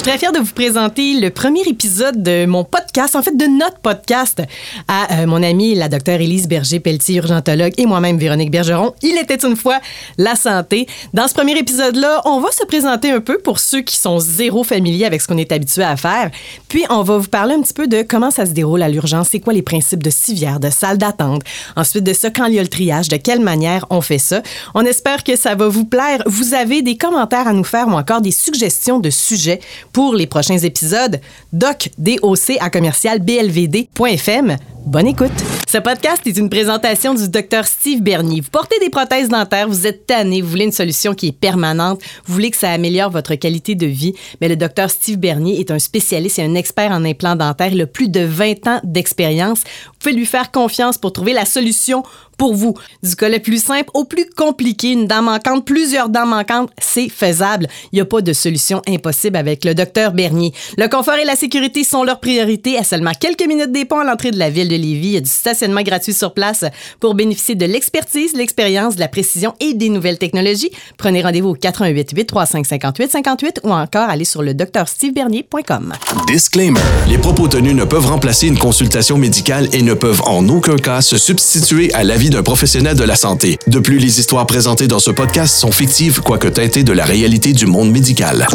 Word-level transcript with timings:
suis 0.00 0.08
très 0.08 0.18
fière 0.18 0.32
de 0.32 0.38
vous 0.38 0.54
présenter 0.54 1.20
le 1.20 1.28
premier 1.28 1.60
épisode 1.68 2.22
de 2.22 2.46
mon 2.46 2.64
podcast, 2.64 3.16
en 3.16 3.22
fait 3.22 3.36
de 3.36 3.44
notre 3.44 3.80
podcast, 3.80 4.40
à 4.88 5.20
euh, 5.20 5.26
mon 5.26 5.42
amie 5.42 5.74
la 5.74 5.90
docteure 5.90 6.22
Élise 6.22 6.48
Berger-Pelletier, 6.48 7.16
urgentologue, 7.16 7.74
et 7.76 7.84
moi-même 7.84 8.16
Véronique 8.16 8.50
Bergeron. 8.50 8.94
Il 9.02 9.18
était 9.18 9.44
une 9.46 9.56
fois 9.56 9.78
la 10.16 10.36
santé. 10.36 10.86
Dans 11.12 11.28
ce 11.28 11.34
premier 11.34 11.58
épisode-là, 11.58 12.22
on 12.24 12.40
va 12.40 12.50
se 12.50 12.64
présenter 12.64 13.10
un 13.10 13.20
peu 13.20 13.36
pour 13.38 13.58
ceux 13.58 13.82
qui 13.82 13.96
sont 13.96 14.18
zéro 14.20 14.64
familiers 14.64 15.04
avec 15.04 15.20
ce 15.20 15.28
qu'on 15.28 15.36
est 15.36 15.52
habitué 15.52 15.82
à 15.82 15.98
faire. 15.98 16.30
Puis 16.68 16.82
on 16.88 17.02
va 17.02 17.18
vous 17.18 17.28
parler 17.28 17.54
un 17.54 17.60
petit 17.60 17.74
peu 17.74 17.86
de 17.86 18.00
comment 18.00 18.30
ça 18.30 18.46
se 18.46 18.52
déroule 18.52 18.80
à 18.80 18.88
l'urgence, 18.88 19.28
c'est 19.32 19.40
quoi 19.40 19.52
les 19.52 19.60
principes 19.60 20.02
de 20.02 20.10
civière, 20.10 20.60
de 20.60 20.70
salle 20.70 20.96
d'attente. 20.96 21.42
Ensuite 21.76 22.04
de 22.04 22.14
ça, 22.14 22.30
quand 22.30 22.46
il 22.46 22.54
y 22.54 22.58
a 22.58 22.62
le 22.62 22.68
triage, 22.68 23.08
de 23.08 23.16
quelle 23.18 23.40
manière 23.40 23.84
on 23.90 24.00
fait 24.00 24.18
ça. 24.18 24.40
On 24.74 24.86
espère 24.86 25.24
que 25.24 25.36
ça 25.36 25.56
va 25.56 25.68
vous 25.68 25.84
plaire. 25.84 26.22
Vous 26.24 26.54
avez 26.54 26.80
des 26.80 26.96
commentaires 26.96 27.48
à 27.48 27.52
nous 27.52 27.64
faire 27.64 27.88
ou 27.88 27.92
encore 27.92 28.22
des 28.22 28.30
suggestions 28.30 28.98
de 28.98 29.10
sujets 29.10 29.60
pour 29.92 30.14
les 30.14 30.26
prochains 30.26 30.58
épisodes, 30.58 31.20
doc, 31.52 31.90
DOC 31.98 32.56
à 32.60 32.70
commercial 32.70 33.20
blvd.fm. 33.20 34.56
Bonne 34.86 35.06
écoute. 35.06 35.30
Ce 35.68 35.78
podcast 35.78 36.26
est 36.26 36.36
une 36.36 36.50
présentation 36.50 37.14
du 37.14 37.28
docteur 37.28 37.64
Steve 37.64 38.02
Bernier. 38.02 38.40
Vous 38.40 38.50
portez 38.50 38.76
des 38.80 38.90
prothèses 38.90 39.28
dentaires, 39.28 39.68
vous 39.68 39.86
êtes 39.86 40.06
tanné, 40.06 40.40
vous 40.40 40.48
voulez 40.48 40.64
une 40.64 40.72
solution 40.72 41.14
qui 41.14 41.28
est 41.28 41.32
permanente, 41.32 42.00
vous 42.24 42.34
voulez 42.34 42.50
que 42.50 42.56
ça 42.56 42.70
améliore 42.70 43.10
votre 43.10 43.36
qualité 43.36 43.76
de 43.76 43.86
vie, 43.86 44.14
mais 44.40 44.48
le 44.48 44.56
docteur 44.56 44.90
Steve 44.90 45.18
Bernier 45.18 45.60
est 45.60 45.70
un 45.70 45.78
spécialiste 45.78 46.40
et 46.40 46.42
un 46.42 46.54
expert 46.54 46.90
en 46.90 47.04
implants 47.04 47.36
dentaires. 47.36 47.72
Il 47.72 47.80
a 47.82 47.86
plus 47.86 48.08
de 48.08 48.20
20 48.20 48.66
ans 48.66 48.80
d'expérience. 48.82 49.60
Vous 49.60 49.98
pouvez 50.00 50.14
lui 50.14 50.26
faire 50.26 50.50
confiance 50.50 50.98
pour 50.98 51.12
trouver 51.12 51.34
la 51.34 51.44
solution 51.44 52.02
pour 52.40 52.54
vous. 52.54 52.74
Du 53.02 53.14
cas 53.16 53.28
le 53.28 53.38
plus 53.38 53.62
simple 53.62 53.90
au 53.92 54.04
plus 54.06 54.24
compliqué, 54.34 54.92
une 54.92 55.06
dent 55.06 55.20
manquante, 55.20 55.66
plusieurs 55.66 56.08
dents 56.08 56.24
manquantes, 56.24 56.70
c'est 56.80 57.10
faisable. 57.10 57.68
Il 57.92 57.96
n'y 57.96 58.00
a 58.00 58.06
pas 58.06 58.22
de 58.22 58.32
solution 58.32 58.80
impossible 58.88 59.36
avec 59.36 59.62
le 59.62 59.74
docteur 59.74 60.12
Bernier. 60.12 60.54
Le 60.78 60.88
confort 60.88 61.16
et 61.16 61.26
la 61.26 61.36
sécurité 61.36 61.84
sont 61.84 62.02
leurs 62.02 62.18
priorités. 62.18 62.78
À 62.78 62.82
seulement 62.82 63.12
quelques 63.12 63.46
minutes 63.46 63.72
des 63.72 63.84
ponts 63.84 64.00
à 64.00 64.04
l'entrée 64.04 64.30
de 64.30 64.38
la 64.38 64.48
ville 64.48 64.69
de 64.70 64.76
Lévis, 64.76 65.08
il 65.08 65.14
y 65.14 65.16
a 65.16 65.20
du 65.20 65.28
stationnement 65.28 65.82
gratuit 65.82 66.14
sur 66.14 66.32
place 66.32 66.64
pour 67.00 67.14
bénéficier 67.14 67.54
de 67.54 67.66
l'expertise, 67.66 68.32
l'expérience, 68.34 68.94
de 68.94 69.00
la 69.00 69.08
précision 69.08 69.54
et 69.60 69.74
des 69.74 69.88
nouvelles 69.88 70.18
technologies. 70.18 70.70
Prenez 70.96 71.22
rendez-vous 71.22 71.50
au 71.50 71.54
418 71.54 72.12
835 72.16 72.66
58 72.66 73.10
58 73.10 73.60
ou 73.64 73.72
encore 73.72 74.08
allez 74.08 74.24
sur 74.24 74.42
le 74.42 74.54
drstevebernier.com. 74.54 75.92
Disclaimer. 76.26 76.80
Les 77.08 77.18
propos 77.18 77.48
tenus 77.48 77.74
ne 77.74 77.84
peuvent 77.84 78.06
remplacer 78.06 78.46
une 78.46 78.58
consultation 78.58 79.18
médicale 79.18 79.68
et 79.72 79.82
ne 79.82 79.94
peuvent 79.94 80.22
en 80.26 80.48
aucun 80.48 80.76
cas 80.76 81.00
se 81.00 81.18
substituer 81.18 81.92
à 81.94 82.04
l'avis 82.04 82.30
d'un 82.30 82.42
professionnel 82.42 82.96
de 82.96 83.04
la 83.04 83.16
santé. 83.16 83.58
De 83.66 83.80
plus, 83.80 83.98
les 83.98 84.20
histoires 84.20 84.46
présentées 84.46 84.86
dans 84.86 85.00
ce 85.00 85.10
podcast 85.10 85.56
sont 85.56 85.72
fictives, 85.72 86.20
quoique 86.20 86.48
teintées 86.48 86.84
de 86.84 86.92
la 86.92 87.04
réalité 87.04 87.52
du 87.52 87.66
monde 87.66 87.90
médical. 87.90 88.46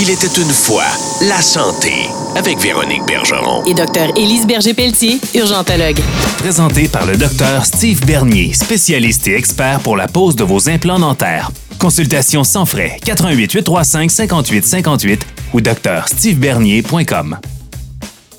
Il 0.00 0.10
était 0.10 0.40
une 0.40 0.50
fois 0.50 0.84
la 1.22 1.40
santé 1.40 1.92
avec 2.36 2.58
Véronique 2.58 3.04
Bergeron. 3.06 3.64
Et 3.64 3.74
docteur 3.74 4.08
Élise 4.16 4.46
Berger-Pelletier, 4.46 5.18
urgentologue. 5.34 6.00
Présenté 6.38 6.88
par 6.88 7.06
le 7.06 7.16
docteur 7.16 7.64
Steve 7.64 8.04
Bernier, 8.04 8.52
spécialiste 8.52 9.26
et 9.28 9.34
expert 9.34 9.80
pour 9.80 9.96
la 9.96 10.08
pose 10.08 10.36
de 10.36 10.44
vos 10.44 10.68
implants 10.68 10.98
dentaires. 10.98 11.50
Consultation 11.78 12.44
sans 12.44 12.66
frais 12.66 12.98
88 13.04 13.52
835 13.52 14.10
58 14.10 14.66
58 14.66 15.26
ou 15.52 15.60
docteurstevebernier.com. 15.60 17.38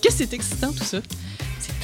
Qu'est-ce 0.02 0.18
que 0.18 0.24
c'est 0.24 0.34
excitant 0.34 0.72
tout 0.72 0.84
ça? 0.84 1.00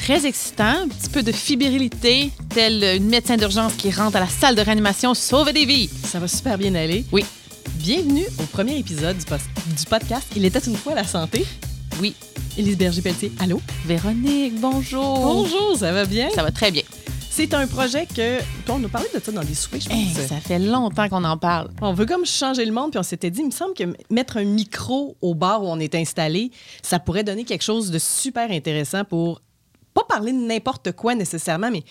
très 0.04 0.26
excitant, 0.26 0.82
un 0.84 0.88
petit 0.88 1.08
peu 1.08 1.22
de 1.22 1.32
fébrilité, 1.32 2.30
tel 2.54 2.98
une 2.98 3.08
médecin 3.08 3.38
d'urgence 3.38 3.72
qui 3.72 3.90
rentre 3.90 4.16
à 4.16 4.20
la 4.20 4.28
salle 4.28 4.54
de 4.54 4.60
réanimation 4.60 5.14
sauver 5.14 5.54
des 5.54 5.64
vies. 5.64 5.88
Ça 6.06 6.18
va 6.18 6.28
super 6.28 6.58
bien 6.58 6.74
aller. 6.74 7.06
Oui. 7.10 7.24
Bienvenue 7.76 8.26
au 8.38 8.42
premier 8.42 8.78
épisode 8.78 9.16
du, 9.16 9.24
du 9.24 9.84
podcast 9.88 10.26
Il 10.36 10.44
était 10.44 10.58
une 10.58 10.76
fois 10.76 10.94
la 10.94 11.04
santé. 11.04 11.46
Oui. 12.00 12.14
Élise 12.56 12.76
Berger-Pelletier, 12.76 13.32
allô? 13.40 13.60
Véronique, 13.84 14.60
bonjour. 14.60 15.18
Bonjour, 15.20 15.76
ça 15.76 15.92
va 15.92 16.04
bien? 16.04 16.30
Ça 16.30 16.42
va 16.42 16.50
très 16.50 16.70
bien. 16.70 16.82
C'est 17.30 17.52
un 17.54 17.66
projet 17.66 18.06
que. 18.06 18.38
On 18.68 18.78
nous 18.78 18.88
parlait 18.88 19.08
de 19.14 19.20
ça 19.20 19.32
dans 19.32 19.42
des 19.42 19.54
soupers, 19.54 19.80
je 19.80 19.88
pense. 19.88 20.26
ça 20.28 20.36
fait 20.36 20.58
longtemps 20.58 21.08
qu'on 21.08 21.24
en 21.24 21.36
parle. 21.36 21.70
On 21.82 21.92
veut 21.92 22.06
comme 22.06 22.24
changer 22.24 22.64
le 22.64 22.72
monde, 22.72 22.90
puis 22.90 22.98
on 22.98 23.04
s'était 23.04 23.30
dit, 23.30 23.40
il 23.40 23.46
me 23.46 23.50
semble 23.50 23.74
que 23.74 23.84
mettre 24.10 24.36
un 24.36 24.44
micro 24.44 25.16
au 25.20 25.34
bar 25.34 25.62
où 25.62 25.66
on 25.66 25.78
est 25.80 25.94
installé, 25.94 26.50
ça 26.82 26.98
pourrait 26.98 27.24
donner 27.24 27.44
quelque 27.44 27.64
chose 27.64 27.90
de 27.90 27.98
super 27.98 28.50
intéressant 28.50 29.04
pour 29.04 29.40
pas 29.94 30.04
parler 30.08 30.32
de 30.32 30.38
n'importe 30.38 30.92
quoi 30.92 31.14
nécessairement, 31.14 31.70
mais 31.70 31.82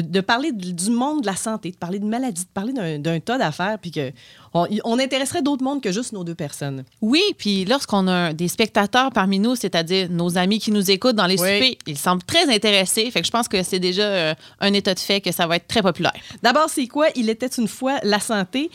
de, 0.00 0.20
parler 0.20 0.52
du 0.52 0.90
monde 0.90 1.22
de 1.22 1.26
la 1.26 1.36
santé, 1.36 1.70
de 1.70 1.76
parler 1.76 1.98
de 1.98 2.04
maladie, 2.04 2.44
de 2.44 2.50
parler 2.50 2.98
d'un 2.98 3.20
tas 3.20 3.38
d'affaires, 3.38 3.78
puis 3.80 3.90
qu'on 3.90 4.66
on 4.84 4.98
intéresserait 4.98 5.42
d'autres 5.42 5.62
mondes 5.62 5.82
que 5.82 5.92
juste 5.92 6.12
nos 6.12 6.24
deux 6.24 6.34
personnes. 6.34 6.84
Oui, 7.00 7.22
puis 7.36 7.64
lorsqu'on 7.64 8.08
a 8.08 8.32
des 8.32 8.48
spectateurs 8.48 9.10
parmi 9.12 9.38
nous, 9.38 9.56
c'est-à-dire 9.56 10.08
nos 10.10 10.38
amis 10.38 10.58
qui 10.58 10.70
nous 10.70 10.90
écoutent 10.90 11.16
dans 11.16 11.26
les 11.26 11.36
soupers, 11.36 11.76
ils 11.86 11.98
semblent 11.98 12.22
très 12.22 12.52
intéressés. 12.52 13.10
Fait 13.10 13.20
que 13.20 13.26
je 13.26 13.32
pense 13.32 13.48
que 13.48 13.62
c'est 13.62 13.80
déjà 13.80 14.02
euh, 14.02 14.34
un 14.60 14.72
état 14.72 14.94
de 14.94 15.00
fait 15.00 15.20
que 15.20 15.32
ça 15.32 15.46
va 15.46 15.56
être 15.56 15.68
très 15.68 15.82
populaire. 15.82 16.14
D'abord, 16.42 16.68
c'est 16.68 16.86
quoi? 16.86 17.08
Il 17.14 17.28
était 17.30 17.46
une 17.46 17.68
fois 17.68 17.98
la 18.02 18.20
santé. 18.20 18.70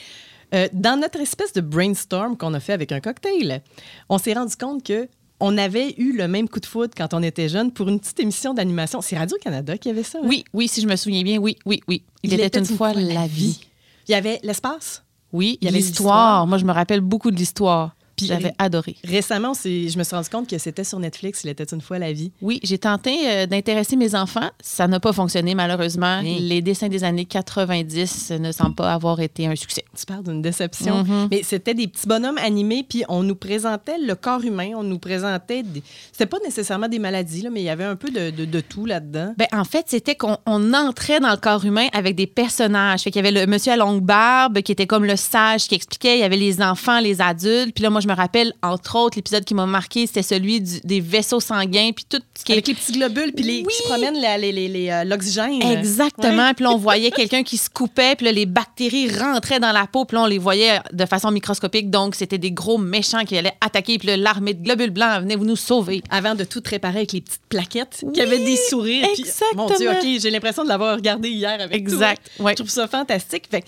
Euh, 0.54 0.68
dans 0.72 1.00
notre 1.00 1.20
espèce 1.20 1.52
de 1.54 1.62
brainstorm 1.62 2.38
qu'on 2.38 2.54
a 2.54 2.60
fait 2.60 2.74
avec 2.74 2.92
un 2.92 3.00
cocktail, 3.00 3.64
on 4.08 4.20
s'est 4.20 4.34
rendu 4.34 4.56
compte 4.56 4.84
que 4.84 5.08
on 5.46 5.58
avait 5.58 5.94
eu 5.98 6.16
le 6.16 6.30
même 6.30 6.48
coup 6.48 6.62
de 6.62 6.66
foudre 6.66 6.94
quand 6.96 7.14
on 7.14 7.22
était 7.22 7.50
jeune 7.50 7.74
pour 7.74 7.90
une 7.90 8.00
petite 8.00 8.18
émission 8.22 8.54
d'animation. 8.54 9.02
C'est 9.02 9.18
Radio-Canada 9.18 9.78
qui 9.78 9.90
avait 9.90 10.02
ça. 10.02 10.20
Hein? 10.20 10.26
Oui, 10.26 10.46
oui, 10.54 10.70
si 10.70 10.82
je 10.82 10.88
me 10.88 10.96
souviens 10.96 11.22
bien, 11.22 11.38
oui, 11.38 11.58
oui, 11.66 11.82
oui. 11.90 12.04
Il, 12.24 12.34
était, 12.34 12.60
une, 12.60 12.66
fois, 12.66 12.94
la 12.94 13.28
vie. 13.28 13.60
Il 14.08 14.14
y 14.14 14.16
avait 14.16 14.40
l'espace. 14.42 15.04
Oui, 15.34 15.58
il 15.60 15.66
y 15.66 15.68
avait 15.68 15.80
l'histoire. 15.80 16.48
Moi, 16.48 16.58
je 16.60 16.64
me 16.64 16.72
rappelle 16.72 17.02
beaucoup 17.02 17.30
de 17.30 17.36
l'histoire. 17.36 17.94
J'avais 18.28 18.54
adoré. 18.58 18.96
Récemment, 19.04 19.54
je 19.54 19.98
me 19.98 20.04
suis 20.04 20.16
rendu 20.16 20.30
compte 20.30 20.50
que 20.50 20.58
c'était 20.58 20.84
sur 20.84 21.00
Netflix, 21.00 21.44
Il 21.44 21.50
était 21.50 21.64
une 21.64 21.82
fois 21.82 22.00
la 22.00 22.14
vie. 22.14 22.32
Oui, 22.42 22.60
j'ai 22.64 22.78
tenté 22.78 23.18
euh, 23.26 23.46
d'intéresser 23.46 23.96
mes 23.96 24.16
enfants. 24.16 24.50
Ça 24.62 24.88
n'a 24.88 25.00
pas 25.00 25.14
fonctionné, 25.14 25.56
malheureusement. 25.56 26.22
Les 26.22 26.62
dessins 26.62 26.90
des 26.90 27.04
années 27.04 27.26
90 27.26 28.32
ne 28.40 28.52
semblent 28.52 28.76
pas 28.76 28.94
avoir 28.94 29.20
été 29.20 29.48
un 29.48 29.56
succès. 29.56 29.84
Tu 29.98 30.06
parles 30.06 30.24
d'une 30.24 30.42
déception. 30.42 31.04
Mm-hmm. 31.04 31.28
Mais 31.32 31.42
c'était 31.44 31.74
des 31.74 31.88
petits 31.88 32.08
bonhommes 32.08 32.38
animés, 32.38 32.86
puis 32.88 33.04
on 33.10 33.24
nous 33.24 33.36
présentait 33.36 33.98
le 33.98 34.16
corps 34.16 34.44
humain, 34.44 34.72
on 34.76 34.84
nous 34.84 35.00
présentait. 35.00 35.64
Des... 35.64 35.84
C'était 36.12 36.26
pas 36.26 36.40
nécessairement 36.44 36.88
des 36.88 37.00
maladies, 37.00 37.42
là, 37.42 37.50
mais 37.50 37.62
il 37.62 37.66
y 37.66 37.70
avait 37.70 37.84
un 37.84 37.96
peu 37.96 38.10
de, 38.10 38.30
de, 38.30 38.60
tout 38.62 38.86
là-dedans. 38.86 39.34
Ben, 39.38 39.48
en 39.52 39.64
fait, 39.64 39.86
c'était 39.88 40.16
qu'on 40.16 40.38
entrait 40.74 41.20
dans 41.20 41.32
le 41.32 41.38
corps 41.38 41.66
humain 41.66 41.88
avec 41.94 42.16
des 42.16 42.28
personnages. 42.28 43.02
Fait 43.02 43.12
qu'il 43.12 43.24
y 43.24 43.28
avait 43.28 43.46
le 43.46 43.50
monsieur 43.50 43.74
à 43.74 43.78
longue 43.78 44.02
barbe 44.02 44.62
qui 44.62 44.72
était 44.72 44.88
comme 44.88 45.06
le 45.06 45.16
sage 45.16 45.68
qui 45.68 45.76
expliquait. 45.76 46.18
Il 46.18 46.22
y 46.22 46.24
avait 46.24 46.38
les 46.38 46.62
enfants, 46.62 47.00
les 47.00 47.22
adultes. 47.22 47.74
Puis 47.76 47.84
là, 47.84 47.90
moi, 47.90 48.02
je 48.02 48.08
me 48.08 48.13
rappelle, 48.14 48.54
entre 48.62 48.98
autres, 48.98 49.18
l'épisode 49.18 49.44
qui 49.44 49.54
m'a 49.54 49.66
marqué, 49.66 50.08
c'était 50.08 50.24
celui 50.24 50.62
des 50.62 51.00
vaisseaux 51.00 51.40
sanguins, 51.40 51.92
puis 51.96 52.06
tout 52.08 52.20
ce 52.38 52.44
qui 52.44 52.54
Avec 52.54 52.68
les 52.68 52.74
petits 52.74 52.94
globules, 52.94 53.34
puis 53.34 53.44
les, 53.44 53.64
qui 53.64 53.76
se 53.76 53.84
promènent 53.84 54.18
euh, 54.18 55.04
l'oxygène. 55.04 55.62
Exactement. 55.62 56.54
Puis 56.54 56.64
là, 56.64 56.72
on 56.72 56.78
voyait 56.78 57.12
quelqu'un 57.12 57.44
qui 57.44 57.58
se 57.58 57.70
coupait, 57.70 58.16
puis 58.16 58.26
là, 58.26 58.32
les 58.32 58.46
bactéries 58.46 59.10
rentraient 59.18 59.60
dans 59.60 59.72
la 59.72 59.88
peau, 59.88 60.06
puis 60.06 60.16
là, 60.16 60.24
on 60.24 60.28
les 60.28 60.38
voyait 60.38 60.80
de 60.92 61.06
façon 61.06 61.32
microscopique. 61.32 61.90
Donc, 61.90 62.16
c'était 62.16 62.38
des 62.38 62.52
gros 62.52 62.78
méchants 62.78 63.24
qui 63.26 63.38
allaient 63.38 63.58
attaquer, 63.62 63.98
puis 63.98 64.16
l'armée 64.18 64.54
de 64.54 64.64
globules 64.64 64.92
blancs 64.92 65.22
venait 65.22 65.36
vous 65.36 65.46
nous 65.46 65.56
sauver. 65.56 66.04
Avant 66.10 66.36
de 66.36 66.44
tout 66.44 66.62
réparer 66.66 67.00
avec 67.00 67.14
les 67.14 67.22
petites 67.22 67.42
plaquettes 67.50 68.04
qui 68.14 68.22
avaient 68.22 68.44
des 68.44 68.58
sourires. 68.58 69.08
Exactement. 69.18 69.70
mon 69.70 69.76
Dieu, 69.76 69.90
OK, 69.90 70.20
j'ai 70.20 70.30
l'impression 70.30 70.64
de 70.64 70.70
l'avoir 70.70 70.96
regardé 70.96 71.30
hier 71.30 71.60
avec 71.60 71.74
Exact. 71.74 72.32
Toi. 72.38 72.52
Je 72.52 72.56
trouve 72.56 72.70
ça 72.70 72.88
fantastique. 72.88 73.46
Fait 73.50 73.64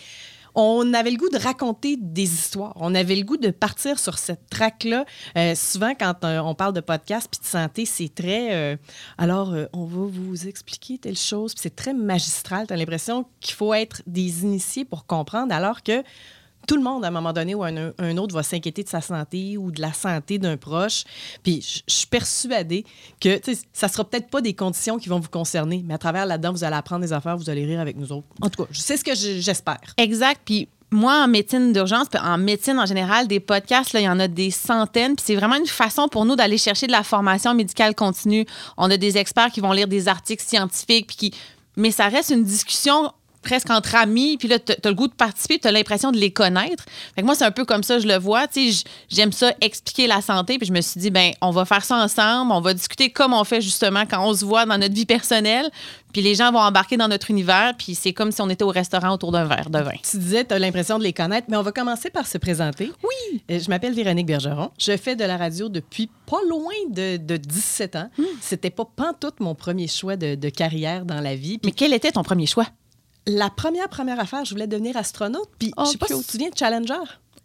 on 0.56 0.94
avait 0.94 1.12
le 1.12 1.18
goût 1.18 1.30
de 1.30 1.38
raconter 1.38 1.98
des 1.98 2.24
histoires. 2.24 2.74
On 2.78 2.96
avait 2.96 3.16
le 3.16 3.24
goût 3.24 3.38
de 3.38 3.52
partir 3.52 4.00
sur 4.00 4.18
cette 4.18 4.50
traque-là. 4.50 5.06
Euh, 5.38 5.54
souvent, 5.56 5.94
quand 5.94 6.24
euh, 6.24 6.40
on 6.40 6.56
parle 6.56 6.74
de 6.74 6.80
podcast 6.80 7.28
puis 7.30 7.42
de 7.42 7.46
santé, 7.46 7.86
c'est 7.86 8.14
très. 8.14 8.54
Euh, 8.54 8.78
alors, 9.18 9.54
on 9.74 9.86
va 9.86 10.08
vous 10.10 10.48
expliquer 10.48 10.98
telle 10.98 11.18
chose. 11.18 11.54
c'est 11.58 11.76
très 11.76 11.94
magistral. 11.94 12.68
Tu 12.68 12.74
as 12.74 12.78
l'impression 12.78 13.26
qu'il 13.42 13.54
faut 13.54 13.74
être 13.74 14.02
des 14.08 14.44
initiés 14.44 14.86
pour 14.86 15.06
comprendre, 15.06 15.54
alors 15.54 15.84
que 15.84 16.04
tout 16.66 16.76
le 16.76 16.84
monde, 16.84 17.03
à 17.06 17.08
un 17.08 17.12
moment 17.12 17.34
donné 17.34 17.56
ou 17.56 17.64
un, 17.64 18.18
autre, 18.18 18.34
va 18.34 18.44
s'inquiéter 18.44 18.84
de 18.84 18.90
sa 18.90 19.02
santé 19.02 19.58
ou 19.58 19.72
de 19.72 19.81
la 19.81 19.94
santé 19.94 20.38
d'un 20.38 20.57
proche. 20.57 21.04
Puis 21.44 21.62
je 21.88 21.94
suis 21.94 22.07
persuadée 22.07 22.86
que 23.19 23.39
ça 23.74 23.88
sera 23.88 24.04
peut-être 24.04 24.30
pas 24.30 24.42
des 24.42 24.54
conditions 24.54 24.98
qui 24.98 25.10
vont 25.10 25.19
vous 25.19 25.30
concerner, 25.30 25.84
mais 25.86 25.94
à 25.94 25.98
travers 25.98 26.25
là-dedans, 26.25 26.51
vous 26.51 26.63
allez 26.63 26.75
apprendre 26.75 27.01
des 27.01 27.13
affaires, 27.13 27.38
vous 27.38 27.50
allez 27.50 27.66
rire 27.66 27.80
avec 27.80 27.98
nous 27.98 28.12
autres. 28.12 28.28
En 28.42 28.50
tout 28.50 28.63
cas, 28.63 28.69
c'est 28.74 28.98
ce 28.98 29.04
que 29.04 29.16
j'espère. 29.16 29.80
Exact. 29.98 30.42
Puis 30.45 30.68
moi, 30.92 31.24
en 31.24 31.28
médecine 31.28 31.74
d'urgence, 31.74 32.07
en 32.22 32.38
médecine 32.38 32.80
en 32.80 32.86
général, 32.86 33.28
des 33.28 33.39
podcasts, 33.39 33.94
il 33.94 34.01
y 34.01 34.10
en 34.10 34.19
a 34.19 34.28
des 34.28 34.51
centaines. 34.51 35.16
Puis 35.16 35.25
c'est 35.28 35.36
vraiment 35.36 35.57
une 35.57 35.68
façon 35.68 36.07
pour 36.07 36.25
nous 36.25 36.36
d'aller 36.36 36.57
chercher 36.57 36.88
de 36.88 36.92
la 36.92 37.04
formation 37.04 37.54
médicale 37.54 37.95
continue. 37.95 38.45
On 38.78 38.89
a 38.89 38.98
des 38.98 39.18
experts 39.18 39.51
qui 39.51 39.60
vont 39.60 39.72
lire 39.72 39.88
des 39.88 40.07
articles 40.07 40.44
scientifiques, 40.44 41.07
puis 41.07 41.16
qui... 41.16 41.34
mais 41.75 41.92
ça 41.92 42.07
reste 42.07 42.30
une 42.30 42.44
discussion 42.44 43.12
presque 43.45 43.69
entre 43.69 43.95
amis, 43.95 44.36
puis 44.38 44.50
là, 44.50 44.59
tu 44.59 44.74
as 44.74 44.89
le 44.89 44.94
goût 44.95 45.07
de 45.07 45.13
participer, 45.13 45.57
tu 45.59 45.68
as 45.68 45.71
l'impression 45.71 46.12
de 46.12 46.18
les 46.18 46.31
connaître. 46.31 46.83
Fait 47.15 47.21
que 47.21 47.25
moi, 47.25 47.36
c'est 47.36 47.45
un 47.45 47.51
peu 47.51 47.63
comme 47.63 47.83
ça, 47.83 48.00
je 48.00 48.07
le 48.07 48.18
vois. 48.18 48.47
Tu 48.47 48.65
sais, 48.65 48.71
j- 48.71 48.83
j'aime 49.09 49.31
ça 49.31 49.53
expliquer 49.62 50.07
la 50.07 50.21
santé, 50.21 50.57
puis 50.57 50.68
je 50.68 50.74
me 50.74 50.81
suis 50.81 51.00
dit, 51.00 51.12
ben, 51.12 51.31
on 51.42 51.51
va 51.51 51.63
faire 51.63 51.86
ça 51.86 51.95
ensemble, 51.95 52.51
on 52.51 52.59
va 52.59 52.74
discuter 52.74 53.09
comme 53.12 53.33
on 53.33 53.44
fait 53.45 53.62
justement 53.62 54.03
quand 54.06 54.27
on 54.27 54.33
se 54.33 54.44
voit 54.44 54.65
dans 54.65 54.77
notre 54.77 54.94
vie 54.94 55.06
personnelle, 55.06 55.69
puis 56.12 56.21
les 56.21 56.33
gens 56.36 56.51
vont 56.51 56.59
embarquer 56.59 56.97
dans 56.97 57.07
notre 57.09 57.30
univers, 57.30 57.74
puis 57.77 57.94
c'est 57.94 58.13
comme 58.13 58.31
si 58.31 58.42
on 58.42 58.50
était 58.50 58.63
au 58.63 58.69
restaurant 58.69 59.12
autour 59.13 59.31
d'un 59.31 59.45
verre 59.45 59.69
de 59.69 59.80
vin. 59.80 59.91
Tu 60.09 60.18
disais, 60.18 60.45
tu 60.45 60.53
as 60.53 60.59
l'impression 60.59 60.98
de 60.98 61.03
les 61.03 61.13
connaître, 61.13 61.48
mais 61.50 61.57
on 61.57 61.62
va 61.62 61.71
commencer 61.71 62.09
par 62.09 62.25
se 62.25 62.38
présenter. 62.38 62.91
Oui. 63.03 63.41
Je 63.50 63.69
m'appelle 63.69 63.94
Véronique 63.94 64.25
Bergeron. 64.25 64.71
Je 64.80 64.95
fais 64.98 65.15
de 65.15 65.24
la 65.25 65.38
radio 65.38 65.69
depuis 65.69 66.09
pas 66.25 66.39
loin 66.50 66.74
de, 66.89 67.18
de 67.18 67.38
17 67.38 67.95
ans. 67.98 68.09
C'était 68.41 68.69
pas 68.69 68.86
pantoute 68.86 69.39
mon 69.41 69.56
premier 69.56 69.88
choix 69.88 70.15
de, 70.15 70.36
de 70.36 70.50
carrière 70.50 71.03
dans 71.06 71.19
la 71.21 71.36
vie. 71.36 71.57
Puis 71.57 71.65
Mais 71.65 71.71
quel 71.71 71.94
était 71.94 72.12
ton 72.13 72.24
premier 72.24 72.45
choix? 72.45 72.65
La 73.27 73.50
première, 73.50 73.89
première 73.89 74.19
affaire, 74.19 74.45
je 74.45 74.51
voulais 74.51 74.68
devenir 74.68 74.98
astronaute. 74.98 75.50
Puis 75.60 75.72
Oh, 75.77 75.83
je 75.86 75.92
sais 75.92 75.98
pas 75.98 76.07
si 76.07 76.18
tu 76.19 76.24
te 76.25 76.31
souviens 76.31 76.50
de 76.50 76.57
Challenger. 76.57 76.94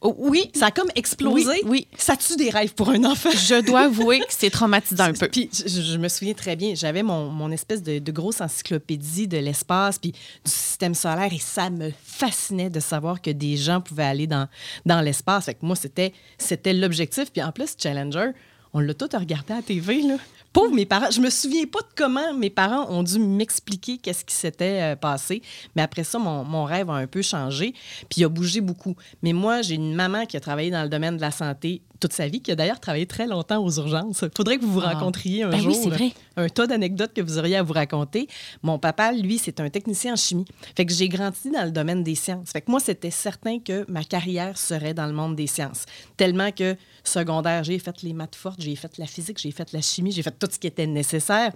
Oh, 0.02 0.14
oui, 0.16 0.50
Ça 0.54 0.66
a 0.66 0.70
comme 0.70 0.88
explosé. 0.94 1.44
Oui, 1.46 1.60
oui. 1.66 1.86
Ça 1.98 2.16
tue 2.16 2.34
des 2.36 2.48
rêves 2.48 2.72
pour 2.72 2.88
un 2.88 3.04
enfant. 3.04 3.28
je 3.32 3.60
dois 3.60 3.80
avouer 3.80 4.20
que 4.20 4.24
c'est 4.30 4.48
traumatisant 4.48 5.04
un 5.04 5.12
peu. 5.18 5.28
Puis 5.28 5.50
je, 5.52 5.68
je 5.82 5.98
me 5.98 6.08
souviens 6.08 6.32
très 6.32 6.56
bien, 6.56 6.74
j'avais 6.74 7.02
mon, 7.02 7.28
mon 7.28 7.50
espèce 7.50 7.82
de, 7.82 7.98
de 7.98 8.12
grosse 8.12 8.40
encyclopédie 8.40 9.28
de 9.28 9.36
l'espace 9.36 9.98
puis 9.98 10.12
du 10.12 10.50
système 10.50 10.94
solaire 10.94 11.30
et 11.30 11.38
ça 11.38 11.68
me 11.68 11.90
fascinait 12.02 12.70
de 12.70 12.80
savoir 12.80 13.20
que 13.20 13.30
des 13.30 13.58
gens 13.58 13.82
pouvaient 13.82 14.04
aller 14.04 14.26
dans, 14.26 14.48
dans 14.86 15.02
l'espace. 15.02 15.44
Fait 15.44 15.54
que 15.54 15.66
moi, 15.66 15.76
c'était, 15.76 16.14
c'était 16.38 16.72
l'objectif. 16.72 17.30
Puis 17.30 17.42
en 17.42 17.52
plus, 17.52 17.74
Challenger, 17.76 18.30
on 18.72 18.80
l'a 18.80 18.94
tout 18.94 19.08
regardé 19.12 19.52
à 19.52 19.56
la 19.56 19.62
TV, 19.62 20.00
là. 20.00 20.14
Pauvre 20.52 20.74
mes 20.74 20.84
parents, 20.86 21.10
je 21.12 21.20
me 21.20 21.30
souviens 21.30 21.64
pas 21.66 21.78
de 21.80 21.86
comment 21.96 22.34
mes 22.34 22.50
parents 22.50 22.90
ont 22.90 23.04
dû 23.04 23.20
m'expliquer 23.20 23.98
qu'est-ce 23.98 24.24
qui 24.24 24.34
s'était 24.34 24.80
euh, 24.82 24.96
passé. 24.96 25.42
Mais 25.76 25.82
après 25.82 26.02
ça, 26.02 26.18
mon, 26.18 26.42
mon 26.44 26.64
rêve 26.64 26.90
a 26.90 26.94
un 26.94 27.06
peu 27.06 27.22
changé, 27.22 27.72
puis 28.08 28.20
il 28.22 28.24
a 28.24 28.28
bougé 28.28 28.60
beaucoup. 28.60 28.96
Mais 29.22 29.32
moi, 29.32 29.62
j'ai 29.62 29.76
une 29.76 29.94
maman 29.94 30.26
qui 30.26 30.36
a 30.36 30.40
travaillé 30.40 30.70
dans 30.72 30.82
le 30.82 30.88
domaine 30.88 31.16
de 31.16 31.20
la 31.20 31.30
santé 31.30 31.82
toute 32.00 32.14
sa 32.14 32.26
vie, 32.28 32.40
qui 32.40 32.50
a 32.50 32.56
d'ailleurs 32.56 32.80
travaillé 32.80 33.04
très 33.04 33.26
longtemps 33.26 33.62
aux 33.62 33.70
urgences. 33.78 34.24
Faudrait 34.34 34.56
que 34.56 34.64
vous 34.64 34.72
vous 34.72 34.80
Ah. 34.82 34.94
rencontriez 34.94 35.42
un 35.42 35.50
Ben 35.50 35.58
jour. 35.60 35.68
oui, 35.74 35.78
c'est 35.82 35.90
vrai. 35.90 36.12
Un 36.38 36.48
tas 36.48 36.66
d'anecdotes 36.66 37.12
que 37.12 37.20
vous 37.20 37.36
auriez 37.36 37.56
à 37.56 37.62
vous 37.62 37.74
raconter. 37.74 38.26
Mon 38.62 38.78
papa, 38.78 39.12
lui, 39.12 39.36
c'est 39.36 39.60
un 39.60 39.68
technicien 39.68 40.14
en 40.14 40.16
chimie. 40.16 40.46
Fait 40.74 40.86
que 40.86 40.94
j'ai 40.94 41.10
grandi 41.10 41.50
dans 41.54 41.62
le 41.64 41.70
domaine 41.70 42.02
des 42.02 42.14
sciences. 42.14 42.52
Fait 42.52 42.62
que 42.62 42.70
moi, 42.70 42.80
c'était 42.80 43.10
certain 43.10 43.58
que 43.58 43.84
ma 43.86 44.02
carrière 44.02 44.56
serait 44.56 44.94
dans 44.94 45.04
le 45.04 45.12
monde 45.12 45.36
des 45.36 45.46
sciences. 45.46 45.84
Tellement 46.16 46.50
que 46.52 46.74
secondaire, 47.04 47.64
j'ai 47.64 47.78
fait 47.78 48.00
les 48.02 48.14
maths 48.14 48.34
fortes, 48.34 48.62
j'ai 48.62 48.76
fait 48.76 48.96
la 48.96 49.06
physique, 49.06 49.36
j'ai 49.38 49.50
fait 49.50 49.70
la 49.74 49.82
chimie, 49.82 50.10
j'ai 50.10 50.22
fait 50.22 50.38
tout 50.40 50.48
ce 50.50 50.58
qui 50.58 50.66
était 50.66 50.86
nécessaire. 50.86 51.52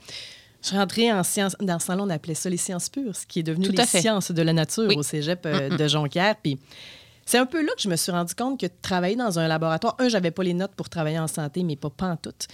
Je 0.62 0.68
suis 0.68 0.76
rentrée 0.76 1.12
en 1.12 1.22
sciences. 1.24 1.56
Dans 1.60 1.78
ce 1.78 1.88
temps-là, 1.88 2.02
on 2.04 2.10
appelait 2.10 2.34
ça 2.34 2.48
les 2.48 2.56
sciences 2.56 2.88
pures, 2.88 3.14
ce 3.16 3.26
qui 3.26 3.40
est 3.40 3.42
devenu 3.42 3.68
les 3.68 3.84
fait. 3.84 4.00
sciences 4.00 4.30
de 4.30 4.42
la 4.42 4.52
nature 4.52 4.86
Oui. 4.88 4.96
au 4.96 5.02
cégep 5.02 5.44
euh, 5.46 5.76
de 5.76 5.88
Jonquière. 5.88 6.36
Puis 6.42 6.58
c'est 7.26 7.38
un 7.38 7.46
peu 7.46 7.62
là 7.62 7.72
que 7.76 7.82
je 7.82 7.88
me 7.88 7.96
suis 7.96 8.12
rendu 8.12 8.34
compte 8.34 8.60
que 8.60 8.66
travailler 8.80 9.16
dans 9.16 9.38
un 9.38 9.46
laboratoire, 9.48 9.94
un, 9.98 10.08
j'avais 10.08 10.30
pas 10.30 10.42
les 10.42 10.54
notes 10.54 10.72
pour 10.74 10.88
travailler 10.88 11.18
en 11.18 11.26
santé, 11.26 11.62
mais 11.64 11.76
pas 11.76 11.90
pantoute. 11.90 12.46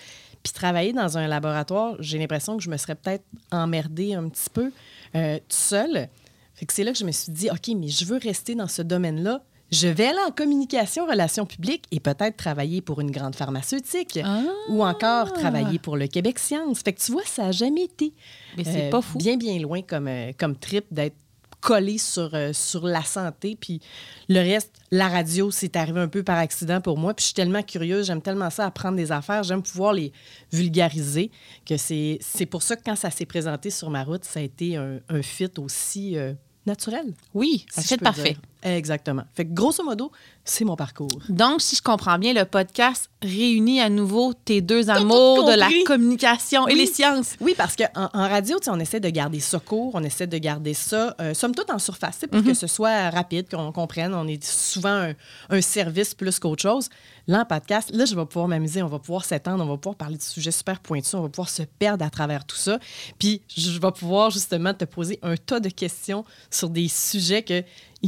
Puis 0.42 0.52
travailler 0.52 0.92
dans 0.92 1.18
un 1.18 1.28
laboratoire, 1.28 1.96
j'ai 2.00 2.18
l'impression 2.18 2.56
que 2.56 2.62
je 2.62 2.70
me 2.70 2.76
serais 2.78 2.94
peut-être 2.94 3.24
emmerdée 3.52 4.14
un 4.14 4.28
petit 4.28 4.48
peu 4.52 4.72
euh, 5.14 5.36
toute 5.38 5.52
seule. 5.52 6.08
Fait 6.54 6.66
que 6.66 6.72
c'est 6.72 6.82
là 6.84 6.92
que 6.92 6.98
je 6.98 7.04
me 7.04 7.12
suis 7.12 7.30
dit, 7.32 7.48
OK, 7.50 7.68
mais 7.76 7.88
je 7.88 8.04
veux 8.06 8.18
rester 8.18 8.54
dans 8.54 8.68
ce 8.68 8.82
domaine-là. 8.82 9.42
Je 9.72 9.86
vais 9.88 10.06
aller 10.06 10.18
en 10.26 10.32
communication, 10.32 11.06
relations 11.06 11.46
publiques 11.46 11.84
et 11.92 12.00
peut-être 12.00 12.36
travailler 12.36 12.80
pour 12.80 13.00
une 13.00 13.10
grande 13.10 13.36
pharmaceutique 13.36 14.18
Ah! 14.24 14.42
ou 14.68 14.84
encore 14.84 15.32
travailler 15.32 15.78
pour 15.78 15.96
le 15.96 16.06
Québec 16.08 16.38
Science. 16.38 16.80
Fait 16.80 16.92
que 16.92 17.00
tu 17.00 17.12
vois, 17.12 17.22
ça 17.24 17.44
n'a 17.44 17.52
jamais 17.52 17.84
été 17.84 18.12
Mais 18.56 18.64
c'est 18.64 18.88
euh, 18.88 18.90
pas 18.90 19.00
fou. 19.00 19.18
bien, 19.18 19.36
bien 19.36 19.58
loin 19.60 19.82
comme, 19.82 20.08
euh, 20.08 20.32
comme 20.36 20.56
trip 20.56 20.86
d'être 20.90 21.16
collé 21.60 21.98
sur, 21.98 22.34
euh, 22.34 22.52
sur 22.54 22.86
la 22.86 23.02
santé. 23.02 23.56
Puis 23.60 23.80
le 24.28 24.40
reste, 24.40 24.72
la 24.90 25.08
radio, 25.08 25.50
c'est 25.50 25.76
arrivé 25.76 26.00
un 26.00 26.08
peu 26.08 26.22
par 26.22 26.38
accident 26.38 26.80
pour 26.80 26.96
moi. 26.98 27.12
Puis 27.14 27.22
je 27.22 27.26
suis 27.26 27.34
tellement 27.34 27.62
curieuse, 27.62 28.06
j'aime 28.06 28.22
tellement 28.22 28.48
ça 28.50 28.64
apprendre 28.66 28.96
des 28.96 29.12
affaires, 29.12 29.42
j'aime 29.42 29.62
pouvoir 29.62 29.92
les 29.92 30.10
vulgariser, 30.52 31.30
que 31.66 31.76
c'est 31.76 32.18
pour 32.50 32.62
ça 32.62 32.76
que 32.76 32.82
quand 32.84 32.96
ça 32.96 33.10
s'est 33.10 33.26
présenté 33.26 33.70
sur 33.70 33.90
ma 33.90 34.04
route, 34.04 34.24
ça 34.24 34.40
a 34.40 34.42
été 34.42 34.76
un, 34.76 35.00
un 35.08 35.22
fit 35.22 35.50
aussi 35.58 36.16
euh, 36.16 36.32
naturel. 36.66 37.12
Oui, 37.34 37.66
ça 37.70 37.82
si 37.82 37.88
fait 37.88 37.98
parfait. 37.98 38.32
dire. 38.32 38.40
Exactement. 38.62 39.22
Fait 39.34 39.44
que 39.46 39.52
grosso 39.54 39.82
modo, 39.82 40.10
c'est 40.44 40.64
mon 40.64 40.76
parcours. 40.76 41.08
Donc, 41.28 41.60
si 41.62 41.76
je 41.76 41.82
comprends 41.82 42.18
bien, 42.18 42.32
le 42.32 42.44
podcast 42.44 43.08
réunit 43.22 43.80
à 43.80 43.88
nouveau 43.88 44.32
tes 44.32 44.60
deux 44.60 44.88
amours 44.90 45.44
de 45.44 45.52
la 45.54 45.68
communication 45.86 46.66
et 46.68 46.74
les 46.74 46.86
sciences. 46.86 47.36
Oui, 47.40 47.54
parce 47.56 47.76
qu'en 47.76 47.86
en, 47.94 48.08
en 48.12 48.28
radio, 48.28 48.58
on 48.68 48.80
essaie 48.80 49.00
de 49.00 49.08
garder 49.10 49.40
ça 49.40 49.58
court, 49.60 49.92
on 49.94 50.02
essaie 50.02 50.26
de 50.26 50.38
garder 50.38 50.74
ça, 50.74 51.14
euh, 51.20 51.34
somme 51.34 51.54
toute, 51.54 51.70
en 51.70 51.78
surface, 51.78 52.20
Mhm. 52.22 52.28
pour 52.28 52.44
que 52.44 52.54
ce 52.54 52.66
soit 52.66 53.10
rapide, 53.10 53.48
qu'on 53.50 53.72
comprenne. 53.72 54.14
On 54.14 54.26
est 54.26 54.42
souvent 54.44 54.88
un, 55.08 55.14
un 55.50 55.60
service 55.60 56.14
plus 56.14 56.38
qu'autre 56.38 56.62
chose. 56.62 56.88
Là, 57.26 57.42
en 57.42 57.44
podcast, 57.44 57.90
là, 57.94 58.06
je 58.06 58.14
vais 58.16 58.24
pouvoir 58.26 58.48
m'amuser, 58.48 58.82
on 58.82 58.88
va 58.88 58.98
pouvoir 58.98 59.24
s'étendre, 59.24 59.62
on 59.62 59.68
va 59.68 59.76
pouvoir 59.76 59.94
parler 59.96 60.16
de 60.16 60.22
sujets 60.22 60.50
super 60.50 60.80
pointus, 60.80 61.14
on 61.14 61.22
va 61.22 61.28
pouvoir 61.28 61.48
se 61.50 61.62
perdre 61.62 62.04
à 62.04 62.10
travers 62.10 62.44
tout 62.44 62.56
ça. 62.56 62.78
Puis, 63.18 63.42
je 63.56 63.78
vais 63.78 63.92
pouvoir 63.92 64.30
justement 64.30 64.74
te 64.74 64.84
poser 64.84 65.18
un 65.22 65.36
tas 65.36 65.60
de 65.60 65.68
questions 65.68 66.24
sur 66.50 66.70
des 66.70 66.88
sujets 66.88 67.42
que, 67.42 67.62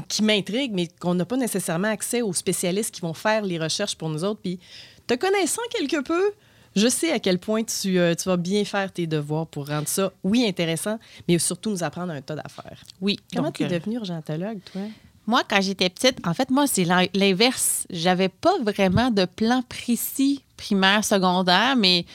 qui 0.09 0.23
m'intriguent, 0.23 0.73
mais 0.75 0.89
qu'on 1.01 1.15
n'a 1.15 1.25
pas 1.25 1.37
nécessairement 1.37 1.89
accès 1.89 2.23
aux 2.23 2.33
spécialistes 2.33 2.95
qui 2.95 3.01
vont 3.03 3.15
faire 3.15 3.43
les 3.45 3.59
recherches 3.59 3.97
pour 3.97 4.09
nous 4.09 4.25
autres. 4.25 4.41
Puis, 4.43 4.59
te 5.07 5.15
connaissant 5.15 5.63
quelque 5.71 6.03
peu, 6.03 6.33
je 6.75 6.89
sais 6.89 7.13
à 7.13 7.19
quel 7.19 7.39
point 7.39 7.63
tu, 7.65 7.99
euh, 7.99 8.15
tu 8.15 8.29
vas 8.29 8.39
bien 8.39 8.65
faire 8.65 8.91
tes 8.91 9.07
devoirs 9.07 9.47
pour 9.47 9.69
rendre 9.69 9.89
ça, 9.89 10.11
oui, 10.25 10.47
intéressant, 10.47 10.99
mais 11.29 11.39
surtout 11.39 11.71
nous 11.71 11.83
apprendre 11.85 12.13
un 12.13 12.23
tas 12.23 12.35
d'affaires. 12.35 12.83
Oui. 13.01 13.19
Comment 13.35 13.53
tu 13.53 13.65
es 13.65 13.67
euh, 13.67 13.79
devenue 13.79 13.97
urgentologue, 13.97 14.61
toi? 14.73 14.81
Moi, 15.27 15.43
quand 15.49 15.61
j'étais 15.61 15.89
petite, 15.91 16.27
en 16.27 16.35
fait, 16.35 16.51
moi, 16.51 16.67
c'est 16.67 16.85
l'in- 16.85 17.07
l'inverse. 17.15 17.87
J'avais 17.91 18.29
pas 18.29 18.59
vraiment 18.61 19.11
de 19.11 19.25
plan 19.25 19.63
précis 19.69 20.43
primaire, 20.57 21.05
secondaire, 21.05 21.77
mais 21.77 22.07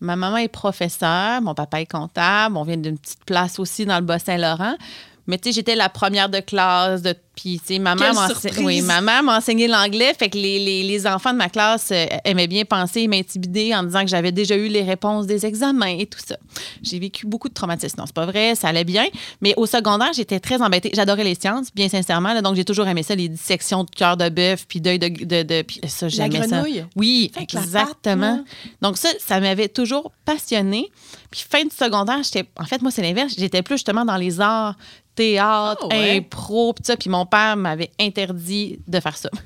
ma 0.00 0.14
maman 0.16 0.36
est 0.36 0.48
professeure, 0.48 1.42
mon 1.42 1.54
papa 1.54 1.80
est 1.80 1.90
comptable, 1.90 2.56
on 2.56 2.62
vient 2.62 2.76
d'une 2.76 2.98
petite 2.98 3.24
place 3.24 3.58
aussi 3.58 3.84
dans 3.84 3.96
le 3.98 4.04
Bas-Saint-Laurent. 4.04 4.76
Mais 5.26 5.38
tu 5.38 5.48
sais, 5.48 5.54
j'étais 5.54 5.74
la 5.74 5.88
première 5.88 6.28
de 6.28 6.40
classe. 6.40 7.02
De, 7.02 7.14
puis, 7.36 7.58
tu 7.60 7.74
sais, 7.74 7.78
ma 7.78 7.94
mère 7.94 8.12
Quelle 8.12 8.14
m'ense- 8.14 8.40
surprise! 8.40 8.64
oui, 8.64 8.80
ma 8.82 9.00
mère 9.00 9.22
m'a 9.22 9.38
enseigné 9.38 9.66
l'anglais. 9.68 10.14
Fait 10.18 10.28
que 10.28 10.36
les, 10.36 10.58
les- 10.58 10.82
les 10.82 11.06
enfants 11.06 11.32
de 11.32 11.38
ma 11.38 11.48
classe 11.48 11.88
euh, 11.92 12.06
aimaient 12.24 12.46
bien 12.46 12.64
penser 12.64 13.00
et 13.00 13.08
m'intimider 13.08 13.74
en 13.74 13.82
disant 13.82 14.02
que 14.02 14.08
j'avais 14.08 14.32
déjà 14.32 14.56
eu 14.56 14.68
les 14.68 14.82
réponses 14.82 15.26
des 15.26 15.44
examens 15.46 15.86
et 15.98 16.06
tout 16.06 16.20
ça. 16.24 16.36
J'ai 16.82 16.98
vécu 16.98 17.26
beaucoup 17.26 17.48
de 17.48 17.54
traumatismes. 17.54 17.98
Non, 18.00 18.06
c'est 18.06 18.14
pas 18.14 18.26
vrai, 18.26 18.54
ça 18.54 18.68
allait 18.68 18.84
bien. 18.84 19.04
Mais 19.40 19.54
au 19.56 19.66
secondaire, 19.66 20.12
j'étais 20.14 20.38
très 20.40 20.62
embêtée. 20.62 20.90
J'adorais 20.94 21.24
les 21.24 21.34
sciences, 21.34 21.68
bien 21.74 21.88
sincèrement. 21.88 22.32
là. 22.34 22.42
donc, 22.42 22.54
j'ai 22.56 22.64
toujours 22.64 22.86
aimé 22.86 23.02
ça, 23.02 23.14
les 23.14 23.28
dissections 23.28 23.84
de 23.84 23.90
cœur 23.90 24.16
de 24.16 24.28
bœuf, 24.28 24.64
puis 24.68 24.80
d'œil 24.80 24.98
de, 24.98 25.08
de, 25.08 25.42
de- 25.42 25.62
puis 25.62 25.80
ça, 25.88 26.08
j'aimais 26.08 26.40
ça. 26.46 26.58
grenouille? 26.58 26.84
Oui, 26.96 27.30
Avec 27.36 27.52
exactement. 27.54 28.44
donc, 28.80 28.96
ça, 28.96 29.08
ça 29.18 29.40
m'avait 29.40 29.68
toujours 29.68 30.12
passionnée. 30.24 30.90
Puis, 31.30 31.44
fin 31.50 31.64
du 31.64 31.74
secondaire, 31.74 32.22
j'étais. 32.22 32.48
En 32.58 32.64
fait, 32.64 32.80
moi, 32.80 32.90
c'est 32.90 33.02
l'inverse. 33.02 33.34
J'étais 33.36 33.62
plus 33.62 33.74
justement 33.76 34.04
dans 34.04 34.16
les 34.16 34.40
arts, 34.40 34.76
théâtre, 35.14 35.86
Ah 35.90 35.96
ouais? 35.96 36.16
impro, 36.18 36.72
puis 36.72 36.84
ça. 36.84 36.96
Puis, 36.96 37.08
mon 37.10 37.23
père 37.26 37.56
m'avait 37.56 37.90
interdit 38.00 38.80
de 38.86 39.00
faire 39.00 39.16
ça. 39.16 39.30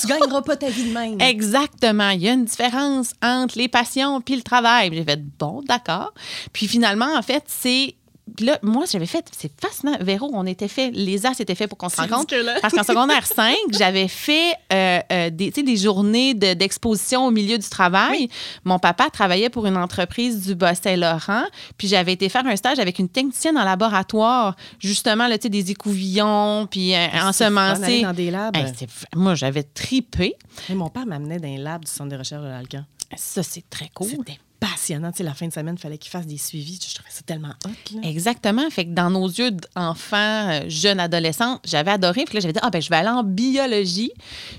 Tu 0.00 0.06
gagneras 0.06 0.42
pas 0.42 0.56
ta 0.56 0.68
vie 0.68 0.90
de 0.90 0.94
même. 0.94 1.20
Exactement. 1.20 2.10
Il 2.10 2.22
y 2.22 2.28
a 2.28 2.32
une 2.32 2.44
différence 2.44 3.14
entre 3.20 3.58
les 3.58 3.66
passions 3.66 4.20
puis 4.20 4.36
le 4.36 4.42
travail. 4.42 4.90
J'ai 4.92 5.02
fait 5.02 5.20
bon, 5.38 5.60
d'accord. 5.62 6.12
Puis 6.52 6.68
finalement, 6.68 7.16
en 7.16 7.22
fait, 7.22 7.42
c'est. 7.48 7.96
Puis 8.36 8.46
là, 8.46 8.58
moi, 8.62 8.84
j'avais 8.90 9.06
fait, 9.06 9.26
c'est 9.36 9.50
fascinant. 9.60 9.96
Véro, 10.00 10.30
on 10.32 10.46
était 10.46 10.68
fait, 10.68 10.90
les 10.92 11.26
as 11.26 11.40
étaient 11.40 11.54
faits 11.54 11.68
pour 11.68 11.76
qu'on 11.78 11.88
se 11.88 11.96
rencontre. 12.00 12.34
Parce 12.62 12.72
qu'en 12.74 12.84
secondaire 12.84 13.26
5, 13.26 13.54
j'avais 13.70 14.06
fait 14.08 14.52
euh, 14.72 15.00
euh, 15.10 15.30
des, 15.30 15.50
des 15.50 15.76
journées 15.76 16.34
de- 16.34 16.54
d'exposition 16.54 17.26
au 17.26 17.30
milieu 17.30 17.58
du 17.58 17.68
travail. 17.68 18.28
Mon 18.64 18.78
papa 18.78 19.10
travaillait 19.10 19.50
pour 19.50 19.66
une 19.66 19.76
entreprise 19.76 20.46
du 20.46 20.54
Bas-Saint-Laurent. 20.54 21.44
Puis 21.76 21.88
j'avais 21.88 22.12
été 22.12 22.28
faire 22.28 22.46
un 22.46 22.56
stage 22.56 22.78
avec 22.78 22.98
une 22.98 23.08
technicienne 23.08 23.58
en 23.58 23.64
laboratoire, 23.64 24.54
justement, 24.78 25.26
là, 25.26 25.36
des 25.38 25.70
écouvillons, 25.70 26.66
puis 26.70 26.94
euh, 26.94 27.06
ensemencer. 27.22 28.02
dans 28.02 28.12
des 28.12 28.30
labs? 28.30 28.56
Hey, 28.56 28.72
moi, 29.14 29.34
j'avais 29.34 29.62
tripé. 29.62 30.34
Hey, 30.68 30.74
mon 30.76 30.88
père 30.90 31.06
m'amenait 31.06 31.38
dans 31.38 31.48
un 31.48 31.58
lab 31.58 31.84
du 31.84 31.90
centre 31.90 32.10
de 32.10 32.16
recherche 32.16 32.42
de 32.42 32.48
l'Alcan. 32.48 32.84
Ça, 33.16 33.42
c'est 33.42 33.64
très 33.70 33.88
cool. 33.94 34.08
C'était 34.10 34.38
passionnant. 34.60 35.10
Tu 35.12 35.18
sais, 35.18 35.22
la 35.24 35.34
fin 35.34 35.46
de 35.46 35.52
semaine, 35.52 35.74
il 35.78 35.80
fallait 35.80 35.98
qu'il 35.98 36.10
fasse 36.10 36.26
des 36.26 36.38
suivis. 36.38 36.78
Je 36.88 36.94
trouvais 36.94 37.10
ça 37.10 37.22
tellement 37.24 37.54
hot. 37.66 37.94
là. 37.94 38.00
Exactement. 38.08 38.68
Fait 38.70 38.84
que 38.84 38.90
dans 38.90 39.10
nos 39.10 39.26
yeux 39.28 39.52
d'enfants, 39.76 40.16
euh, 40.50 40.60
jeunes, 40.68 41.00
adolescents, 41.00 41.60
j'avais 41.64 41.90
adoré. 41.92 42.24
Puis 42.24 42.34
là, 42.34 42.40
j'avais 42.40 42.52
dit, 42.52 42.60
ah 42.62 42.70
ben, 42.70 42.80
je 42.82 42.88
vais 42.90 42.96
aller 42.96 43.08
en 43.08 43.22
biologie. 43.22 44.12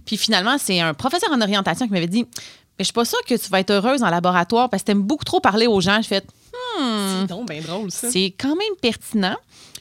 Puis 0.05 0.17
finalement, 0.17 0.57
c'est 0.57 0.79
un 0.79 0.93
professeur 0.93 1.29
en 1.31 1.41
orientation 1.41 1.85
qui 1.85 1.93
m'avait 1.93 2.07
dit, 2.07 2.23
mais 2.23 2.29
je 2.79 2.85
suis 2.85 2.93
pas 2.93 3.05
sûre 3.05 3.19
que 3.27 3.35
tu 3.35 3.49
vas 3.49 3.59
être 3.59 3.71
heureuse 3.71 4.03
en 4.03 4.09
laboratoire 4.09 4.69
parce 4.69 4.83
que 4.83 4.85
tu 4.87 4.91
aimes 4.93 5.03
beaucoup 5.03 5.25
trop 5.25 5.39
parler 5.41 5.67
aux 5.67 5.81
gens. 5.81 6.01
Je 6.01 6.07
fais, 6.07 6.23
C'est 6.77 7.27
donc 7.27 7.49
bien 7.49 7.61
drôle, 7.61 7.91
ça. 7.91 8.09
C'est 8.09 8.33
quand 8.37 8.55
même 8.55 8.75
pertinent. 8.81 9.35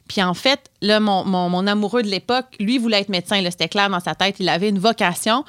Puis 0.08 0.22
en 0.22 0.32
fait, 0.34 0.58
là, 0.80 1.00
mon, 1.00 1.22
mon- 1.25 1.50
mon 1.50 1.66
amoureux 1.66 2.02
de 2.02 2.08
l'époque, 2.08 2.46
lui, 2.58 2.78
voulait 2.78 3.00
être 3.00 3.10
médecin. 3.10 3.40
là, 3.42 3.50
C'était 3.50 3.68
clair 3.68 3.90
dans 3.90 4.00
sa 4.00 4.14
tête. 4.14 4.37
Il 4.40 4.48
avait 4.48 4.70
une 4.70 4.78
vocation. 4.78 5.44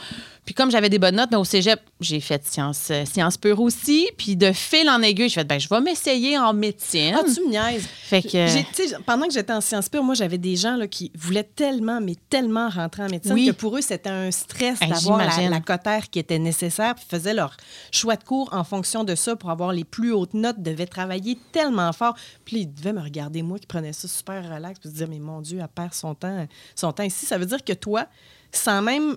Puis 0.49 0.55
comme 0.55 0.71
j'avais 0.71 0.89
des 0.89 0.97
bonnes 0.97 1.15
notes, 1.15 1.29
ben, 1.29 1.37
au 1.37 1.43
cégep, 1.43 1.79
j'ai 2.01 2.19
fait 2.19 2.43
sciences, 2.43 2.87
euh, 2.89 3.05
sciences 3.05 3.37
pures 3.37 3.59
aussi. 3.61 4.09
Puis 4.17 4.35
de 4.35 4.51
fil 4.51 4.89
en 4.89 4.99
aiguille, 5.03 5.29
je 5.29 5.35
fait, 5.35 5.43
ben, 5.43 5.59
je 5.59 5.69
vais 5.69 5.79
m'essayer 5.79 6.39
en 6.39 6.53
médecine. 6.53 7.15
Ah, 7.15 7.21
tu 7.23 7.45
me 7.45 7.51
niaises. 7.51 7.85
Fait 7.85 8.23
que- 8.23 8.47
J'ai- 8.47 8.65
pendant 9.05 9.27
que 9.27 9.33
j'étais 9.33 9.53
en 9.53 9.61
sciences 9.61 9.89
pures, 9.89 10.03
moi, 10.03 10.15
j'avais 10.15 10.39
des 10.39 10.55
gens 10.55 10.75
là, 10.75 10.87
qui 10.87 11.11
voulaient 11.15 11.43
tellement, 11.43 12.01
mais 12.01 12.15
tellement 12.31 12.67
rentrer 12.67 13.03
en 13.03 13.09
médecine 13.09 13.33
Oui. 13.33 13.45
que 13.45 13.51
pour 13.51 13.77
eux, 13.77 13.81
c'était 13.81 14.09
un 14.09 14.31
stress 14.31 14.81
Hey, 14.81 14.89
d'avoir 14.89 15.19
la, 15.19 15.59
cotère 15.61 16.09
qui 16.09 16.17
était 16.17 16.39
nécessaire. 16.39 16.95
Puis 16.95 17.05
ils 17.07 17.15
faisaient 17.15 17.35
leur 17.35 17.55
choix 17.91 18.15
de 18.15 18.23
cours 18.23 18.49
en 18.51 18.63
fonction 18.63 19.03
de 19.03 19.13
ça 19.13 19.35
pour 19.35 19.51
avoir 19.51 19.71
les 19.71 19.83
plus 19.83 20.13
hautes 20.13 20.33
notes, 20.33 20.63
devaient 20.63 20.87
travailler 20.87 21.37
tellement 21.51 21.93
fort. 21.93 22.15
Puis 22.45 22.61
ils 22.61 22.73
devaient 22.73 22.93
me 22.93 23.01
regarder, 23.01 23.43
moi, 23.43 23.59
qui 23.59 23.67
prenais 23.67 23.93
ça 23.93 24.07
super 24.07 24.43
relax, 24.51 24.79
puis 24.79 24.89
se 24.89 24.95
dire, 24.95 25.07
mais 25.07 25.19
mon 25.19 25.41
Dieu, 25.41 25.59
elle 25.61 25.67
perd 25.67 25.93
son 25.93 26.15
temps, 26.15 26.47
son 26.73 26.91
temps 26.91 27.03
ici. 27.03 27.27
Ça 27.27 27.37
veut 27.37 27.45
dire 27.45 27.63
que 27.63 27.73
toi, 27.73 28.07
sans 28.51 28.81
même 28.81 29.15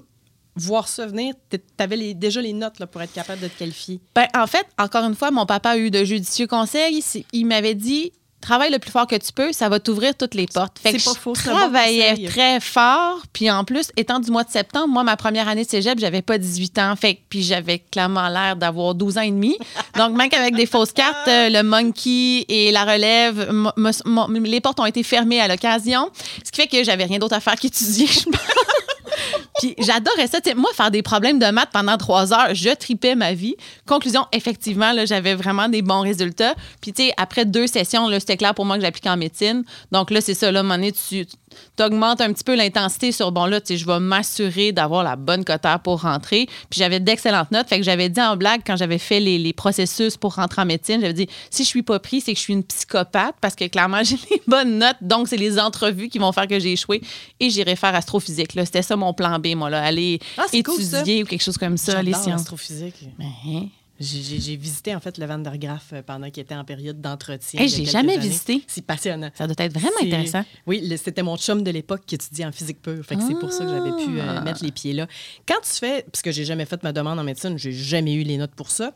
voir 0.57 0.89
ça 0.89 1.07
venir, 1.07 1.35
tu 1.51 1.59
avais 1.79 2.15
déjà 2.15 2.41
les 2.41 2.53
notes 2.53 2.79
là, 2.79 2.87
pour 2.87 3.03
être 3.03 3.13
capable 3.13 3.41
de 3.41 3.49
te 3.49 3.59
qualifier. 3.59 4.01
Ben, 4.15 4.27
en 4.35 4.47
fait, 4.47 4.67
encore 4.79 5.05
une 5.05 5.15
fois, 5.15 5.31
mon 5.31 5.47
papa 5.47 5.71
a 5.71 5.77
eu 5.77 5.91
de 5.91 6.05
judicieux 6.05 6.47
conseils. 6.47 7.03
Il 7.33 7.47
m'avait 7.47 7.75
dit 7.75 8.13
travaille 8.43 8.71
le 8.73 8.79
plus 8.79 8.91
fort 8.91 9.07
que 9.07 9.15
tu 9.15 9.33
peux, 9.33 9.53
ça 9.53 9.69
va 9.69 9.81
t'ouvrir 9.81 10.15
toutes 10.17 10.35
les 10.35 10.47
portes. 10.47 10.79
Fait 10.79 10.91
C'est 10.91 10.99
que 10.99 11.05
pas 11.05 11.13
je 11.15 11.19
faux, 11.21 11.33
bon 11.33 11.41
travaillais 11.41 12.27
très 12.27 12.61
fort. 12.61 13.23
Puis 13.33 13.51
en 13.51 13.65
plus, 13.65 13.91
étant 13.97 14.19
du 14.19 14.31
mois 14.31 14.45
de 14.45 14.51
septembre, 14.51 14.89
moi, 14.89 15.05
ma 15.05 15.17
première 15.17 15.49
année 15.49 15.65
de 15.65 15.71
cégep, 15.71 15.99
j'avais 15.99 16.23
pas 16.23 16.37
18 16.39 16.79
ans. 16.79 16.95
Fait 16.97 17.15
que- 17.15 17.21
puis 17.29 17.43
j'avais 17.43 17.79
clairement 17.79 18.29
l'air 18.29 18.57
d'avoir 18.57 18.95
12 18.95 19.17
ans 19.17 19.23
et 19.23 19.31
demi. 19.31 19.57
Donc, 19.97 20.17
même 20.17 20.29
qu'avec 20.29 20.55
des 20.57 20.67
fausses 20.67 20.93
cartes, 20.93 21.29
euh, 21.29 21.49
le 21.51 21.63
monkey 21.63 22.45
et 22.49 22.73
la 22.73 22.85
relève, 22.85 23.49
les 24.45 24.61
portes 24.61 24.81
ont 24.81 24.87
été 24.87 25.03
fermées 25.05 25.41
à 25.41 25.47
l'occasion. 25.49 26.11
Ce 26.45 26.51
qui 26.51 26.61
fait 26.61 26.67
que 26.67 26.83
j'avais 26.85 27.05
rien 27.05 27.19
d'autre 27.19 27.37
à 27.37 27.41
faire 27.41 27.55
qu'étudier, 27.61 28.07
je 28.09 28.25
pense. 28.25 28.41
Puis 29.59 29.75
j'adorais 29.79 30.27
ça. 30.27 30.39
Moi, 30.57 30.71
faire 30.75 30.91
des 30.91 31.03
problèmes 31.03 31.39
de 31.39 31.47
maths 31.47 31.71
pendant 31.73 31.97
trois 31.97 32.33
heures, 32.33 32.55
je 32.55 32.71
tripais 32.71 33.15
ma 33.15 33.33
vie. 33.35 33.57
Conclusion, 33.87 34.27
effectivement, 34.33 34.93
j'avais 35.05 35.35
vraiment 35.35 35.69
des 35.69 35.83
bons 35.83 36.01
résultats. 36.01 36.55
Puis, 36.81 36.93
tu 36.93 37.11
après 37.17 37.45
deux 37.45 37.67
sessions, 37.67 38.09
c'était 38.19 38.37
clair 38.37 38.55
pour 38.55 38.65
moi 38.65 38.77
que 38.77 38.83
j'appliquais 38.83 39.11
en 39.11 39.17
médecine. 39.17 39.65
Donc 39.91 40.11
là, 40.11 40.21
c'est 40.21 40.35
ça, 40.35 40.51
là, 40.51 40.61
à 40.61 40.63
un 40.63 40.83
augmentes 41.81 42.21
un 42.21 42.33
petit 42.33 42.45
peu 42.45 42.55
l'intensité 42.55 43.13
sur, 43.13 43.33
bon, 43.33 43.47
là, 43.47 43.61
tu 43.61 43.69
sais, 43.69 43.77
je 43.77 43.87
vais 43.87 44.01
m'assurer 44.01 44.73
d'avoir 44.73 45.03
la 45.03 45.17
bonne 45.17 45.45
cotère 45.45 45.81
pour 45.81 46.03
rentrer. 46.03 46.47
Puis 46.71 46.79
j'avais 46.79 47.01
d'excellentes 47.01 47.51
notes. 47.51 47.69
Fait 47.69 47.79
que 47.79 47.85
j'avais 47.85 48.09
dit 48.09 48.21
en 48.21 48.37
blague, 48.37 48.63
quand 48.67 48.77
j'avais 48.77 48.99
fait 48.99 49.21
les, 49.21 49.39
les 49.39 49.53
processus 49.53 50.17
pour 50.17 50.35
rentrer 50.35 50.63
en 50.63 50.67
médecine, 50.67 51.01
j'avais 51.01 51.13
dit, 51.13 51.29
si 51.51 51.65
je 51.65 51.69
suis 51.69 51.83
pas 51.83 51.99
pris, 51.99 52.21
c'est 52.21 52.33
que 52.33 52.39
je 52.39 52.43
suis 52.43 52.53
une 52.53 52.65
psychopathe 52.65 53.35
parce 53.41 53.55
que 53.55 53.67
clairement, 53.67 54.03
j'ai 54.05 54.17
les 54.31 54.43
bonnes 54.47 54.79
notes. 54.79 54.97
Donc, 55.01 55.29
c'est 55.29 55.37
les 55.37 55.59
entrevues 55.59 56.09
qui 56.09 56.19
vont 56.19 56.33
faire 56.33 56.47
que 56.47 56.59
j'ai 56.59 56.73
échoué. 56.73 57.01
Et 57.41 57.51
j'irai 57.51 57.77
faire 57.77 57.95
astrophysique. 57.95 58.55
là. 58.55 58.65
C'était 58.65 58.83
ça 58.83 58.97
mon 58.97 59.13
plan 59.15 59.39
B, 59.39 59.49
moi, 59.57 59.71
là. 59.71 59.83
Aller 59.83 60.21
Ah, 60.39 60.45
cool, 60.51 60.81
étudier 60.81 61.23
ou 61.23 61.27
quelque 61.27 61.43
chose 61.43 61.59
comme 61.59 61.77
ça, 61.77 62.03
les 62.03 62.13
sciences. 62.23 62.43
Ben, 63.19 63.27
J'ai- 64.03 64.57
visité 64.57 64.95
en 64.95 65.01
fait 65.01 65.17
le 65.19 65.27
Van 65.27 65.39
der 65.39 65.57
Graaf 65.59 65.91
euh, 65.93 66.03
pendant 66.03 66.29
qu'il 66.31 66.43
était 66.43 66.55
en 66.55 66.65
période 66.65 67.01
d'entretien. 67.01 67.61
Hey, 67.61 67.69
j'ai 67.69 67.85
jamais 67.85 68.15
années. 68.15 68.23
visité. 68.23 68.63
C'est 68.67 68.85
passionnant. 68.85 69.31
Ça 69.35 69.47
doit 69.47 69.55
être 69.59 69.73
vraiment 69.73 69.97
intéressant. 70.03 70.45
Oui, 70.67 70.93
c'était 71.03 71.23
mon 71.23 71.37
chum 71.37 71.63
de 71.63 71.71
l'époque 71.71 72.03
qui 72.07 72.17
étudiait 72.17 72.45
en 72.45 72.53
physique 72.53 72.83
pure. 72.83 73.05
Fait 73.05 73.17
que 73.17 73.23
c'est 73.27 73.39
pour 73.39 73.53
ça 73.53 73.65
que 73.65 73.71
j'avais 73.71 73.91
pu 74.05 74.19
euh, 74.19 74.37
Ah. 74.39 74.41
mettre 74.41 74.65
les 74.65 74.73
pieds 74.73 74.93
là. 74.93 75.07
Quand 75.47 75.61
tu 75.63 75.71
fais, 75.71 76.05
parce 76.11 76.23
que 76.23 76.33
j'ai 76.33 76.45
jamais 76.45 76.65
fait 76.65 76.83
ma 76.83 76.93
demande 76.93 77.19
en 77.19 77.25
médecine, 77.25 77.57
j'ai 77.59 77.73
jamais 77.73 78.15
eu 78.15 78.23
les 78.23 78.37
notes 78.37 78.55
pour 78.55 78.71
ça. 78.71 78.93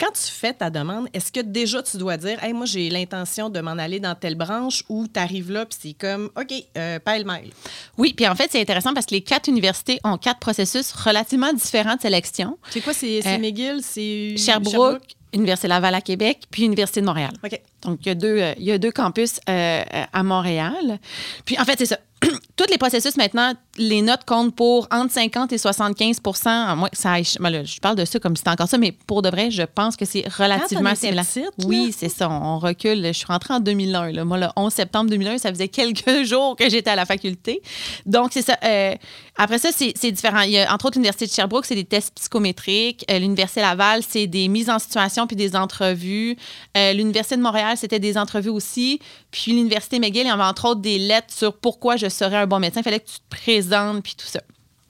Quand 0.00 0.12
tu 0.12 0.30
fais 0.30 0.52
ta 0.52 0.70
demande, 0.70 1.08
est-ce 1.12 1.32
que 1.32 1.40
déjà 1.40 1.82
tu 1.82 1.96
dois 1.96 2.16
dire, 2.16 2.42
hey, 2.42 2.52
moi 2.52 2.66
j'ai 2.66 2.88
l'intention 2.88 3.50
de 3.50 3.60
m'en 3.60 3.72
aller 3.72 3.98
dans 3.98 4.14
telle 4.14 4.36
branche 4.36 4.84
ou 4.88 5.06
tu 5.12 5.18
arrives 5.18 5.50
là 5.50 5.66
puis 5.66 5.78
c'est 5.80 5.92
comme, 5.94 6.30
OK, 6.36 6.52
euh, 6.76 6.98
pêle-mêle? 7.00 7.50
Oui, 7.96 8.14
puis 8.14 8.26
en 8.28 8.34
fait, 8.36 8.48
c'est 8.52 8.60
intéressant 8.60 8.94
parce 8.94 9.06
que 9.06 9.14
les 9.14 9.22
quatre 9.22 9.48
universités 9.48 9.98
ont 10.04 10.16
quatre 10.16 10.38
processus 10.38 10.92
relativement 10.92 11.52
différents 11.52 11.96
de 11.96 12.00
sélection. 12.00 12.58
C'est 12.70 12.80
quoi, 12.80 12.92
c'est 12.94 13.26
Euh, 13.26 13.38
McGill, 13.38 13.80
c'est 13.82 14.36
Sherbrooke, 14.36 15.02
Université 15.32 15.68
Laval 15.68 15.94
à 15.94 16.00
Québec, 16.00 16.44
puis 16.50 16.64
Université 16.64 17.00
de 17.00 17.06
Montréal. 17.06 17.32
OK. 17.44 17.60
Donc, 17.82 17.98
il 18.02 18.08
y 18.08 18.10
a 18.10 18.14
deux, 18.14 18.38
euh, 18.38 18.54
il 18.58 18.64
y 18.64 18.72
a 18.72 18.78
deux 18.78 18.92
campus 18.92 19.40
euh, 19.48 19.82
à 20.12 20.22
Montréal. 20.22 20.98
Puis, 21.44 21.58
en 21.58 21.64
fait, 21.64 21.74
c'est 21.78 21.86
ça. 21.86 21.98
Tous 22.56 22.64
les 22.70 22.78
processus, 22.78 23.16
maintenant, 23.16 23.52
les 23.76 24.02
notes 24.02 24.24
comptent 24.26 24.54
pour 24.54 24.88
entre 24.90 25.12
50 25.12 25.52
et 25.52 25.58
75 25.58 26.20
à 26.46 26.74
moins 26.74 26.88
que 26.88 26.96
ça 26.96 27.14
ben 27.40 27.64
Je 27.64 27.80
parle 27.80 27.96
de 27.96 28.04
ça 28.04 28.18
comme 28.18 28.34
si 28.34 28.40
c'était 28.40 28.50
encore 28.50 28.68
ça, 28.68 28.78
mais 28.78 28.92
pour 28.92 29.22
de 29.22 29.28
vrai, 29.28 29.50
je 29.50 29.62
pense 29.62 29.96
que 29.96 30.04
c'est 30.04 30.26
relativement 30.28 30.94
similaire. 30.94 31.24
Oui, 31.64 31.94
c'est 31.96 32.08
ça. 32.08 32.28
On 32.28 32.58
recule. 32.58 33.06
Je 33.06 33.12
suis 33.12 33.26
rentrée 33.26 33.54
en 33.54 33.60
2001. 33.60 34.12
là. 34.12 34.24
Moi, 34.24 34.38
le 34.38 34.46
11 34.56 34.72
septembre 34.72 35.10
2001, 35.10 35.38
ça 35.38 35.50
faisait 35.50 35.68
quelques 35.68 36.24
jours 36.24 36.56
que 36.56 36.68
j'étais 36.68 36.90
à 36.90 36.96
la 36.96 37.06
faculté. 37.06 37.62
Donc, 38.06 38.30
c'est 38.32 38.42
ça. 38.42 38.56
Euh, 38.64 38.94
après 39.40 39.58
ça, 39.58 39.70
c'est 39.72 40.10
différent. 40.10 40.40
Il 40.40 40.50
y 40.50 40.58
a, 40.58 40.72
entre 40.74 40.86
autres, 40.86 40.96
l'Université 40.96 41.26
de 41.26 41.30
Sherbrooke, 41.30 41.64
c'est 41.64 41.76
des 41.76 41.84
tests 41.84 42.12
psychométriques. 42.16 43.04
Euh, 43.08 43.20
L'Université 43.20 43.60
Laval, 43.60 44.02
c'est 44.06 44.26
des 44.26 44.48
mises 44.48 44.68
en 44.68 44.80
situation 44.80 45.28
puis 45.28 45.36
des 45.36 45.54
entrevues. 45.54 46.36
Euh, 46.76 46.92
L'Université 46.92 47.36
de 47.36 47.42
Montréal, 47.42 47.76
c'était 47.76 48.00
des 48.00 48.18
entrevues 48.18 48.50
aussi. 48.50 48.98
Puis 49.30 49.52
l'Université 49.52 50.00
McGill, 50.00 50.22
il 50.22 50.26
y 50.26 50.30
avait 50.30 50.42
entre 50.42 50.64
autres 50.64 50.80
des 50.80 50.98
lettres 50.98 51.32
sur 51.32 51.56
pourquoi 51.56 51.96
je 51.96 52.08
serais 52.08 52.36
un 52.36 52.46
bon 52.48 52.58
médecin. 52.58 52.80
Il 52.80 52.84
fallait 52.84 52.98
que 52.98 53.08
tu 53.08 53.18
te 53.20 53.28
présentes 53.30 54.02
puis 54.02 54.16
tout 54.16 54.26
ça. 54.26 54.40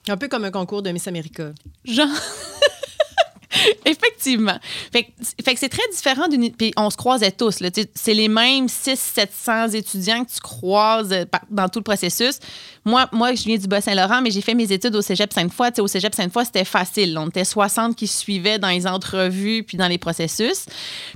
Un 0.07 0.17
peu 0.17 0.27
comme 0.27 0.43
un 0.45 0.51
concours 0.51 0.81
de 0.81 0.89
Miss 0.89 1.07
America. 1.07 1.51
Genre. 1.85 2.07
Effectivement. 3.85 4.57
Fait, 4.91 5.03
que- 5.03 5.09
c'est 5.57 5.69
très 5.69 5.87
différent 5.91 6.27
d'une. 6.27 6.51
Puis 6.51 6.71
on 6.77 6.89
se 6.89 6.97
croisait 6.97 7.31
tous. 7.31 7.57
C'est 7.95 8.13
les 8.13 8.27
mêmes 8.27 8.67
600-700 8.67 9.73
étudiants 9.75 10.23
que 10.23 10.31
tu 10.31 10.39
croises 10.39 11.11
euh, 11.11 11.25
dans 11.49 11.67
tout 11.67 11.79
le 11.79 11.83
processus. 11.83 12.39
Moi, 12.85 13.07
moi 13.11 13.33
je 13.33 13.43
viens 13.43 13.57
du 13.57 13.67
Bas-Saint-Laurent, 13.67 14.21
mais 14.21 14.31
j'ai 14.31 14.41
fait 14.41 14.53
mes 14.53 14.71
études 14.71 14.95
au 14.95 15.01
cégep 15.01 15.33
Sainte-Foy. 15.33 15.69
Tu 15.71 15.75
sais, 15.75 15.81
Au 15.81 15.87
cégep 15.87 16.13
Sainte-Foy, 16.13 16.45
c'était 16.45 16.65
facile. 16.65 17.17
On 17.17 17.27
était 17.29 17.43
60 17.45 17.95
qui 17.95 18.07
suivaient 18.07 18.59
dans 18.59 18.69
les 18.69 18.85
entrevues 18.85 19.63
puis 19.63 19.77
dans 19.77 19.87
les 19.87 19.97
processus. 19.97 20.65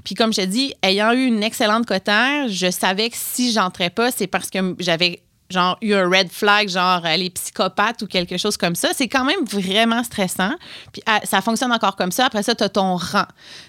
Puis 0.03 0.15
comme 0.15 0.33
je 0.33 0.41
te 0.41 0.45
dis, 0.45 0.73
ayant 0.81 1.11
eu 1.13 1.25
une 1.25 1.43
excellente 1.43 1.85
cotère, 1.85 2.47
je 2.49 2.71
savais 2.71 3.09
que 3.09 3.17
si 3.17 3.51
j'entrais 3.51 3.89
pas, 3.89 4.11
c'est 4.11 4.27
parce 4.27 4.49
que 4.49 4.75
j'avais 4.79 5.21
genre 5.53 5.77
eu 5.81 5.93
un 5.93 6.10
red 6.10 6.29
flag, 6.29 6.67
genre 6.67 7.01
euh, 7.05 7.15
les 7.15 7.29
psychopathes 7.29 8.01
ou 8.01 8.07
quelque 8.07 8.38
chose 8.38 8.57
comme 8.57 8.75
ça, 8.75 8.89
c'est 8.93 9.07
quand 9.07 9.24
même 9.24 9.45
vraiment 9.45 10.03
stressant. 10.03 10.51
Puis 10.91 11.01
ah, 11.05 11.22
ça 11.24 11.41
fonctionne 11.41 11.72
encore 11.72 11.95
comme 11.95 12.12
ça. 12.12 12.25
Après 12.25 12.43
ça, 12.43 12.55
tu 12.55 12.63
as 12.63 12.69
ton 12.69 12.98
rang. 12.98 13.25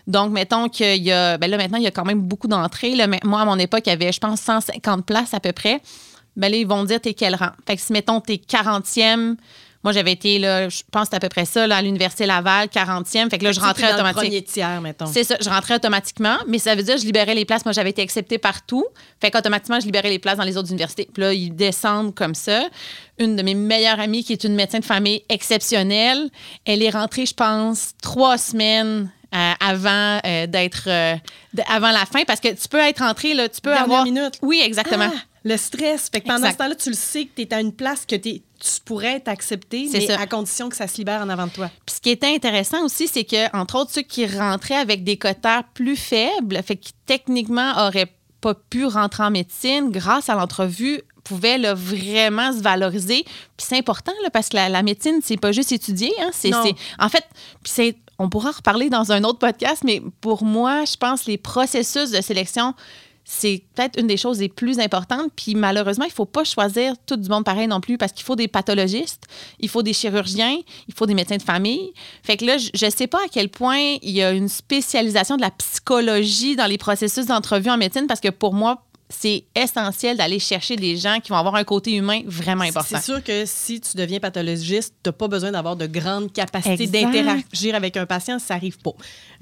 Donc, 0.07 0.33
mettons 0.33 0.69
qu'il 0.69 1.03
y 1.03 1.12
a. 1.12 1.38
Ben 1.38 1.50
là, 1.50 1.57
maintenant, 1.57 1.79
il 1.79 1.85
y 1.85 1.88
a 1.88 1.93
quand 1.93 2.05
même 2.05 2.21
beaucoup 2.21 2.49
d'entrées. 2.49 2.95
Moi, 3.23 3.41
à 3.41 3.45
mon 3.45 3.59
époque, 3.59 3.83
il 3.87 3.91
y 3.91 3.93
avait, 3.93 4.11
je 4.11 4.21
pense, 4.21 4.41
150 4.41 5.07
places 5.07 5.35
à 5.35 5.41
peu 5.41 5.53
près. 5.53 5.81
Ben 6.37 6.50
là, 6.50 6.57
ils 6.57 6.67
vont 6.67 6.85
dire 6.85 7.00
t'es 7.00 7.14
quel 7.14 7.37
rang? 7.37 7.50
Fait 7.67 7.76
que 7.76 7.83
si, 7.83 7.93
mettons, 7.93 8.21
t'es 8.21 8.35
40e. 8.37 9.37
Moi, 9.85 9.93
j'avais 9.93 10.12
été, 10.12 10.38
là, 10.38 10.69
je 10.69 10.83
pense 10.91 11.12
à 11.12 11.21
peu 11.21 11.29
près 11.29 11.45
ça, 11.45 11.67
là, 11.67 11.76
à 11.76 11.83
l'Université 11.83 12.25
Laval, 12.26 12.69
40e. 12.69 13.29
Fait 13.31 13.38
que 13.38 13.45
là, 13.45 13.53
je 13.53 13.61
Tu 13.61 13.64
rentrais 13.64 13.93
automatiquement. 13.93 14.23
premier 14.23 14.43
tiers, 14.43 14.81
mettons. 14.81 15.07
C'est 15.07 15.25
ça, 15.25 15.37
je 15.41 15.49
rentrais 15.50 15.75
automatiquement, 15.75 16.37
mais 16.49 16.59
ça 16.59 16.75
veut 16.75 16.83
dire 16.83 16.95
que 16.95 17.00
je 17.03 17.07
libérais 17.07 17.35
les 17.35 17.45
places. 17.45 17.64
Moi, 17.64 17.73
j'avais 17.73 17.91
été 17.91 18.03
acceptée 18.03 18.38
partout. 18.38 18.85
Fait 19.21 19.31
qu'automatiquement, 19.31 19.79
je 19.81 19.85
libérais 19.87 20.09
les 20.11 20.19
places 20.19 20.38
dans 20.38 20.45
les 20.45 20.57
autres 20.57 20.71
universités. 20.71 21.09
Puis 21.12 21.23
là, 21.23 21.33
ils 21.35 21.50
descendent 21.55 22.14
comme 22.14 22.35
ça. 22.35 22.64
Une 23.19 23.37
de 23.37 23.43
mes 23.43 23.55
meilleures 23.55 24.00
amies, 24.00 24.25
qui 24.25 24.33
est 24.33 24.43
une 24.45 24.55
médecin 24.55 24.79
de 24.81 24.85
famille 24.85 25.23
exceptionnelle, 25.29 26.31
elle 26.64 26.83
est 26.83 26.91
rentrée, 26.91 27.26
je 27.26 27.35
pense, 27.35 27.91
trois 28.03 28.38
semaines 28.38 29.11
euh, 29.35 29.53
avant 29.61 30.21
euh, 30.25 30.47
d'être 30.47 30.85
euh, 30.87 31.14
avant 31.69 31.91
la 31.91 32.07
fin 32.07 32.23
parce 32.25 32.41
que 32.41 32.49
tu 32.49 32.69
peux 32.69 32.79
être 32.79 33.00
rentré 33.00 33.35
là, 33.35 33.49
tu 33.49 33.61
peux 33.61 33.71
Dernière 33.71 33.85
avoir 33.85 34.05
minute. 34.05 34.38
Oui, 34.43 34.61
exactement. 34.64 35.11
Ah, 35.12 35.19
le 35.45 35.57
stress. 35.57 36.09
Fait 36.12 36.21
que 36.21 36.26
pendant 36.26 36.38
Exact. 36.38 36.53
ce 36.53 36.57
temps-là, 36.59 36.75
tu 36.76 36.88
le 36.91 36.95
sais 36.97 37.25
que 37.25 37.31
tu 37.37 37.43
es 37.43 37.53
à 37.55 37.61
une 37.61 37.73
place 37.73 38.07
que 38.07 38.17
t'es- 38.17 38.43
tu 38.64 38.80
pourrais 38.83 39.16
être 39.16 39.28
accepté, 39.28 39.88
mais 39.92 40.06
ça. 40.06 40.18
à 40.18 40.26
condition 40.26 40.71
que 40.71 40.76
ça 40.76 40.88
se 40.88 40.97
libère 40.97 41.21
en 41.21 41.28
avant 41.28 41.47
de 41.47 41.52
toi. 41.52 41.71
Puis 41.85 41.97
ce 41.97 42.00
qui 42.00 42.11
était 42.11 42.35
intéressant 42.35 42.83
aussi, 42.83 43.09
c'est 43.09 43.25
que, 43.25 43.54
entre 43.56 43.76
autres, 43.76 43.90
ceux 43.90 44.02
qui 44.02 44.26
rentraient 44.26 44.76
avec 44.76 45.04
des 45.04 45.18
cotères 45.18 45.64
plus 45.75 45.97
faibles, 45.97 46.62
fait 46.62 46.76
qui 46.76 46.92
techniquement 47.04 47.87
auraient 47.87 48.12
pas 48.40 48.54
pu 48.54 48.87
rentrer 48.87 49.25
en 49.25 49.30
médecine, 49.30 49.90
grâce 49.90 50.28
à 50.28 50.35
l'entrevue, 50.35 51.02
pouvaient 51.25 51.59
là, 51.59 51.75
vraiment 51.75 52.52
se 52.52 52.61
valoriser. 52.61 53.25
Puis 53.56 53.66
c'est 53.68 53.78
important, 53.78 54.12
là, 54.23 54.30
parce 54.30 54.49
que 54.49 54.56
la, 54.56 54.68
la 54.68 54.83
médecine, 54.83 55.21
c'est 55.23 55.38
pas 55.38 55.52
juste 55.52 55.73
étudier. 55.73 56.12
Hein, 56.21 56.30
c'est, 56.33 56.52
en 56.54 57.09
fait, 57.09 57.25
puis 57.62 57.73
c'est, 57.73 57.97
on 58.18 58.28
pourra 58.28 58.50
en 58.50 58.52
reparler 58.52 58.88
dans 58.90 59.12
un 59.12 59.25
autre 59.25 59.38
podcast, 59.38 59.83
mais 59.85 60.02
pour 60.21 60.44
moi, 60.44 60.85
je 60.85 60.97
pense 60.97 61.26
les 61.26 61.38
processus 61.38 62.11
de 62.11 62.21
sélection, 62.21 62.75
c'est 63.25 63.62
peut-être 63.75 63.99
une 63.99 64.07
des 64.07 64.16
choses 64.19 64.38
les 64.40 64.49
plus 64.49 64.78
importantes. 64.78 65.31
Puis 65.35 65.54
malheureusement, 65.54 66.04
il 66.04 66.12
faut 66.12 66.26
pas 66.26 66.45
choisir 66.45 66.95
tout 67.07 67.16
du 67.16 67.28
monde 67.28 67.45
pareil 67.45 67.66
non 67.66 67.81
plus 67.81 67.97
parce 67.99 68.12
qu'il 68.12 68.25
faut 68.25 68.37
des 68.37 68.49
pathologistes, 68.49 69.25
il 69.61 69.69
faut 69.69 69.83
des 69.83 69.93
chirurgiens, 69.95 70.57
il 70.88 70.95
faut 70.95 71.07
des 71.07 71.14
médecins 71.14 71.37
de 71.38 71.43
famille. 71.43 71.93
Fait 72.23 72.37
que 72.37 72.45
là, 72.45 72.59
je- 72.59 72.69
je 72.75 72.90
sais 72.90 73.07
pas 73.07 73.19
à 73.25 73.28
quel 73.33 73.49
point 73.49 73.78
il 74.02 74.11
y 74.11 74.23
a 74.23 74.33
une 74.33 74.49
spécialisation 74.49 75.37
de 75.37 75.40
la 75.43 75.50
psychologie 75.50 76.57
dans 76.57 76.66
les 76.66 76.78
processus 76.78 77.26
d'entrevue 77.26 77.71
en 77.71 77.76
médecine 77.78 78.07
parce 78.07 78.21
que 78.21 78.28
pour 78.31 78.52
moi, 78.54 78.83
c'est 79.11 79.45
essentiel 79.55 80.17
d'aller 80.17 80.39
chercher 80.39 80.77
des 80.77 80.97
gens 80.97 81.21
qui 81.21 81.31
vont 81.31 81.37
avoir 81.37 81.55
un 81.57 81.65
côté 81.65 81.93
humain 81.95 82.23
vraiment 82.27 82.65
important. 82.65 82.97
C'est 82.99 83.05
sûr 83.05 83.23
que 83.23 83.45
si 83.47 83.81
tu 83.81 83.97
deviens 83.97 84.19
pathologiste, 84.19 84.95
tu 85.03 85.09
n'as 85.09 85.13
pas 85.13 85.29
besoin 85.29 85.53
d'avoir 85.53 85.77
de 85.77 85.87
grandes 85.87 86.33
capacités 86.33 86.87
d'interagir 86.87 87.75
avec 87.75 87.97
un 87.97 88.07
patient, 88.07 88.39
ça 88.39 88.55
n'arrive 88.55 88.79
pas. 88.79 88.93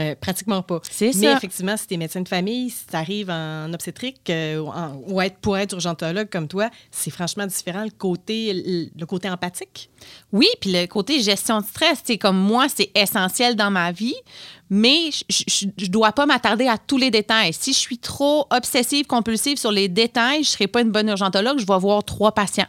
Euh, 0.01 0.15
pratiquement 0.21 0.63
pas. 0.63 0.81
C'est 0.91 1.07
Mais 1.15 1.29
ça. 1.29 1.37
effectivement, 1.37 1.77
si 1.77 1.87
tu 1.87 1.95
es 1.95 1.97
médecin 1.97 2.21
de 2.23 2.29
famille, 2.29 2.71
si 2.71 2.87
tu 2.87 2.97
arrives 2.97 3.31
en 3.31 3.73
obstétrique 3.73 4.29
euh, 4.31 4.61
en- 4.67 5.01
ou 5.07 5.21
être, 5.21 5.37
pour 5.39 5.57
être 5.57 5.73
urgentologue 5.75 6.29
comme 6.31 6.49
toi, 6.49 6.69
c'est 6.91 7.11
franchement 7.11 7.47
différent 7.47 7.85
le 7.85 7.91
côté, 7.91 8.91
le 8.97 9.07
côté 9.07 9.31
empathique. 9.31 9.91
Oui, 10.33 10.49
puis 10.61 10.73
le 10.73 10.87
côté 10.87 11.21
gestion 11.23 11.61
de 11.61 11.67
stress, 11.67 11.99
c'est 12.05 12.19
comme 12.19 12.37
moi, 12.39 12.67
c'est 12.75 12.91
essentiel 12.97 13.55
dans 13.55 13.71
ma 13.71 13.93
vie, 13.93 14.15
mais 14.75 15.11
je- 15.29 15.67
je 15.77 15.87
dois 15.89 16.13
pas 16.13 16.25
m'attarder 16.25 16.67
à 16.67 16.79
tous 16.79 16.97
les 16.97 17.11
détails. 17.11 17.53
Si 17.53 17.75
je 17.75 17.79
suis 17.79 17.99
trop 17.99 18.47
obsessive, 18.51 19.05
compulsive 19.07 19.59
sur 19.59 19.71
les 19.71 19.87
détails, 19.87 20.45
je 20.45 20.49
serai 20.49 20.67
pas 20.67 20.81
une 20.81 20.91
bonne 20.91 21.09
urgentologue, 21.09 21.59
je 21.59 21.67
vais 21.67 21.79
voir 21.79 22.03
trois 22.03 22.33
patients. 22.33 22.67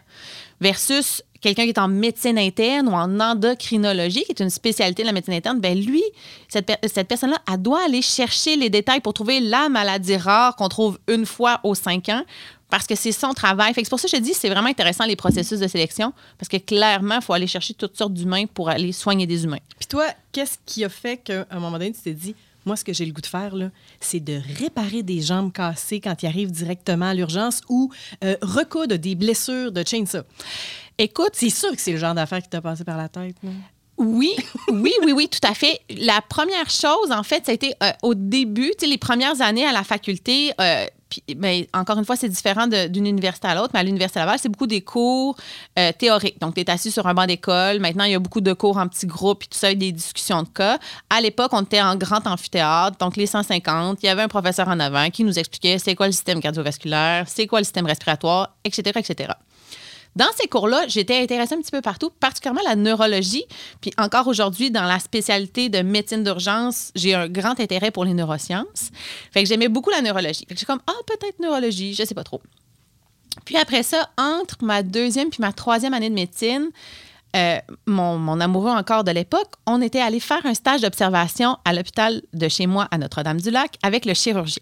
Versus 0.60 1.24
quelqu'un 1.44 1.64
qui 1.64 1.70
est 1.70 1.80
en 1.80 1.88
médecine 1.88 2.40
interne 2.40 2.88
ou 2.88 2.94
en 2.94 3.20
endocrinologie, 3.20 4.24
qui 4.24 4.32
est 4.32 4.40
une 4.40 4.50
spécialité 4.50 5.04
de 5.04 5.08
la 5.08 5.14
médecine 5.14 5.34
interne, 5.36 5.60
ben 5.60 5.80
lui, 5.80 6.02
cette, 6.48 6.66
per- 6.66 6.78
cette 6.88 7.08
personne-là, 7.08 7.38
elle 7.52 7.62
doit 7.62 7.84
aller 7.86 8.02
chercher 8.02 8.56
les 8.56 8.70
détails 8.70 9.02
pour 9.02 9.14
trouver 9.14 9.40
la 9.40 9.70
maladie 9.70 10.18
rare 10.18 10.56
qu'on 10.56 10.70
trouve 10.70 10.98
une 11.08 11.26
fois 11.26 11.60
aux 11.64 11.76
cinq 11.76 12.10
ans 12.10 12.24
parce 12.70 12.88
que 12.88 12.96
c'est 12.96 13.12
son 13.12 13.34
travail. 13.34 13.74
C'est 13.76 13.88
pour 13.88 14.00
ça 14.00 14.08
que 14.08 14.16
je 14.16 14.18
te 14.18 14.22
dis, 14.24 14.34
c'est 14.34 14.50
vraiment 14.50 14.70
intéressant 14.70 15.06
les 15.06 15.16
processus 15.16 15.60
de 15.60 15.68
sélection 15.68 16.12
parce 16.40 16.50
que 16.50 16.58
clairement, 16.58 17.16
il 17.16 17.22
faut 17.22 17.34
aller 17.34 17.46
chercher 17.46 17.76
toutes 17.76 17.96
sortes 17.96 18.14
d'humains 18.14 18.46
pour 18.48 18.70
aller 18.70 18.92
soigner 18.92 19.28
des 19.28 19.44
humains. 19.44 19.60
Puis 19.78 19.88
toi, 19.88 20.06
qu'est-ce 20.32 20.58
qui 20.66 20.84
a 20.84 20.90
fait 20.90 21.18
qu'à 21.18 21.46
un 21.52 21.60
moment 21.60 21.78
donné, 21.78 21.92
tu 21.92 22.02
t'es 22.02 22.14
dit, 22.14 22.34
moi, 22.66 22.76
ce 22.76 22.84
que 22.84 22.94
j'ai 22.94 23.06
le 23.06 23.12
goût 23.12 23.22
de 23.22 23.26
faire, 23.28 23.54
c'est 24.00 24.20
de 24.20 24.40
réparer 24.60 25.04
des 25.04 25.22
jambes 25.22 25.52
cassées 25.52 26.00
quand 26.00 26.24
ils 26.24 26.28
arrivent 26.28 26.52
directement 26.52 27.08
à 27.08 27.14
l'urgence 27.14 27.62
ou 27.70 27.92
euh, 28.24 28.36
recoudre 28.42 28.98
des 28.98 29.16
blessures 29.16 29.72
de 29.72 29.84
chainsaw. 29.86 30.24
Écoute, 30.98 31.32
C'est 31.34 31.50
sûr 31.50 31.72
que 31.72 31.82
c'est 31.82 31.92
le 31.92 31.98
genre 31.98 32.14
d'affaire 32.14 32.42
qui 32.42 32.50
t'a 32.50 32.62
passé 32.62 32.84
par 32.84 32.98
la 32.98 33.10
tête. 33.10 33.36
Oui, 33.98 34.36
oui, 34.70 34.94
oui, 35.04 35.12
oui, 35.12 35.30
tout 35.30 35.46
à 35.48 35.54
fait. 35.54 35.80
La 35.90 36.22
première 36.22 36.70
chose, 36.70 37.12
en 37.12 37.24
fait, 37.24 37.46
ça 37.46 37.52
a 37.52 37.56
été 37.56 37.74
euh, 37.84 37.92
au 38.02 38.16
début, 38.16 38.72
les 38.82 38.98
premières 38.98 39.42
années 39.42 39.66
à 39.66 39.72
la 39.72 39.84
faculté. 39.84 40.52
euh, 40.60 40.86
puis, 41.14 41.36
ben, 41.36 41.66
encore 41.74 41.98
une 41.98 42.06
fois, 42.06 42.16
c'est 42.16 42.30
différent 42.30 42.68
d'une 42.68 43.06
université 43.06 43.48
à 43.48 43.56
l'autre, 43.56 43.70
mais 43.74 43.80
à 43.80 43.84
l'Université 43.84 44.20
Laval, 44.20 44.40
c'est 44.40 44.50
beaucoup 44.50 44.68
des 44.68 44.82
cours 44.82 45.36
euh, 45.78 45.92
théoriques. 45.98 46.40
Donc, 46.40 46.56
tu 46.56 46.62
es 46.62 46.70
assis 46.70 46.92
sur 46.92 47.06
un 47.08 47.14
banc 47.14 47.26
d'école. 47.26 47.80
Maintenant, 47.80 48.06
il 48.06 48.12
y 48.12 48.16
a 48.16 48.20
beaucoup 48.20 48.42
de 48.42 48.54
cours 48.54 48.78
en 48.78 48.88
petits 48.88 49.06
groupes, 49.06 49.40
puis 49.40 49.48
tout 49.48 49.58
ça, 49.58 49.74
des 49.74 49.92
discussions 49.92 50.44
de 50.44 50.48
cas. 50.48 50.80
À 51.10 51.22
l'époque, 51.22 51.52
on 51.54 51.62
était 51.62 51.82
en 51.82 51.96
grand 51.96 52.26
amphithéâtre, 52.26 52.98
donc 52.98 53.16
les 53.16 53.28
150. 53.28 54.00
Il 54.02 54.06
y 54.08 54.10
avait 54.10 54.24
un 54.24 54.28
professeur 54.28 54.68
en 54.68 54.80
avant 54.80 55.10
qui 55.10 55.24
nous 55.24 55.38
expliquait 55.38 55.78
c'est 55.78 55.96
quoi 55.96 56.08
le 56.08 56.14
système 56.14 56.42
cardiovasculaire, 56.42 57.26
c'est 57.28 57.48
quoi 57.48 57.60
le 57.60 57.66
système 57.66 57.86
respiratoire, 57.86 58.56
etc., 58.64 58.92
etc. 58.96 59.34
Dans 60.16 60.32
ces 60.40 60.48
cours-là, 60.48 60.86
j'étais 60.88 61.22
intéressée 61.22 61.56
un 61.56 61.62
petit 61.62 61.72
peu 61.72 61.82
partout, 61.82 62.12
particulièrement 62.20 62.62
la 62.68 62.76
neurologie. 62.76 63.46
Puis 63.82 63.92
encore 63.98 64.28
aujourd'hui, 64.28 64.70
dans 64.70 64.84
la 64.84 65.00
spécialité 65.00 65.70
de 65.70 65.82
médecine 65.82 66.24
d'urgence, 66.24 66.92
j'ai 66.96 67.16
un 67.16 67.28
grand 67.28 67.60
intérêt 67.60 67.90
pour 67.90 68.06
les 68.06 68.14
neurosciences. 68.14 68.92
Fait 69.32 69.44
que 69.44 69.50
j'aimais 69.50 69.70
beaucoup 69.70 69.90
la 69.90 70.02
neurologie. 70.02 70.46
Fait 70.48 70.54
que 70.54 70.60
j'ai 70.60 70.66
comme, 70.66 70.82
ah, 70.88 70.94
peut-être 71.08 71.40
neurologie, 71.40 71.94
je 71.96 72.04
sais 72.04 72.16
pas 72.16 72.24
trop. 72.24 72.42
Puis 73.46 73.58
après 73.58 73.82
ça, 73.82 74.10
entre 74.18 74.64
ma 74.64 74.84
deuxième 74.84 75.30
puis 75.30 75.42
ma 75.42 75.52
troisième 75.52 75.94
année 75.96 76.10
de 76.10 76.16
médecine, 76.16 76.70
euh, 77.36 77.58
mon 77.88 78.40
amoureux 78.40 78.70
encore 78.70 79.04
de 79.04 79.10
l'époque, 79.10 79.54
on 79.66 79.82
était 79.82 80.02
allé 80.02 80.20
faire 80.20 80.46
un 80.46 80.54
stage 80.54 80.82
d'observation 80.82 81.58
à 81.66 81.74
l'hôpital 81.74 82.22
de 82.34 82.48
chez 82.48 82.68
moi 82.68 82.88
à 82.92 83.00
Notre-Dame-du-Lac 83.00 83.78
avec 83.82 84.06
le 84.06 84.14
chirurgien. 84.14 84.62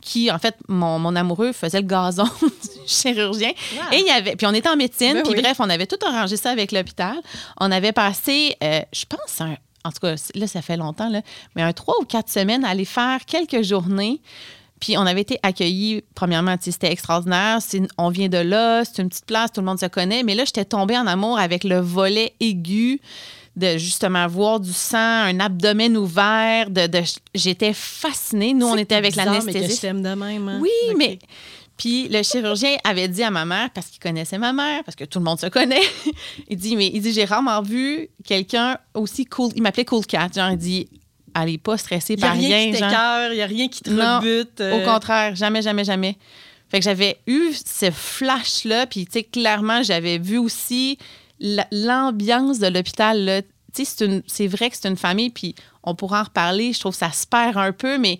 Qui, 0.00 0.30
en 0.30 0.38
fait, 0.38 0.54
mon, 0.68 0.98
mon 0.98 1.14
amoureux 1.16 1.52
faisait 1.52 1.80
le 1.80 1.86
gazon 1.86 2.24
du 2.42 2.48
chirurgien. 2.86 3.50
Ah. 3.80 3.94
Et 3.94 4.00
il 4.00 4.06
y 4.06 4.10
avait. 4.10 4.36
Puis 4.36 4.46
on 4.46 4.54
était 4.54 4.68
en 4.68 4.76
médecine, 4.76 5.14
Ben 5.14 5.22
puis 5.22 5.34
oui. 5.34 5.42
bref, 5.42 5.58
on 5.60 5.68
avait 5.68 5.86
tout 5.86 5.98
arrangé 6.06 6.36
ça 6.36 6.50
avec 6.50 6.72
l'hôpital. 6.72 7.16
On 7.60 7.70
avait 7.70 7.92
passé, 7.92 8.56
euh, 8.62 8.80
je 8.92 9.04
pense, 9.06 9.40
un- 9.40 9.56
en 9.84 9.90
tout 9.90 10.00
cas, 10.00 10.14
là, 10.34 10.46
ça 10.46 10.62
fait 10.62 10.76
longtemps, 10.76 11.08
là, 11.08 11.20
mais 11.56 11.62
un 11.62 11.72
trois 11.72 11.94
ou 12.00 12.04
quatre 12.04 12.30
semaines 12.30 12.64
à 12.64 12.70
aller 12.70 12.84
faire 12.84 13.24
quelques 13.26 13.62
journées. 13.62 14.20
Puis 14.80 14.96
on 14.96 15.02
avait 15.02 15.22
été 15.22 15.38
accueillis, 15.42 16.02
premièrement, 16.14 16.54
c'était 16.60 16.92
extraordinaire. 16.92 17.58
On 17.98 18.10
vient 18.10 18.28
de 18.28 18.38
là, 18.38 18.84
c'est 18.84 19.02
une 19.02 19.08
petite 19.08 19.26
place, 19.26 19.50
tout 19.52 19.60
le 19.60 19.66
monde 19.66 19.80
se 19.80 19.86
connaît. 19.86 20.22
Mais 20.22 20.34
là, 20.36 20.44
j'étais 20.44 20.64
tombée 20.64 20.96
en 20.96 21.06
amour 21.08 21.38
avec 21.38 21.64
le 21.64 21.80
volet 21.80 22.32
aigu 22.40 23.00
de 23.58 23.76
justement 23.78 24.26
voir 24.26 24.60
du 24.60 24.72
sang, 24.72 24.96
un 24.98 25.40
abdomen 25.40 25.96
ouvert. 25.96 26.70
De, 26.70 26.86
de- 26.86 27.02
j'étais 27.34 27.72
fascinée. 27.74 28.54
Nous, 28.54 28.66
on 28.66 28.76
était 28.76 28.94
avec 28.94 29.14
l'anesthésiste. 29.16 29.84
hein? 29.84 30.58
Oui, 30.60 30.70
mais. 30.96 31.18
Puis 31.76 32.08
le 32.08 32.22
chirurgien 32.24 32.76
avait 32.82 33.06
dit 33.06 33.22
à 33.22 33.30
ma 33.30 33.44
mère, 33.44 33.70
parce 33.70 33.86
qu'il 33.86 34.00
connaissait 34.00 34.38
ma 34.38 34.52
mère, 34.52 34.82
parce 34.82 34.96
que 34.96 35.04
tout 35.04 35.20
le 35.20 35.24
monde 35.24 35.38
se 35.38 35.46
connaît, 35.46 35.80
il 36.48 36.56
dit, 36.56 36.74
mais 36.74 36.90
il 36.92 37.00
dit, 37.00 37.12
j'ai 37.12 37.24
rarement 37.24 37.62
vu 37.62 38.08
quelqu'un 38.24 38.78
aussi 38.94 39.24
cool. 39.26 39.52
Il 39.54 39.62
m'appelait 39.62 39.84
Cool 39.84 40.04
Cat. 40.04 40.28
Genre, 40.34 40.50
il 40.50 40.56
dit, 40.58 40.88
elle 41.40 41.50
est 41.50 41.58
pas 41.58 41.76
stressée 41.78 42.14
Il 42.14 42.18
n'y 42.18 42.24
a 42.24 42.28
par 42.28 42.36
rien 42.36 42.48
rien. 42.56 42.66
qui 42.66 42.72
t'écœure, 42.72 43.32
il 43.32 43.36
n'y 43.36 43.42
a 43.42 43.46
rien 43.46 43.68
qui 43.68 43.80
te 43.82 43.90
Non, 43.90 44.18
rebute. 44.18 44.60
euh, 44.60 44.82
Au 44.82 44.84
contraire, 44.84 45.36
jamais, 45.36 45.62
jamais, 45.62 45.84
jamais. 45.84 46.16
Fait 46.68 46.80
que 46.80 46.84
j'avais 46.84 47.16
eu 47.28 47.52
ce 47.54 47.90
flash-là, 47.92 48.86
puis 48.86 49.06
tu 49.06 49.12
sais, 49.12 49.22
clairement, 49.22 49.82
j'avais 49.84 50.18
vu 50.18 50.36
aussi 50.38 50.98
l'ambiance 51.40 52.58
de 52.58 52.66
l'hôpital. 52.68 53.42
c'est 53.72 54.46
vrai 54.46 54.70
que 54.70 54.76
c'est 54.76 54.88
une 54.88 54.96
famille, 54.96 55.30
puis 55.30 55.54
on 55.82 55.94
pourra 55.94 56.20
en 56.20 56.24
reparler. 56.24 56.72
Je 56.72 56.80
trouve 56.80 56.92
que 56.92 56.98
ça 56.98 57.12
se 57.12 57.26
perd 57.26 57.56
un 57.56 57.72
peu, 57.72 57.98
mais 57.98 58.18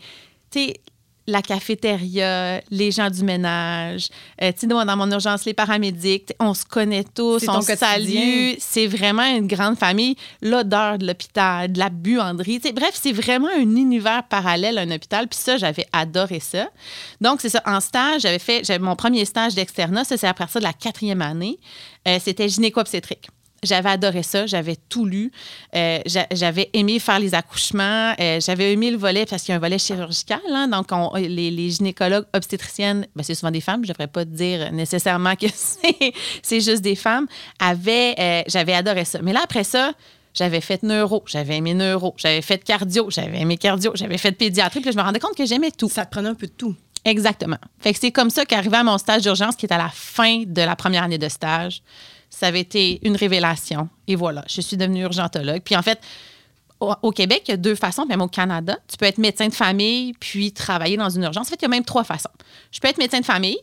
la 1.28 1.42
cafétéria, 1.42 2.62
les 2.70 2.90
gens 2.90 3.10
du 3.10 3.22
ménage, 3.22 4.08
euh, 4.42 4.50
tu 4.50 4.60
sais, 4.60 4.66
dans 4.66 4.96
mon 4.96 5.10
urgence, 5.12 5.44
les 5.44 5.52
paramédics, 5.52 6.32
on 6.40 6.54
se 6.54 6.64
connaît 6.64 7.04
tous, 7.04 7.46
on 7.46 7.60
se 7.60 7.76
salue. 7.76 8.54
C'est 8.58 8.86
vraiment 8.86 9.24
une 9.36 9.46
grande 9.46 9.76
famille. 9.76 10.16
L'odeur 10.40 10.96
de 10.96 11.06
l'hôpital, 11.06 11.70
de 11.70 11.78
la 11.78 11.90
buanderie. 11.90 12.60
bref, 12.74 12.92
c'est 12.94 13.12
vraiment 13.12 13.48
un 13.54 13.76
univers 13.76 14.22
parallèle 14.26 14.78
à 14.78 14.80
un 14.80 14.90
hôpital. 14.90 15.28
Puis 15.28 15.38
ça, 15.38 15.58
j'avais 15.58 15.86
adoré 15.92 16.40
ça. 16.40 16.70
Donc, 17.20 17.42
c'est 17.42 17.50
ça. 17.50 17.62
En 17.66 17.80
stage, 17.80 18.22
j'avais 18.22 18.38
fait 18.38 18.64
j'avais 18.64 18.78
mon 18.78 18.96
premier 18.96 19.26
stage 19.26 19.54
d'externat. 19.54 20.04
Ça, 20.04 20.16
c'est 20.16 20.26
à 20.26 20.34
partir 20.34 20.62
de 20.62 20.66
la 20.66 20.72
quatrième 20.72 21.20
année. 21.20 21.58
Euh, 22.08 22.18
C'était 22.24 22.48
gynéco-obstétrique. 22.48 23.28
J'avais 23.64 23.88
adoré 23.90 24.22
ça, 24.22 24.46
j'avais 24.46 24.76
tout 24.88 25.04
lu. 25.04 25.32
Euh, 25.74 25.98
j'a- 26.06 26.28
j'avais 26.32 26.70
aimé 26.74 26.98
faire 27.00 27.18
les 27.18 27.34
accouchements. 27.34 28.14
Euh, 28.20 28.38
j'avais 28.40 28.72
aimé 28.72 28.90
le 28.90 28.96
volet 28.96 29.26
parce 29.26 29.42
qu'il 29.42 29.52
y 29.52 29.54
a 29.54 29.56
un 29.56 29.60
volet 29.60 29.78
chirurgical. 29.78 30.40
hein. 30.50 30.68
donc, 30.68 30.86
on- 30.92 31.14
les, 31.16 31.50
les 31.50 31.70
gynécologues 31.70 32.26
obstétriciennes, 32.34 33.06
ben, 33.16 33.22
c'est 33.24 33.34
souvent 33.34 33.50
des 33.50 33.60
femmes, 33.60 33.82
je 33.84 33.88
ne 33.88 33.92
devrais 33.94 34.06
pas 34.06 34.24
dire 34.24 34.70
nécessairement 34.72 35.34
que 35.34 35.46
c'est 36.42 36.60
juste 36.60 36.82
des 36.82 36.94
femmes, 36.94 37.26
avaient, 37.58 38.14
euh, 38.18 38.42
j'avais 38.46 38.74
adoré 38.74 39.04
ça. 39.04 39.18
Mais 39.22 39.32
là, 39.32 39.40
après 39.44 39.64
ça, 39.64 39.92
j'avais 40.34 40.60
fait 40.60 40.82
neuro, 40.84 41.24
j'avais 41.26 41.56
aimé 41.56 41.74
neuro, 41.74 42.14
j'avais 42.16 42.42
fait 42.42 42.62
cardio, 42.62 43.10
j'avais 43.10 43.40
aimé 43.40 43.56
cardio, 43.56 43.90
j'avais 43.94 44.18
fait 44.18 44.30
pédiatrie. 44.32 44.80
Puis 44.80 44.92
je 44.92 44.96
me 44.96 45.02
rendais 45.02 45.18
compte 45.18 45.34
que 45.36 45.46
j'aimais 45.46 45.72
tout. 45.72 45.88
Ça 45.88 46.04
te 46.06 46.10
prenait 46.12 46.28
un 46.28 46.34
peu 46.34 46.46
de 46.46 46.52
tout. 46.52 46.76
Exactement. 47.04 47.56
Fait 47.80 47.92
que 47.92 47.98
c'est 47.98 48.12
comme 48.12 48.30
ça 48.30 48.44
qu'arrivé 48.44 48.76
à 48.76 48.84
mon 48.84 48.98
stage 48.98 49.22
d'urgence, 49.22 49.56
qui 49.56 49.66
est 49.66 49.72
à 49.72 49.78
la 49.78 49.88
fin 49.88 50.42
de 50.46 50.62
la 50.62 50.76
première 50.76 51.02
année 51.02 51.18
de 51.18 51.28
stage, 51.28 51.82
ça 52.30 52.46
avait 52.46 52.60
été 52.60 53.00
une 53.02 53.16
révélation. 53.16 53.88
Et 54.06 54.16
voilà, 54.16 54.44
je 54.48 54.60
suis 54.60 54.76
devenue 54.76 55.02
urgentologue. 55.02 55.62
Puis 55.64 55.76
en 55.76 55.82
fait, 55.82 56.00
au, 56.80 57.10
Québec, 57.10 57.42
il 57.48 57.50
y 57.50 57.54
a 57.54 57.56
deux 57.56 57.74
façons, 57.74 58.06
même 58.06 58.20
au 58.20 58.28
Canada. 58.28 58.78
Tu 58.86 58.96
peux 58.96 59.06
être 59.06 59.18
médecin 59.18 59.48
de 59.48 59.54
famille 59.54 60.12
puis 60.20 60.52
travailler 60.52 60.96
dans 60.96 61.10
une 61.10 61.24
urgence. 61.24 61.48
En 61.48 61.50
fait, 61.50 61.56
il 61.56 61.62
y 61.62 61.66
a 61.66 61.68
même 61.68 61.84
trois 61.84 62.04
façons. 62.04 62.30
Je 62.70 62.78
peux 62.78 62.88
être 62.88 62.98
médecin 62.98 63.20
de 63.20 63.24
famille 63.24 63.58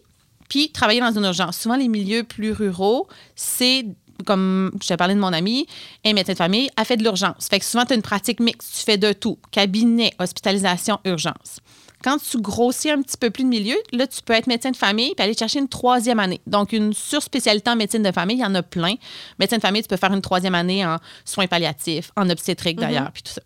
puis 0.49 0.71
travailler 0.71 0.99
dans 0.99 1.12
une 1.12 1.23
urgence. 1.23 1.58
Souvent, 1.58 1.75
les 1.75 1.88
milieux 1.88 2.23
plus 2.23 2.51
ruraux, 2.51 3.08
c'est 3.36 3.86
comme 4.25 4.71
je 4.82 4.88
te 4.88 4.93
parlais 4.93 5.15
de 5.15 5.19
mon 5.19 5.34
ami, 5.34 5.67
un 6.06 6.13
médecin 6.13 6.34
de 6.34 6.38
famille, 6.38 6.69
a 6.78 6.86
fait 6.86 6.97
de 6.97 7.04
l'urgence. 7.04 7.47
Fait 7.49 7.60
que 7.60 7.65
souvent, 7.65 7.86
tu 7.86 7.93
as 7.93 7.95
une 7.95 8.01
pratique 8.01 8.39
mixte. 8.39 8.73
Tu 8.78 8.84
fais 8.84 8.97
de 8.97 9.12
tout. 9.12 9.38
Cabinet, 9.51 10.13
hospitalisation, 10.19 10.99
urgence. 11.04 11.60
Quand 12.03 12.17
tu 12.19 12.39
grossis 12.39 12.89
un 12.91 13.01
petit 13.01 13.17
peu 13.17 13.29
plus 13.29 13.43
de 13.43 13.49
milieu, 13.49 13.75
là, 13.91 14.05
tu 14.08 14.21
peux 14.23 14.34
être 14.34 14.47
médecin 14.47 14.71
de 14.71 14.75
famille 14.77 15.13
puis 15.15 15.23
aller 15.23 15.36
chercher 15.36 15.60
une 15.60 15.67
troisième 15.69 16.19
année. 16.19 16.41
Donc, 16.45 16.71
une 16.73 16.93
surspécialité 16.93 17.69
en 17.71 17.75
médecine 17.75 18.03
de 18.03 18.12
famille, 18.12 18.38
il 18.38 18.41
y 18.41 18.45
en 18.45 18.53
a 18.55 18.63
plein. 18.63 18.95
Médecin 19.39 19.58
de 19.58 19.62
famille, 19.62 19.81
tu 19.81 19.88
peux 19.88 19.97
faire 19.97 20.13
une 20.13 20.21
troisième 20.21 20.55
année 20.55 20.86
en 20.86 20.97
soins 21.23 21.47
palliatifs, 21.47 22.12
en 22.15 22.29
obstétrique 22.29 22.77
d'ailleurs, 22.79 23.12
puis 23.12 23.23
tout 23.23 23.31
ça. 23.34 23.41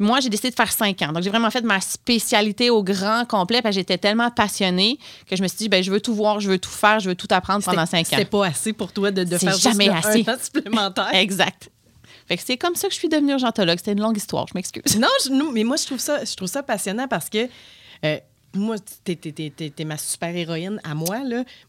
Moi, 0.00 0.18
j'ai 0.20 0.28
décidé 0.28 0.50
de 0.50 0.56
faire 0.56 0.72
cinq 0.72 1.00
ans. 1.02 1.12
Donc, 1.12 1.22
j'ai 1.22 1.30
vraiment 1.30 1.50
fait 1.50 1.62
ma 1.62 1.80
spécialité 1.80 2.68
au 2.68 2.82
grand 2.82 3.24
complet 3.26 3.62
parce 3.62 3.74
que 3.74 3.80
j'étais 3.80 3.96
tellement 3.96 4.30
passionnée 4.30 4.98
que 5.30 5.36
je 5.36 5.42
me 5.42 5.46
suis 5.48 5.56
dit, 5.58 5.68
ben, 5.68 5.82
je 5.84 5.90
veux 5.92 6.00
tout 6.00 6.14
voir, 6.14 6.40
je 6.40 6.50
veux 6.50 6.58
tout 6.58 6.68
faire, 6.70 6.98
je 7.00 7.08
veux 7.08 7.14
tout 7.14 7.28
apprendre 7.30 7.64
pendant 7.64 7.86
cinq 7.86 8.00
ans. 8.00 8.10
C'était 8.10 8.24
pas 8.24 8.46
assez 8.46 8.72
pour 8.72 8.92
toi 8.92 9.10
de, 9.12 9.22
de 9.22 9.30
C'est 9.38 9.46
faire 9.46 9.52
juste 9.54 9.62
jamais 9.62 9.86
le- 9.86 9.92
assez. 9.92 10.24
un 10.28 10.32
an 10.34 10.36
supplémentaire. 10.42 11.10
Exact. 11.14 11.70
Fait 12.26 12.36
que 12.36 12.42
c'est 12.44 12.56
comme 12.56 12.74
ça 12.74 12.88
que 12.88 12.94
je 12.94 12.98
suis 12.98 13.08
devenue 13.08 13.32
urgentologue. 13.32 13.78
C'était 13.78 13.92
une 13.92 14.00
longue 14.00 14.16
histoire, 14.16 14.46
je 14.48 14.54
m'excuse. 14.54 14.98
Non, 14.98 15.08
je- 15.24 15.30
non, 15.30 15.52
mais 15.52 15.62
moi, 15.62 15.76
je 15.76 15.86
trouve 15.86 16.00
ça, 16.00 16.24
je 16.24 16.34
trouve 16.34 16.48
ça 16.48 16.62
passionnant 16.62 17.06
parce 17.06 17.28
que 17.30 17.48
euh, 18.04 18.18
moi, 18.54 18.76
t'es, 19.04 19.84
ma 19.84 19.98
super-héroïne 19.98 20.80
à 20.84 20.94
moi. 20.94 21.18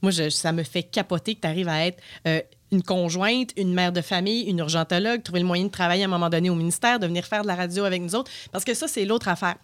Moi, 0.01 0.11
ça 0.29 0.51
me 0.51 0.63
fait 0.63 0.83
capoter 0.83 1.35
que 1.35 1.41
tu 1.41 1.47
arrives 1.47 1.67
à 1.67 1.85
être 1.85 2.01
euh, 2.27 2.41
une 2.71 2.83
conjointe, 2.83 3.51
une 3.57 3.73
mère 3.73 3.91
de 3.91 4.01
famille, 4.01 4.43
une 4.43 4.59
urgentologue, 4.59 5.23
trouver 5.23 5.39
le 5.39 5.45
moyen 5.45 5.65
de 5.65 5.69
travailler 5.69 6.03
à 6.03 6.05
un 6.05 6.09
moment 6.09 6.29
donné 6.29 6.49
au 6.49 6.55
ministère, 6.55 6.99
de 6.99 7.07
venir 7.07 7.25
faire 7.25 7.41
de 7.41 7.47
la 7.47 7.55
radio 7.55 7.83
avec 7.85 8.01
nous 8.01 8.15
autres. 8.15 8.31
Parce 8.51 8.63
que 8.63 8.73
ça, 8.73 8.87
c'est 8.87 9.05
l'autre 9.05 9.27
affaire. 9.27 9.55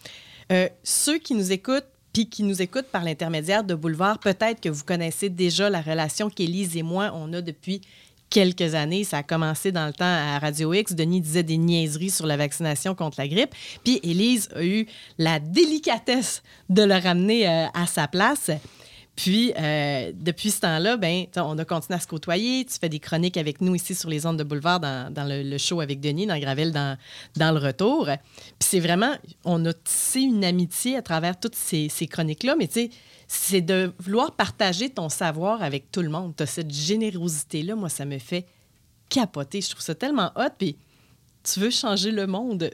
Euh, 0.52 0.68
ceux 0.84 1.18
qui 1.18 1.34
nous 1.34 1.52
écoutent, 1.52 1.86
puis 2.14 2.28
qui 2.28 2.44
nous 2.44 2.62
écoutent 2.62 2.88
par 2.88 3.04
l'intermédiaire 3.04 3.64
de 3.64 3.74
Boulevard, 3.74 4.20
peut-être 4.20 4.60
que 4.60 4.70
vous 4.70 4.84
connaissez 4.84 5.30
déjà 5.30 5.70
la 5.70 5.82
relation 5.82 6.30
qu'Élise 6.30 6.76
et 6.76 6.84
moi, 6.84 7.12
on 7.14 7.32
a 7.34 7.42
depuis 7.42 7.82
quelques 8.32 8.74
années. 8.74 9.04
Ça 9.04 9.18
a 9.18 9.24
commencé 9.24 9.72
dans 9.72 9.86
le 9.86 9.94
temps 9.94 10.06
à 10.06 10.40
Radio 10.40 10.74
X. 10.74 10.96
Denis 10.96 11.22
disait 11.22 11.44
des 11.44 11.58
niaiseries 11.58 12.10
sur 12.10 12.26
la 12.26 12.38
vaccination 12.38 12.96
contre 12.96 13.20
la 13.20 13.28
grippe. 13.28 13.54
Puis 13.84 14.00
Élise 14.02 14.50
a 14.56 14.64
eu 14.66 14.88
la 15.20 15.40
délicatesse 15.40 16.42
de 16.70 16.82
le 16.82 16.96
ramener 16.96 17.48
euh, 17.48 17.68
à 17.76 17.86
sa 17.86 18.08
place. 18.08 18.50
Puis, 19.16 19.54
euh, 19.60 20.12
depuis 20.16 20.50
ce 20.52 20.62
temps-là, 20.62 20.98
ben, 20.98 21.26
on 21.36 21.58
a 21.60 21.66
continué 21.66 21.98
à 21.98 22.00
se 22.00 22.08
côtoyer. 22.08 22.66
Tu 22.66 22.80
fais 22.80 22.90
des 22.90 23.00
chroniques 23.00 23.38
avec 23.38 23.62
nous 23.62 23.76
ici 23.76 23.94
sur 23.94 24.10
les 24.10 24.26
ondes 24.26 24.38
de 24.38 24.44
boulevard 24.44 24.80
dans, 24.80 25.12
le, 25.28 25.58
show 25.58 25.82
avec 25.82 26.00
Denis, 26.00 26.26
dans 26.26 26.40
Gravel, 26.40 26.72
dans, 26.72 26.98
dans 27.36 27.52
le 27.52 27.60
retour. 27.60 28.06
Puis 28.08 28.54
c'est 28.60 28.80
vraiment, 28.80 29.14
on 29.44 29.64
a 29.66 29.74
tissé 29.74 30.22
une 30.22 30.46
amitié 30.46 30.96
à 30.96 31.02
travers 31.02 31.40
toutes 31.40 31.56
ces, 31.56 31.90
ces 31.90 32.08
chroniques-là. 32.08 32.56
Mais 32.58 32.68
tu 32.68 32.74
sais, 32.74 32.90
c'est 33.34 33.62
de 33.62 33.94
vouloir 33.98 34.34
partager 34.34 34.90
ton 34.90 35.08
savoir 35.08 35.64
avec 35.64 35.90
tout 35.90 36.02
le 36.02 36.10
monde. 36.10 36.34
Tu 36.36 36.44
as 36.44 36.48
cette 36.48 36.70
générosité-là, 36.70 37.76
moi, 37.76 37.88
ça 37.88 38.04
me 38.04 38.20
fait 38.20 38.46
capoter. 39.10 39.62
Je 39.62 39.70
trouve 39.70 39.82
ça 39.82 39.96
tellement 39.96 40.34
hot. 40.36 40.50
Puis 40.58 40.76
tu 41.42 41.62
veux 41.62 41.70
changer 41.70 42.12
le 42.12 42.28
monde 42.28 42.72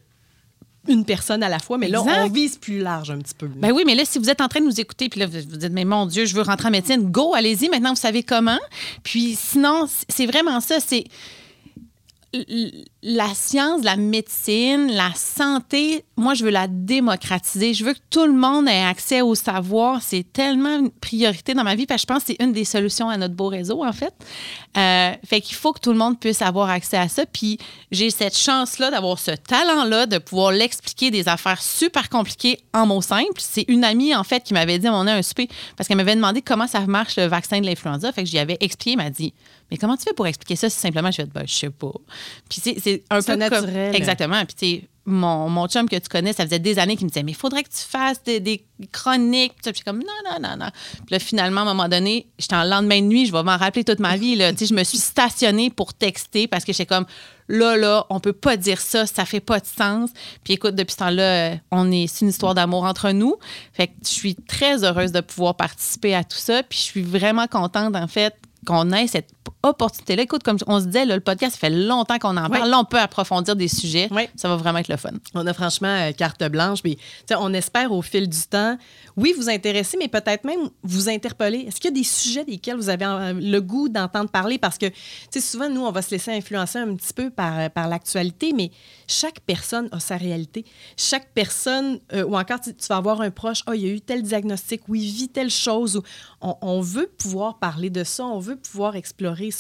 une 0.88 1.06
personne 1.06 1.44
à 1.44 1.50
la 1.50 1.60
fois, 1.60 1.78
mais 1.78 1.90
là, 1.90 2.02
on 2.02 2.30
vise 2.30 2.58
plus 2.58 2.80
large 2.80 3.12
un 3.12 3.20
petit 3.20 3.36
peu. 3.36 3.48
Ben 3.48 3.72
oui, 3.72 3.84
mais 3.86 3.94
là, 3.94 4.04
si 4.04 4.18
vous 4.18 4.32
êtes 4.32 4.42
en 4.42 4.48
train 4.48 4.62
de 4.62 4.66
nous 4.66 4.80
écouter, 4.80 5.10
puis 5.10 5.20
là, 5.20 5.28
vous 5.28 5.38
vous 5.48 5.58
dites, 5.58 5.72
mais 5.72 5.86
mon 5.86 6.08
Dieu, 6.08 6.26
je 6.26 6.34
veux 6.34 6.42
rentrer 6.42 6.70
en 6.70 6.72
médecine, 6.72 7.04
go, 7.12 7.36
allez-y, 7.36 7.70
maintenant, 7.70 7.92
vous 7.92 8.00
savez 8.00 8.24
comment. 8.24 8.60
Puis 9.04 9.36
sinon, 9.36 9.88
c'est 10.10 10.26
vraiment 10.26 10.60
ça, 10.60 10.80
c'est 10.80 11.04
la 13.10 13.34
science, 13.34 13.84
la 13.86 13.96
médecine, 13.96 14.92
la 14.92 15.14
santé, 15.16 16.04
moi, 16.18 16.34
je 16.34 16.44
veux 16.44 16.50
la 16.50 16.68
démocratiser. 16.68 17.74
Je 17.74 17.86
veux 17.86 17.94
que 17.94 18.00
tout 18.10 18.26
le 18.26 18.34
monde 18.34 18.68
ait 18.68 18.84
accès 18.84 19.22
au 19.22 19.34
savoir. 19.34 20.02
C'est 20.02 20.26
tellement 20.34 20.78
une 20.78 20.90
priorité 20.90 21.54
dans 21.54 21.64
ma 21.64 21.76
vie, 21.76 21.86
parce 21.86 22.02
que 22.02 22.08
je 22.10 22.14
pense 22.14 22.24
que 22.26 22.34
c'est 22.38 22.44
une 22.44 22.52
des 22.52 22.66
solutions 22.66 23.08
à 23.08 23.16
notre 23.16 23.34
beau 23.34 23.48
réseau, 23.48 23.86
en 23.86 23.94
fait. 23.94 24.14
Euh, 24.76 25.14
fait 25.26 25.40
qu'il 25.40 25.56
faut 25.56 25.72
que 25.72 25.80
tout 25.80 25.94
le 25.94 25.98
monde 25.98 26.20
puisse 26.20 26.42
avoir 26.42 26.70
accès 26.70 26.98
à 26.98 27.08
ça. 27.08 27.26
Puis 27.26 27.58
j'ai 27.92 28.10
cette 28.10 28.36
chance-là 28.38 28.92
d'avoir 28.92 29.20
ce 29.20 29.32
talent-là 29.32 30.06
de 30.06 30.18
pouvoir 30.18 30.52
l'expliquer 30.52 31.10
des 31.10 31.30
affaires 31.30 31.62
super 31.62 32.10
compliquées 32.10 32.60
en 32.74 32.86
mots 32.86 33.02
simples. 33.02 33.40
C'est 33.40 33.64
une 33.70 33.86
amie, 33.86 34.14
en 34.14 34.26
fait, 34.26 34.44
qui 34.44 34.54
m'avait 34.54 34.80
dit, 34.80 34.90
on 34.90 35.08
a 35.08 35.14
un 35.14 35.22
souper, 35.22 35.48
parce 35.78 35.88
qu'elle 35.88 35.98
m'avait 35.98 36.16
demandé 36.16 36.42
comment 36.42 36.68
ça 36.68 36.82
marche 36.82 37.16
le 37.16 37.28
vaccin 37.28 37.62
de 37.62 37.66
l'influenza. 37.68 38.12
Fait 38.12 38.24
que 38.26 38.30
j'y 38.30 38.38
avais 38.38 38.58
expliqué, 38.60 38.92
elle 39.00 39.06
m'a 39.06 39.10
dit, 39.10 39.34
mais 39.72 39.78
comment 39.78 39.96
tu 39.96 40.04
fais 40.04 40.14
pour 40.14 40.28
expliquer 40.28 40.58
ça 40.58 40.70
si 40.70 40.78
simplement 40.78 41.12
je 41.12 41.18
fais, 41.18 41.26
ben, 41.26 41.44
je 41.46 41.54
sais 41.54 41.70
pas. 41.70 41.92
Puis 42.50 42.62
c'est- 42.62 42.97
c'est 43.10 43.32
un 43.32 43.38
peu 43.38 43.50
comme- 43.50 43.66
naturel. 43.66 43.96
Exactement. 43.96 44.46
Puis 44.46 44.56
tu 44.56 44.66
sais, 44.82 44.88
mon, 45.10 45.48
mon 45.50 45.68
chum 45.68 45.88
que 45.88 45.96
tu 45.96 46.10
connais, 46.10 46.34
ça 46.34 46.44
faisait 46.44 46.60
des 46.60 46.80
années 46.80 46.98
qu'il 46.98 47.06
me 47.06 47.10
disait, 47.10 47.24
mais 47.24 47.32
il 47.32 47.38
faudrait 47.38 47.64
que 47.64 47.70
tu 47.70 47.82
fasses 47.82 48.22
des, 48.24 48.42
des 48.42 48.62
chroniques. 48.92 49.54
Puis 49.54 49.72
je 49.72 49.76
suis 49.76 49.84
comme, 49.86 50.00
non, 50.00 50.30
non, 50.30 50.50
non, 50.50 50.58
non. 50.58 50.70
Puis 51.06 51.06
là, 51.12 51.20
finalement, 51.20 51.62
à 51.62 51.64
un 51.64 51.68
moment 51.74 51.88
donné, 51.88 52.28
j'étais 52.38 52.56
en 52.58 52.66
lendemain 52.66 53.00
de 53.02 53.06
nuit, 53.08 53.26
je 53.26 53.32
vais 53.32 53.42
m'en 53.42 53.56
rappeler 53.56 53.86
toute 53.86 54.00
ma 54.00 54.18
vie. 54.18 54.36
Là. 54.36 54.52
Tu 54.52 54.60
sais, 54.60 54.66
je 54.66 54.74
me 54.74 54.84
suis 54.84 54.98
stationnée 54.98 55.70
pour 55.70 55.94
texter 55.94 56.48
parce 56.48 56.66
que 56.66 56.74
j'étais 56.74 56.86
comme, 56.86 57.06
là, 57.48 57.78
là, 57.78 58.06
on 58.10 58.20
peut 58.20 58.34
pas 58.34 58.58
dire 58.58 58.82
ça, 58.82 59.06
ça 59.06 59.24
fait 59.24 59.40
pas 59.40 59.62
de 59.62 59.66
sens. 59.66 60.10
Puis 60.44 60.56
écoute, 60.56 60.76
depuis 60.76 60.92
ce 60.92 60.98
temps-là, 60.98 61.24
euh, 61.24 61.56
on 61.72 61.90
est, 61.90 62.08
c'est 62.08 62.26
une 62.26 62.30
histoire 62.32 62.54
d'amour 62.54 62.84
entre 62.84 63.12
nous. 63.12 63.38
Fait 63.72 63.88
que 63.88 63.94
je 64.04 64.10
suis 64.10 64.36
très 64.36 64.84
heureuse 64.84 65.14
de 65.14 65.22
pouvoir 65.22 65.56
participer 65.56 66.16
à 66.16 66.26
tout 66.26 66.38
ça. 66.38 66.64
Puis 66.64 66.80
je 66.80 66.84
suis 66.84 67.02
vraiment 67.02 67.48
contente, 67.48 67.96
en 67.96 68.08
fait, 68.08 68.36
qu'on 68.66 68.92
ait 68.92 69.08
cette 69.08 69.30
opportunité-là. 69.68 70.24
Écoute, 70.24 70.44
comme 70.44 70.58
on 70.68 70.80
se 70.80 70.86
disait, 70.86 71.06
là, 71.06 71.16
le 71.16 71.22
podcast, 71.22 71.54
ça 71.54 71.60
fait 71.60 71.70
longtemps 71.70 72.18
qu'on 72.20 72.38
en 72.38 72.50
parle. 72.50 72.64
Oui. 72.64 72.70
Là, 72.70 72.80
on 72.80 72.86
peut 72.86 73.00
approfondir 73.00 73.56
des 73.56 73.68
sujets. 73.68 74.08
Oui. 74.12 74.24
Ça 74.36 74.50
va 74.50 74.56
vraiment 74.56 74.80
être 74.80 74.88
le 74.88 74.98
fun. 74.98 75.12
On 75.34 75.46
a 75.46 75.54
franchement 75.54 75.88
euh, 75.88 76.12
carte 76.12 76.44
blanche. 76.46 76.82
Puis, 76.82 76.98
on 77.32 77.54
espère 77.54 77.92
au 77.92 78.02
fil 78.02 78.28
du 78.28 78.42
temps, 78.50 78.78
oui, 79.16 79.34
vous 79.38 79.50
intéresser, 79.50 79.98
mais 79.98 80.08
peut-être 80.08 80.44
même 80.44 80.70
vous 80.84 81.10
interpeller. 81.10 81.66
Est-ce 81.68 81.78
qu'il 81.78 81.90
y 81.90 81.94
a 81.94 81.98
des 81.98 82.04
sujets 82.04 82.46
desquels 82.46 82.76
vous 82.78 82.90
avez 82.90 83.06
euh, 83.06 83.34
le 83.34 83.60
goût 83.60 83.90
d'entendre 83.90 84.30
parler? 84.30 84.58
Parce 84.58 84.78
que, 84.78 84.88
souvent, 85.40 85.70
nous, 85.70 85.82
on 85.82 85.92
va 85.92 86.02
se 86.02 86.12
laisser 86.12 86.32
influencer 86.32 86.80
un 86.80 86.96
petit 86.96 87.14
peu 87.14 87.30
par, 87.30 87.58
euh, 87.60 87.70
par 87.70 87.88
l'actualité, 87.88 88.54
mais 88.54 88.72
chaque 89.08 89.40
personne 89.42 89.90
a 89.92 90.00
sa 90.00 90.18
réalité. 90.18 90.66
Chaque 90.98 91.30
personne, 91.34 92.00
euh, 92.14 92.24
ou 92.24 92.38
encore, 92.38 92.60
tu, 92.60 92.76
tu 92.76 92.88
vas 92.88 92.98
avoir 92.98 93.22
un 93.22 93.32
proche, 93.32 93.64
ah, 93.66 93.76
il 93.76 93.82
y 93.82 93.90
a 93.90 93.92
eu 93.92 94.02
tel 94.02 94.22
diagnostic, 94.22 94.82
ou 94.88 94.96
il 94.96 95.12
vit 95.12 95.30
telle 95.30 95.50
chose. 95.50 95.98
Ou 95.98 96.04
on, 96.42 96.56
on 96.62 96.82
veut 96.82 97.10
pouvoir 97.18 97.58
parler 97.58 97.90
de 97.90 98.04
ça, 98.04 98.26
on 98.26 98.40
veut 98.40 98.56
pouvoir 98.56 98.96
explorer 98.96 99.52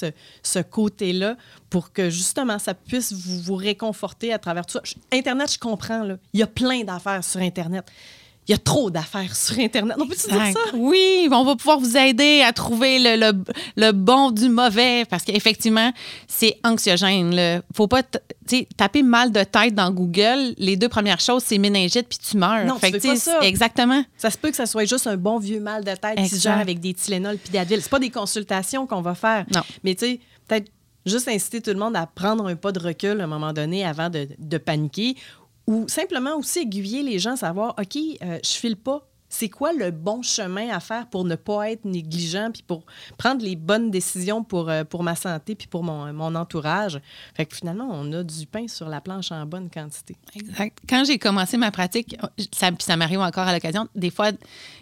ce, 0.44 0.60
côté-là 0.60 1.38
pour 1.70 1.92
que 1.92 2.10
justement 2.10 2.60
ça 2.60 2.74
puisse 2.74 3.14
vous, 3.14 3.56
réconforter 3.56 4.34
à 4.34 4.40
travers 4.40 4.66
tout 4.66 4.74
ça. 4.74 4.82
Internet, 5.12 5.54
je 5.54 5.60
comprends, 5.60 6.04
là. 6.04 6.18
il 6.34 6.40
y 6.40 6.44
a 6.44 6.48
plein 6.48 6.84
d'affaires 6.84 7.24
sur 7.24 7.42
Internet. 7.42 7.86
Il 8.48 8.52
y 8.52 8.56
a 8.56 8.58
trop 8.58 8.90
d'affaires 8.90 9.36
sur 9.36 9.60
Internet. 9.60 9.98
On 10.00 10.08
peut-tu 10.08 10.30
dire 10.30 10.42
Exact. 10.42 10.54
ça? 10.72 10.76
Oui, 10.78 11.28
on 11.32 11.44
va 11.44 11.56
pouvoir 11.58 11.80
vous 11.80 11.98
aider 11.98 12.42
à 12.48 12.54
trouver 12.54 12.98
le, 13.00 13.18
le- 13.20 13.44
le 13.76 13.92
bon 13.92 14.32
du 14.32 14.48
mauvais 14.48 15.04
parce 15.06 15.24
qu'effectivement, 15.24 15.92
c'est 16.28 16.58
anxiogène. 16.64 17.34
Il 17.34 17.62
faut 17.76 17.88
pas 17.88 18.04
taper 18.78 19.04
mal 19.04 19.32
de 19.32 19.44
tête 19.44 19.76
dans 19.76 19.92
Google. 19.92 20.54
Les 20.58 20.78
deux 20.78 20.88
premières 20.90 21.20
choses, 21.20 21.44
c'est 21.46 21.58
méningite 21.58 22.08
puis 22.08 22.18
tu 22.20 22.38
meurs. 22.38 22.66
Non, 22.66 22.78
tu 22.82 22.90
que, 22.92 22.98
pas 23.06 23.16
ça. 23.18 23.40
Exactement. 23.42 24.02
Ça 24.18 24.30
se 24.32 24.38
peut 24.38 24.50
que 24.50 24.56
ça 24.56 24.66
soit 24.66 24.86
juste 24.86 25.08
un 25.08 25.18
bon 25.18 25.40
vieux 25.40 25.60
mal 25.60 25.84
de 25.84 25.92
tête 25.96 26.18
qui 26.30 26.40
gère 26.40 26.58
avec 26.60 26.80
des 26.80 26.94
Tylenol 26.94 27.38
puis 27.38 27.52
d'Advil. 27.52 27.82
C'est 27.82 27.90
pas 27.92 28.00
des 28.00 28.10
consultations 28.12 28.88
qu'on 28.88 29.02
va 29.02 29.14
faire. 29.16 29.46
Non. 29.54 29.62
Mais 29.84 29.96
tu 29.96 30.06
sais, 30.06 30.20
peut-être 30.48 30.72
juste 31.06 31.28
inciter 31.28 31.62
tout 31.62 31.72
le 31.72 31.78
monde 31.80 31.96
à 31.98 32.06
prendre 32.06 32.48
un 32.48 32.56
pas 32.56 32.72
de 32.72 32.80
recul 32.80 33.20
à 33.20 33.24
un 33.26 33.28
moment 33.28 33.52
donné 33.54 33.86
avant 33.86 34.10
de, 34.10 34.28
de 34.40 34.58
paniquer 34.58 35.16
ou 35.68 35.88
simplement 35.88 36.36
aussi 36.38 36.60
aiguiller 36.60 37.04
les 37.04 37.20
gens 37.20 37.36
savoir, 37.36 37.76
OK, 37.78 37.98
euh, 37.98 38.40
je 38.44 38.50
file 38.50 38.78
pas. 38.78 39.06
C'est 39.30 39.50
quoi 39.50 39.74
le 39.74 39.92
bon 39.92 40.22
chemin 40.22 40.70
à 40.70 40.80
faire 40.80 41.06
pour 41.10 41.26
ne 41.26 41.36
pas 41.36 41.72
être 41.72 41.84
négligent 41.84 42.50
puis 42.54 42.64
pour 42.66 42.86
prendre 43.18 43.44
les 43.44 43.58
bonnes 43.58 43.92
décisions 43.92 44.42
pour, 44.42 44.70
euh, 44.70 44.86
pour 44.86 45.04
ma 45.04 45.16
santé 45.16 45.54
puis 45.54 45.68
pour 45.68 45.84
mon, 45.84 46.14
mon 46.14 46.34
entourage? 46.34 47.02
Fait 47.36 47.46
que 47.46 47.54
finalement, 47.54 47.90
on 47.92 48.14
a 48.14 48.24
du 48.24 48.46
pain 48.46 48.70
sur 48.70 48.88
la 48.88 49.02
planche 49.02 49.34
en 49.34 49.46
bonne 49.46 49.70
quantité. 49.70 50.16
Exact. 50.34 50.78
Quand 50.88 51.04
j'ai 51.04 51.20
commencé 51.20 51.58
ma 51.58 51.72
pratique, 51.72 52.16
ça, 52.54 52.70
ça 52.80 52.96
m'arrive 52.96 53.20
encore 53.20 53.48
à 53.48 53.54
l'occasion, 53.54 53.90
des 53.96 54.12
fois, 54.12 54.32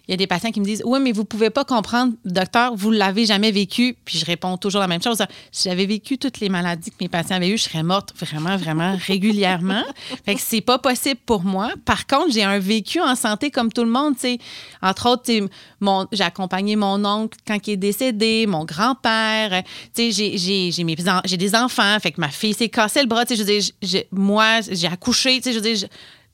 il 0.07 0.11
y 0.11 0.13
a 0.13 0.17
des 0.17 0.27
patients 0.27 0.51
qui 0.51 0.59
me 0.59 0.65
disent 0.65 0.83
Oui, 0.85 0.99
mais 1.01 1.11
vous 1.11 1.25
pouvez 1.25 1.49
pas 1.49 1.65
comprendre, 1.65 2.13
docteur, 2.25 2.75
vous 2.75 2.91
l'avez 2.91 3.25
jamais 3.25 3.51
vécu. 3.51 3.95
Puis 4.05 4.19
je 4.19 4.25
réponds 4.25 4.57
toujours 4.57 4.81
la 4.81 4.87
même 4.87 5.01
chose. 5.01 5.17
Si 5.51 5.67
j'avais 5.69 5.85
vécu 5.85 6.17
toutes 6.17 6.39
les 6.39 6.49
maladies 6.49 6.91
que 6.91 6.95
mes 7.01 7.09
patients 7.09 7.37
avaient 7.37 7.49
eues, 7.49 7.57
je 7.57 7.63
serais 7.63 7.83
morte 7.83 8.13
vraiment, 8.19 8.55
vraiment 8.57 8.97
régulièrement. 9.07 9.83
fait 10.25 10.35
que 10.35 10.41
c'est 10.41 10.61
pas 10.61 10.77
possible 10.79 11.19
pour 11.25 11.43
moi. 11.43 11.71
Par 11.85 12.05
contre, 12.07 12.31
j'ai 12.31 12.43
un 12.43 12.59
vécu 12.59 13.01
en 13.01 13.15
santé 13.15 13.51
comme 13.51 13.71
tout 13.71 13.83
le 13.83 13.89
monde. 13.89 14.13
tu 14.15 14.21
sais. 14.21 14.37
Entre 14.81 15.09
autres, 15.09 15.31
mon- 15.79 16.07
j'ai 16.11 16.23
accompagné 16.23 16.75
mon 16.75 17.03
oncle 17.05 17.37
quand 17.47 17.57
il 17.67 17.71
est 17.73 17.77
décédé, 17.77 18.45
mon 18.47 18.65
grand-père. 18.65 19.63
J'ai- 19.97 20.11
j'ai 20.11 20.71
j'ai 20.71 20.83
mes 20.83 20.95
en- 21.09 21.21
j'ai 21.25 21.37
des 21.37 21.55
enfants. 21.55 21.97
Fait 21.99 22.11
que 22.11 22.21
ma 22.21 22.29
fille 22.29 22.53
s'est 22.53 22.69
cassé 22.69 23.01
le 23.01 23.07
bras. 23.07 23.23
Je 23.29 23.35
veux 23.35 23.43
dire, 23.43 24.03
moi, 24.11 24.59
j'ai 24.69 24.87
accouché. 24.87 25.37
Tu 25.37 25.43
sais, 25.43 25.51
je 25.53 25.57
veux 25.59 25.63
dire, 25.63 25.77
je- 25.77 25.85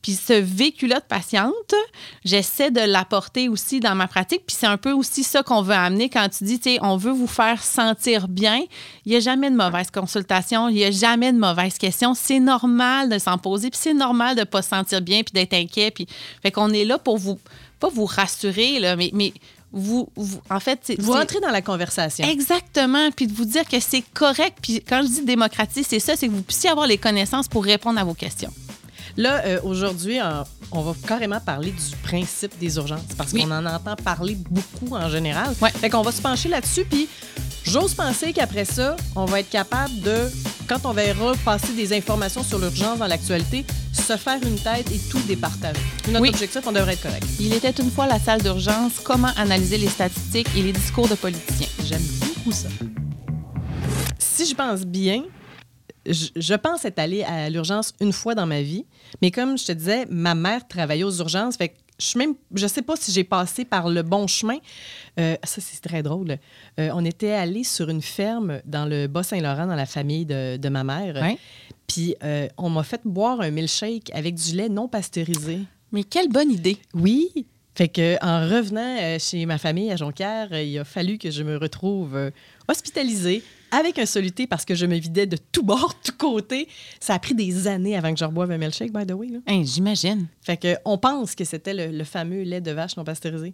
puis 0.02 0.14
ce 0.14 0.34
vécu-là 0.34 1.00
de 1.00 1.06
patiente, 1.06 1.74
j'essaie 2.26 2.72
de 2.72 2.82
l'apporter 2.82 3.50
aussi 3.50 3.80
dans 3.80 3.94
ma 3.96 4.08
pratique. 4.08 4.44
Puis 4.48 4.56
c'est 4.60 4.66
un 4.68 4.78
peu 4.78 4.92
aussi 4.92 5.24
ça 5.24 5.44
qu'on 5.44 5.62
veut 5.62 5.74
amener 5.76 6.10
quand 6.10 6.28
tu 6.30 6.44
dis, 6.44 6.60
tu 6.60 6.72
sais, 6.72 6.80
on 6.82 6.98
veut 6.98 7.12
vous 7.12 7.28
faire 7.28 7.62
sentir 7.64 8.28
bien. 8.28 8.60
Il 9.06 9.12
n'y 9.12 9.16
a 9.16 9.20
jamais 9.20 9.50
de 9.52 9.56
mauvaise 9.56 9.92
consultation, 9.92 10.70
il 10.70 10.76
n'y 10.76 10.84
a 10.86 10.92
jamais 10.92 11.32
de 11.32 11.38
mauvaise 11.38 11.78
question. 11.78 12.14
C'est 12.14 12.40
normal 12.40 13.10
de 13.10 13.20
s'en 13.20 13.38
poser, 13.38 13.70
puis 13.70 13.80
c'est 13.82 13.94
normal 13.94 14.36
de 14.36 14.42
ne 14.42 14.46
pas 14.46 14.62
se 14.62 14.70
sentir 14.70 15.02
bien, 15.02 15.22
puis 15.24 15.34
d'être 15.34 15.54
inquiet. 15.54 15.92
Puis 15.92 16.08
fait 16.42 16.52
qu'on 16.52 16.70
est 16.72 16.86
là 16.86 16.98
pour 16.98 17.18
vous, 17.18 17.40
pas 17.80 17.90
vous 17.90 18.06
rassurer, 18.06 18.80
là, 18.80 18.96
mais, 18.96 19.12
mais 19.14 19.34
vous, 19.72 20.10
vous- 20.16 20.42
en 20.50 20.60
fait, 20.60 20.94
Vous 21.00 21.14
entrez 21.14 21.40
dans 21.40 21.50
la 21.52 21.62
conversation. 21.62 22.28
Exactement, 22.28 23.10
puis 23.16 23.28
de 23.28 23.34
vous 23.34 23.46
dire 23.46 23.66
que 23.68 23.80
c'est 23.80 24.04
correct. 24.14 24.58
Puis 24.62 24.82
quand 24.88 25.02
je 25.04 25.08
dis 25.08 25.22
démocratie, 25.26 25.84
c'est 25.88 26.00
ça, 26.00 26.16
c'est 26.16 26.28
que 26.28 26.34
vous 26.34 26.42
puissiez 26.42 26.70
avoir 26.70 26.88
les 26.88 26.98
connaissances 26.98 27.48
pour 27.48 27.64
répondre 27.64 28.00
à 28.00 28.04
vos 28.04 28.14
questions. 28.14 28.52
Là, 29.18 29.42
euh, 29.46 29.60
aujourd'hui, 29.64 30.20
euh, 30.20 30.44
on 30.72 30.82
va 30.82 30.94
carrément 31.08 31.40
parler 31.40 31.72
du 31.72 31.96
principe 32.04 32.58
des 32.60 32.76
urgences 32.78 33.02
parce 33.18 33.34
Oui. 33.34 33.42
qu'on 33.44 33.52
en 33.52 33.66
entend 33.66 33.96
parler 33.96 34.38
beaucoup 34.50 34.96
en 34.96 35.10
général. 35.10 35.54
Ouais. 35.62 35.72
Fait 35.72 35.90
qu'on 35.90 36.02
va 36.02 36.12
se 36.12 36.22
pencher 36.22 36.50
là-dessus, 36.50 36.86
puis 36.86 37.08
j'ose 37.66 37.94
penser 37.94 38.32
qu'après 38.34 38.66
ça, 38.66 38.96
on 39.16 39.26
va 39.26 39.42
être 39.42 39.50
capable 39.50 40.00
de, 40.02 40.30
quand 40.68 40.86
on 40.86 40.94
verra 40.94 41.34
passer 41.44 41.74
des 41.74 41.96
informations 41.96 42.44
sur 42.44 42.58
l'urgence 42.60 43.00
dans 43.00 43.08
l'actualité, 43.08 43.66
se 43.94 44.16
faire 44.16 44.40
une 44.42 44.56
tête 44.58 44.90
et 44.92 45.00
tout 45.10 45.20
départager. 45.28 45.80
Notre 46.08 46.22
Oui. 46.22 46.30
objectif, 46.30 46.62
on 46.66 46.72
devrait 46.72 46.94
être 46.94 47.04
correct. 47.04 47.26
Il 47.40 47.54
était 47.54 47.72
une 47.72 47.92
fois 47.92 48.08
la 48.08 48.20
salle 48.20 48.42
d'urgence, 48.42 48.94
comment 49.04 49.32
analyser 49.36 49.78
les 49.78 49.90
statistiques 49.90 50.48
et 50.56 50.62
les 50.64 50.72
discours 50.72 51.08
de 51.10 51.16
politiciens? 51.16 51.68
J'aime 51.86 52.02
beaucoup 52.22 52.52
ça. 52.54 52.70
Si 54.18 54.46
je 54.48 54.56
pense 54.56 54.82
bien, 54.86 55.24
je, 56.06 56.28
je 56.36 56.54
pense 56.54 56.86
être 56.86 57.00
allée 57.00 57.24
à 57.24 57.50
l'urgence 57.50 57.94
une 58.00 58.14
fois 58.14 58.36
dans 58.36 58.48
ma 58.48 58.62
vie, 58.62 58.86
mais 59.22 59.32
comme 59.32 59.58
je 59.58 59.66
te 59.66 59.72
disais, 59.72 60.06
ma 60.10 60.36
mère 60.36 60.68
travaillait 60.68 61.04
aux 61.04 61.18
urgences, 61.18 61.58
fait 61.58 61.70
que 61.70 61.76
je 62.02 62.18
même, 62.18 62.36
je 62.54 62.68
sais 62.68 62.82
pas 62.82 62.96
si 62.96 63.12
j'ai 63.12 63.24
passé 63.24 63.64
par 63.64 63.90
le 63.90 64.02
bon 64.02 64.28
chemin. 64.28 64.58
Euh, 65.20 65.36
ça, 65.44 65.62
c'est 65.62 65.82
très 65.82 66.04
drôle. 66.04 66.38
Euh, 66.80 66.90
on 66.94 67.06
était 67.06 67.32
allé 67.32 67.64
sur 67.64 67.90
une 67.90 68.02
ferme 68.02 68.62
dans 68.66 68.86
le 68.86 69.08
Bas-Saint-Laurent, 69.08 69.68
dans 69.68 69.76
la 69.76 69.86
famille 69.86 70.26
de, 70.26 70.58
de 70.58 70.70
ma 70.70 70.84
mère. 70.84 71.36
Puis 71.88 72.16
euh, 72.24 72.48
on 72.58 72.70
m'a 72.70 72.84
fait 72.84 73.02
boire 73.06 73.42
un 73.42 73.52
milkshake 73.52 74.12
avec 74.14 74.36
du 74.36 74.56
lait 74.56 74.70
non 74.70 74.88
pasteurisé. 74.88 75.60
Mais 75.92 76.04
quelle 76.04 76.30
bonne 76.30 76.52
idée. 76.52 76.78
Oui. 76.94 77.46
Fait 77.76 77.88
que 77.88 78.18
en 78.22 78.50
revenant 78.50 79.18
chez 79.18 79.46
ma 79.46 79.58
famille 79.58 79.92
à 79.92 79.96
Jonquière, 79.96 80.54
il 80.58 80.78
a 80.78 80.84
fallu 80.84 81.18
que 81.18 81.32
je 81.32 81.44
me 81.44 81.58
retrouve 81.58 82.32
hospitalisée 82.68 83.44
avec 83.72 83.98
un 84.00 84.06
soluté 84.06 84.48
parce 84.48 84.66
que 84.66 84.76
je 84.76 84.86
me 84.86 84.96
vidais 84.98 85.26
de 85.26 85.38
tout 85.52 85.64
bord, 85.64 85.90
de 85.90 85.96
tout 86.12 86.18
côté. 86.18 86.68
Ça 87.00 87.14
a 87.16 87.20
pris 87.20 87.34
des 87.34 87.68
années 87.68 87.96
avant 87.98 88.14
que 88.14 88.20
je 88.20 88.26
reboive 88.26 88.52
un 88.52 88.58
milkshake, 88.58 88.92
by 88.94 89.06
the 89.06 89.14
way. 89.14 89.30
Hein, 89.48 89.64
J'imagine. 89.66 90.28
Fait 90.42 90.58
que 90.58 90.76
on 90.86 90.98
pense 90.98 91.36
que 91.36 91.44
c'était 91.46 91.74
le, 91.74 91.88
le 91.98 92.04
fameux 92.04 92.44
lait 92.44 92.62
de 92.62 92.72
vache 92.72 92.98
non 92.98 93.04
pasteurisé. 93.04 93.54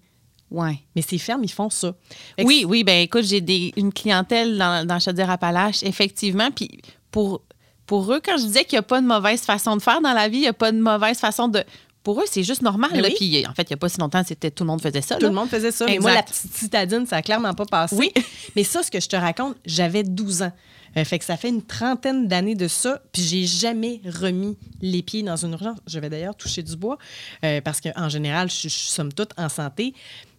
Ouais. 0.49 0.79
Mais 0.95 1.01
ces 1.01 1.17
fermes, 1.17 1.43
ils 1.43 1.51
font 1.51 1.69
ça. 1.69 1.93
Oui, 2.41 2.63
oui, 2.67 2.83
ben 2.85 3.01
écoute, 3.01 3.23
j'ai 3.25 3.41
des- 3.41 3.73
une 3.75 3.91
clientèle 3.91 4.57
dans, 4.57 4.87
dans 4.87 4.97
Chaudière-Appalaches, 4.99 5.83
effectivement. 5.83 6.49
Puis 6.51 6.79
pour, 7.11 7.41
pour 7.85 8.13
eux, 8.13 8.21
quand 8.23 8.37
je 8.37 8.45
disais 8.45 8.63
qu'il 8.63 8.75
n'y 8.77 8.79
a 8.79 8.83
pas 8.83 9.01
de 9.01 9.05
mauvaise 9.07 9.41
façon 9.41 9.75
de 9.75 9.81
faire 9.81 9.99
dans 10.01 10.13
la 10.13 10.29
vie, 10.29 10.37
il 10.37 10.41
n'y 10.41 10.47
a 10.47 10.53
pas 10.53 10.71
de 10.71 10.79
mauvaise 10.79 11.17
façon 11.19 11.49
de. 11.49 11.63
Pour 12.07 12.21
eux, 12.21 12.25
c'est 12.25 12.43
juste 12.43 12.61
normal. 12.61 12.89
Ben 12.93 13.01
là. 13.01 13.09
oui. 13.09 13.15
Puis 13.17 13.45
en 13.45 13.53
fait, 13.53 13.63
il 13.63 13.71
n'y 13.71 13.73
a 13.73 13.77
pas 13.77 13.89
si 13.89 13.99
longtemps, 13.99 14.23
c'était 14.25 14.49
tout 14.49 14.63
le 14.63 14.69
monde 14.69 14.81
faisait 14.81 15.01
ça. 15.01 15.15
Tout 15.15 15.23
là. 15.23 15.27
le 15.27 15.35
monde 15.35 15.49
faisait 15.49 15.73
ça. 15.73 15.85
Mais 15.85 15.99
moi, 15.99 16.13
la 16.13 16.23
petite 16.23 16.53
citadine, 16.53 17.05
ça 17.05 17.17
a 17.17 17.21
clairement 17.21 17.53
pas 17.53 17.65
passé. 17.65 17.97
Oui. 17.97 18.13
Mais 18.55 18.63
ça, 18.63 18.81
ce 18.81 18.89
que 18.89 19.01
je 19.01 19.09
te 19.09 19.17
raconte, 19.17 19.57
j'avais 19.65 20.03
12 20.03 20.43
ans. 20.43 20.53
Euh, 20.95 21.03
fait 21.03 21.19
que 21.19 21.25
ça 21.25 21.35
fait 21.35 21.49
une 21.49 21.63
trentaine 21.63 22.29
d'années 22.29 22.55
de 22.55 22.69
ça, 22.69 23.01
puis 23.11 23.21
j'ai 23.23 23.45
jamais 23.45 23.99
remis 24.05 24.57
les 24.81 25.01
pieds 25.01 25.21
dans 25.21 25.35
une 25.35 25.51
urgence. 25.51 25.79
Je 25.85 25.99
vais 25.99 26.09
d'ailleurs 26.09 26.37
toucher 26.37 26.63
du 26.63 26.77
bois, 26.77 26.97
euh, 27.43 27.59
parce 27.59 27.81
qu'en 27.81 28.07
général, 28.07 28.49
je 28.49 28.55
suis 28.55 28.69
je 28.69 28.75
suis 28.75 28.91
somme 28.91 29.11
toute 29.11 29.31
en 29.37 29.49
santé. 29.49 29.93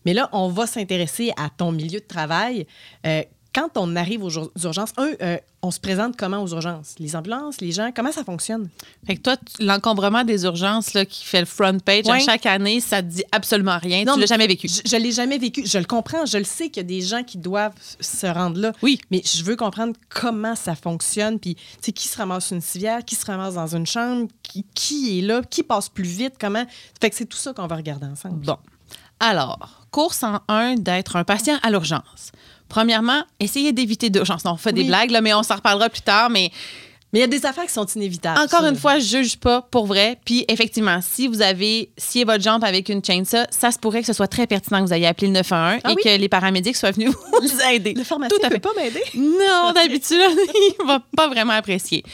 Mais 0.07 0.14
là, 0.14 0.31
on 0.33 0.48
va 0.48 0.66
s'intéresser 0.66 1.33
à 1.37 1.50
ton 1.50 1.70
milieu 1.70 2.00
de 2.00 2.07
travail. 2.07 2.66
Euh, 3.04 3.22
quand 3.58 3.70
on 3.76 3.96
arrive 3.96 4.22
aux 4.22 4.30
ur- 4.30 4.50
urgences, 4.62 4.92
un, 4.96 5.10
euh, 5.22 5.36
on 5.62 5.70
se 5.70 5.80
présente 5.80 6.16
comment 6.16 6.42
aux 6.42 6.48
urgences? 6.48 6.94
Les 6.98 7.16
ambulances, 7.16 7.60
les 7.60 7.72
gens, 7.72 7.90
comment 7.94 8.12
ça 8.12 8.22
fonctionne? 8.24 8.68
Fait 9.06 9.16
que 9.16 9.22
toi, 9.22 9.36
l'encombrement 9.58 10.22
des 10.24 10.44
urgences 10.44 10.94
là, 10.94 11.04
qui 11.04 11.24
fait 11.24 11.40
le 11.40 11.46
front 11.46 11.78
page 11.80 12.08
à 12.08 12.18
chaque 12.20 12.46
année, 12.46 12.80
ça 12.80 13.02
te 13.02 13.08
dit 13.08 13.24
absolument 13.32 13.78
rien. 13.78 14.04
Non, 14.04 14.14
tu 14.14 14.20
l'as 14.20 14.24
mais 14.24 14.26
jamais 14.26 14.46
vécu. 14.46 14.68
Je, 14.68 14.82
je 14.88 14.96
l'ai 14.96 15.10
jamais 15.12 15.38
vécu. 15.38 15.66
Je 15.66 15.78
le 15.78 15.84
comprends. 15.84 16.24
Je 16.26 16.38
le 16.38 16.44
sais 16.44 16.68
qu'il 16.68 16.82
y 16.82 16.86
a 16.86 16.88
des 16.88 17.00
gens 17.00 17.22
qui 17.24 17.38
doivent 17.38 17.74
se 18.00 18.26
rendre 18.26 18.60
là. 18.60 18.72
Oui. 18.82 19.00
Mais 19.10 19.22
je 19.24 19.42
veux 19.42 19.56
comprendre 19.56 19.94
comment 20.08 20.54
ça 20.54 20.74
fonctionne. 20.74 21.38
Puis, 21.40 21.54
tu 21.56 21.62
sais, 21.80 21.92
qui 21.92 22.06
se 22.06 22.16
ramasse 22.16 22.50
une 22.52 22.60
civière, 22.60 23.04
qui 23.04 23.16
se 23.16 23.26
ramasse 23.26 23.54
dans 23.54 23.74
une 23.74 23.86
chambre, 23.86 24.28
qui, 24.42 24.64
qui 24.74 25.18
est 25.18 25.22
là, 25.22 25.42
qui 25.42 25.62
passe 25.62 25.88
plus 25.88 26.04
vite, 26.04 26.34
comment? 26.40 26.64
Fait 27.00 27.10
que 27.10 27.16
c'est 27.16 27.26
tout 27.26 27.36
ça 27.38 27.52
qu'on 27.52 27.66
va 27.66 27.76
regarder 27.76 28.06
ensemble. 28.06 28.44
Bon. 28.44 28.56
Alors, 29.20 29.84
course 29.90 30.22
en 30.22 30.40
un 30.46 30.76
d'être 30.76 31.16
un 31.16 31.24
patient 31.24 31.58
à 31.62 31.70
l'urgence. 31.70 32.30
Premièrement, 32.68 33.22
essayez 33.40 33.72
d'éviter 33.72 34.11
d'urgence. 34.11 34.42
On 34.44 34.57
fait 34.57 34.72
des 34.72 34.85
blagues, 34.85 35.11
là, 35.11 35.20
mais 35.20 35.35
on 35.35 35.42
s'en 35.42 35.57
reparlera 35.57 35.88
plus 35.88 36.02
tard. 36.02 36.28
Mais 36.31 36.50
Mais 37.12 37.20
il 37.20 37.22
y 37.22 37.24
a 37.24 37.28
des 37.28 37.46
affaires 37.46 37.64
qui 37.64 37.72
sont 37.72 37.87
inévitables. 37.87 38.38
Encore 38.38 38.61
ça. 38.61 38.68
une 38.68 38.76
fois, 38.76 38.98
je 38.98 39.07
juge 39.07 39.38
pas 39.38 39.62
pour 39.62 39.87
vrai. 39.87 40.18
Puis 40.26 40.44
effectivement, 40.48 40.98
si 41.00 41.26
vous 41.26 41.40
avez 41.40 41.90
scié 41.96 42.24
votre 42.24 42.44
jambe 42.44 42.62
avec 42.64 42.90
une 42.90 43.02
chainsaw, 43.02 43.44
ça 43.50 43.70
se 43.70 43.78
pourrait 43.78 44.00
que 44.02 44.07
ce 44.07 44.12
soit 44.12 44.28
très 44.28 44.46
pertinent 44.46 44.81
que 44.83 44.88
vous 44.88 44.92
ayez 44.92 45.07
appelé 45.07 45.28
le 45.28 45.33
911 45.33 45.81
Ah 45.85 45.90
et 45.90 45.94
oui? 45.94 46.02
que 46.04 46.20
les 46.20 46.28
paramédics 46.28 46.76
soient 46.76 46.90
venus 46.90 47.11
vous 47.40 47.61
aider. 47.72 47.94
Le 47.94 48.04
pharmacien 48.04 48.37
ne 48.44 48.48
peut 48.50 48.59
pas 48.59 48.74
m'aider? 48.76 49.02
Non, 49.14 49.72
d'habitude, 49.74 50.18
il 50.81 50.87
va 50.87 51.00
pas 51.16 51.28
vraiment 51.28 51.54
apprécier. 51.54 52.04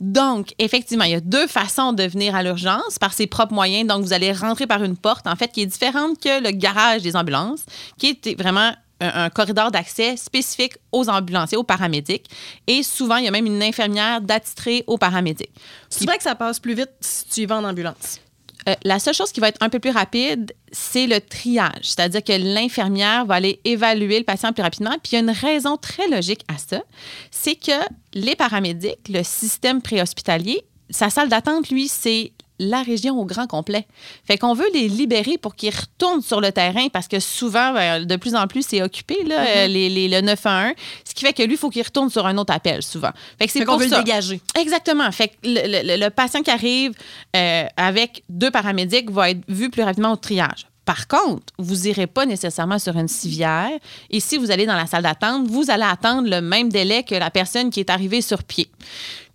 Donc, 0.00 0.48
effectivement, 0.58 1.04
il 1.04 1.12
y 1.12 1.14
a 1.14 1.20
deux 1.20 1.46
façons 1.46 1.92
de 1.92 2.04
venir 2.04 2.34
à 2.36 2.42
l'urgence 2.42 2.98
par 3.00 3.12
ses 3.12 3.26
propres 3.26 3.54
moyens. 3.54 3.88
Donc, 3.88 4.04
vous 4.04 4.12
allez 4.12 4.32
rentrer 4.32 4.66
par 4.66 4.84
une 4.84 4.96
porte, 4.96 5.26
en 5.26 5.34
fait, 5.36 5.48
qui 5.50 5.62
est 5.62 5.66
différente 5.66 6.20
que 6.20 6.42
le 6.42 6.50
garage 6.50 7.02
des 7.02 7.16
ambulances, 7.16 7.64
qui 7.98 8.08
est 8.10 8.40
vraiment 8.40 8.72
un, 9.00 9.24
un 9.24 9.30
corridor 9.30 9.70
d'accès 9.70 10.16
spécifique 10.16 10.74
aux 10.92 11.08
ambulanciers, 11.08 11.58
aux 11.58 11.64
paramédics. 11.64 12.26
Et 12.66 12.82
souvent, 12.82 13.16
il 13.16 13.24
y 13.24 13.28
a 13.28 13.30
même 13.30 13.46
une 13.46 13.62
infirmière 13.62 14.20
d'attitré 14.20 14.84
aux 14.86 14.98
paramédics. 14.98 15.50
C'est 15.88 16.04
vrai 16.06 16.16
que 16.16 16.22
ça 16.22 16.34
passe 16.34 16.60
plus 16.60 16.74
vite 16.74 16.90
si 17.00 17.26
tu 17.26 17.40
y 17.42 17.46
vas 17.46 17.56
en 17.56 17.64
ambulance. 17.64 18.20
Euh, 18.68 18.74
la 18.84 18.98
seule 18.98 19.14
chose 19.14 19.30
qui 19.30 19.40
va 19.40 19.48
être 19.48 19.62
un 19.62 19.68
peu 19.68 19.78
plus 19.78 19.90
rapide, 19.90 20.52
c'est 20.72 21.06
le 21.06 21.20
triage. 21.20 21.82
C'est-à-dire 21.82 22.24
que 22.24 22.32
l'infirmière 22.32 23.26
va 23.26 23.34
aller 23.34 23.60
évaluer 23.64 24.18
le 24.18 24.24
patient 24.24 24.52
plus 24.52 24.62
rapidement. 24.62 24.96
Puis 25.02 25.12
il 25.12 25.14
y 25.14 25.16
a 25.16 25.20
une 25.20 25.30
raison 25.30 25.76
très 25.76 26.08
logique 26.08 26.44
à 26.48 26.56
ça. 26.56 26.82
C'est 27.30 27.56
que 27.56 27.72
les 28.14 28.36
paramédics, 28.36 29.08
le 29.08 29.22
système 29.22 29.82
préhospitalier, 29.82 30.64
sa 30.90 31.10
salle 31.10 31.28
d'attente, 31.28 31.68
lui, 31.70 31.88
c'est 31.88 32.32
la 32.58 32.82
région 32.82 33.18
au 33.20 33.24
grand 33.24 33.46
complet. 33.46 33.86
Fait 34.26 34.38
qu'on 34.38 34.54
veut 34.54 34.68
les 34.72 34.88
libérer 34.88 35.38
pour 35.38 35.56
qu'ils 35.56 35.74
retournent 35.74 36.22
sur 36.22 36.40
le 36.40 36.52
terrain 36.52 36.88
parce 36.92 37.08
que 37.08 37.18
souvent, 37.20 37.72
ben, 37.72 38.04
de 38.04 38.16
plus 38.16 38.34
en 38.34 38.46
plus, 38.46 38.64
c'est 38.66 38.82
occupé, 38.82 39.24
là, 39.24 39.44
euh, 39.46 39.66
les, 39.66 39.88
les- 39.88 40.08
le 40.08 40.20
911. 40.20 40.72
Ce 41.04 41.14
qui 41.14 41.24
fait 41.24 41.32
que 41.32 41.42
lui, 41.42 41.54
il 41.54 41.58
faut 41.58 41.70
qu'il 41.70 41.82
retourne 41.82 42.10
sur 42.10 42.26
un 42.26 42.36
autre 42.38 42.52
appel 42.54 42.82
souvent. 42.82 43.10
Fait 43.38 43.46
que 43.46 43.52
c'est 43.52 43.64
pour 43.64 43.78
veut 43.78 43.88
ça. 43.88 43.98
le 43.98 44.04
dégager. 44.04 44.40
Exactement. 44.58 45.10
Fait 45.10 45.28
que 45.28 45.34
le, 45.42 45.82
le- 45.96 46.04
le 46.04 46.10
patient 46.10 46.42
qui 46.42 46.50
arrive 46.50 46.92
euh, 47.36 47.64
avec 47.76 48.22
deux 48.28 48.50
paramédics 48.50 49.10
va 49.10 49.30
être 49.30 49.40
vu 49.48 49.68
plus 49.70 49.82
rapidement 49.82 50.12
au 50.12 50.16
triage. 50.16 50.66
Par 50.84 51.08
contre, 51.08 51.52
vous 51.58 51.88
irez 51.88 52.06
pas 52.06 52.26
nécessairement 52.26 52.78
sur 52.78 52.94
une 52.98 53.08
civière. 53.08 53.70
Et 54.10 54.20
si 54.20 54.36
vous 54.36 54.50
allez 54.50 54.66
dans 54.66 54.76
la 54.76 54.86
salle 54.86 55.02
d'attente, 55.02 55.46
vous 55.48 55.70
allez 55.70 55.82
attendre 55.82 56.28
le 56.28 56.40
même 56.42 56.68
délai 56.68 57.02
que 57.04 57.14
la 57.14 57.30
personne 57.30 57.70
qui 57.70 57.80
est 57.80 57.88
arrivée 57.88 58.20
sur 58.20 58.44
pied. 58.44 58.68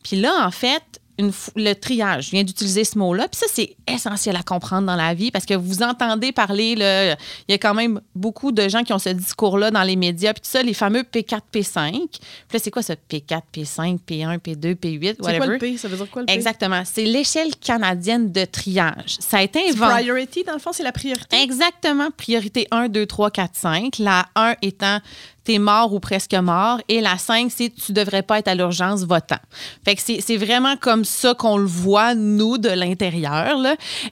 Puis 0.03 0.17
là, 0.21 0.45
en 0.45 0.51
fait, 0.51 0.83
une 1.19 1.31
le 1.55 1.73
triage, 1.73 2.27
je 2.27 2.31
viens 2.31 2.43
d'utiliser 2.43 2.85
ce 2.85 2.97
mot-là. 2.97 3.27
Puis 3.27 3.39
ça, 3.41 3.45
c'est 3.51 3.75
essentiel 3.87 4.35
à 4.37 4.41
comprendre 4.41 4.87
dans 4.87 4.95
la 4.95 5.13
vie 5.13 5.31
parce 5.31 5.45
que 5.45 5.53
vous 5.53 5.83
entendez 5.83 6.31
parler, 6.31 6.75
là, 6.75 7.11
il 7.11 7.51
y 7.51 7.53
a 7.53 7.57
quand 7.57 7.73
même 7.73 7.99
beaucoup 8.15 8.51
de 8.51 8.67
gens 8.69 8.83
qui 8.83 8.93
ont 8.93 8.99
ce 8.99 9.09
discours-là 9.09 9.69
dans 9.69 9.83
les 9.83 9.97
médias. 9.97 10.33
Puis 10.33 10.41
tout 10.41 10.49
ça, 10.49 10.63
les 10.63 10.73
fameux 10.73 11.01
P4, 11.01 11.41
P5. 11.53 11.91
Puis 11.91 12.19
là, 12.53 12.59
c'est 12.63 12.71
quoi 12.71 12.81
ce 12.81 12.93
P4, 12.93 13.41
P5, 13.53 13.99
P1, 14.07 14.39
P2, 14.39 14.75
P8, 14.75 15.15
C'est 15.17 15.21
whatever? 15.21 15.37
quoi 15.39 15.47
le 15.47 15.57
P? 15.57 15.77
Ça 15.77 15.87
veut 15.89 15.97
dire 15.97 16.09
quoi 16.09 16.21
le 16.21 16.25
P? 16.27 16.33
Exactement. 16.33 16.83
C'est 16.85 17.03
l'échelle 17.03 17.53
canadienne 17.57 18.31
de 18.31 18.45
triage. 18.45 19.17
Ça 19.19 19.39
a 19.39 19.43
été 19.43 19.59
C'est 19.67 19.73
inventé. 19.73 20.03
Priority, 20.03 20.43
dans 20.45 20.53
le 20.53 20.59
fond, 20.59 20.71
c'est 20.71 20.83
la 20.83 20.93
priorité? 20.93 21.41
Exactement. 21.41 22.09
Priorité 22.15 22.67
1, 22.71 22.87
2, 22.87 23.05
3, 23.05 23.31
4, 23.31 23.51
5. 23.55 23.97
La 23.99 24.25
1 24.35 24.55
étant 24.61 24.99
t'es 25.43 25.59
mort 25.59 25.93
ou 25.93 25.99
presque 25.99 26.33
mort. 26.33 26.79
Et 26.87 27.01
la 27.01 27.17
5, 27.17 27.51
c'est 27.55 27.73
tu 27.73 27.93
devrais 27.93 28.23
pas 28.23 28.39
être 28.39 28.47
à 28.47 28.55
l'urgence 28.55 29.03
votant. 29.03 29.39
Fait 29.85 29.95
que 29.95 30.01
c'est 30.01 30.37
vraiment 30.37 30.77
comme 30.77 31.05
ça 31.05 31.33
qu'on 31.33 31.57
le 31.57 31.65
voit, 31.65 32.15
nous, 32.15 32.57
de 32.57 32.69
l'intérieur. 32.69 33.57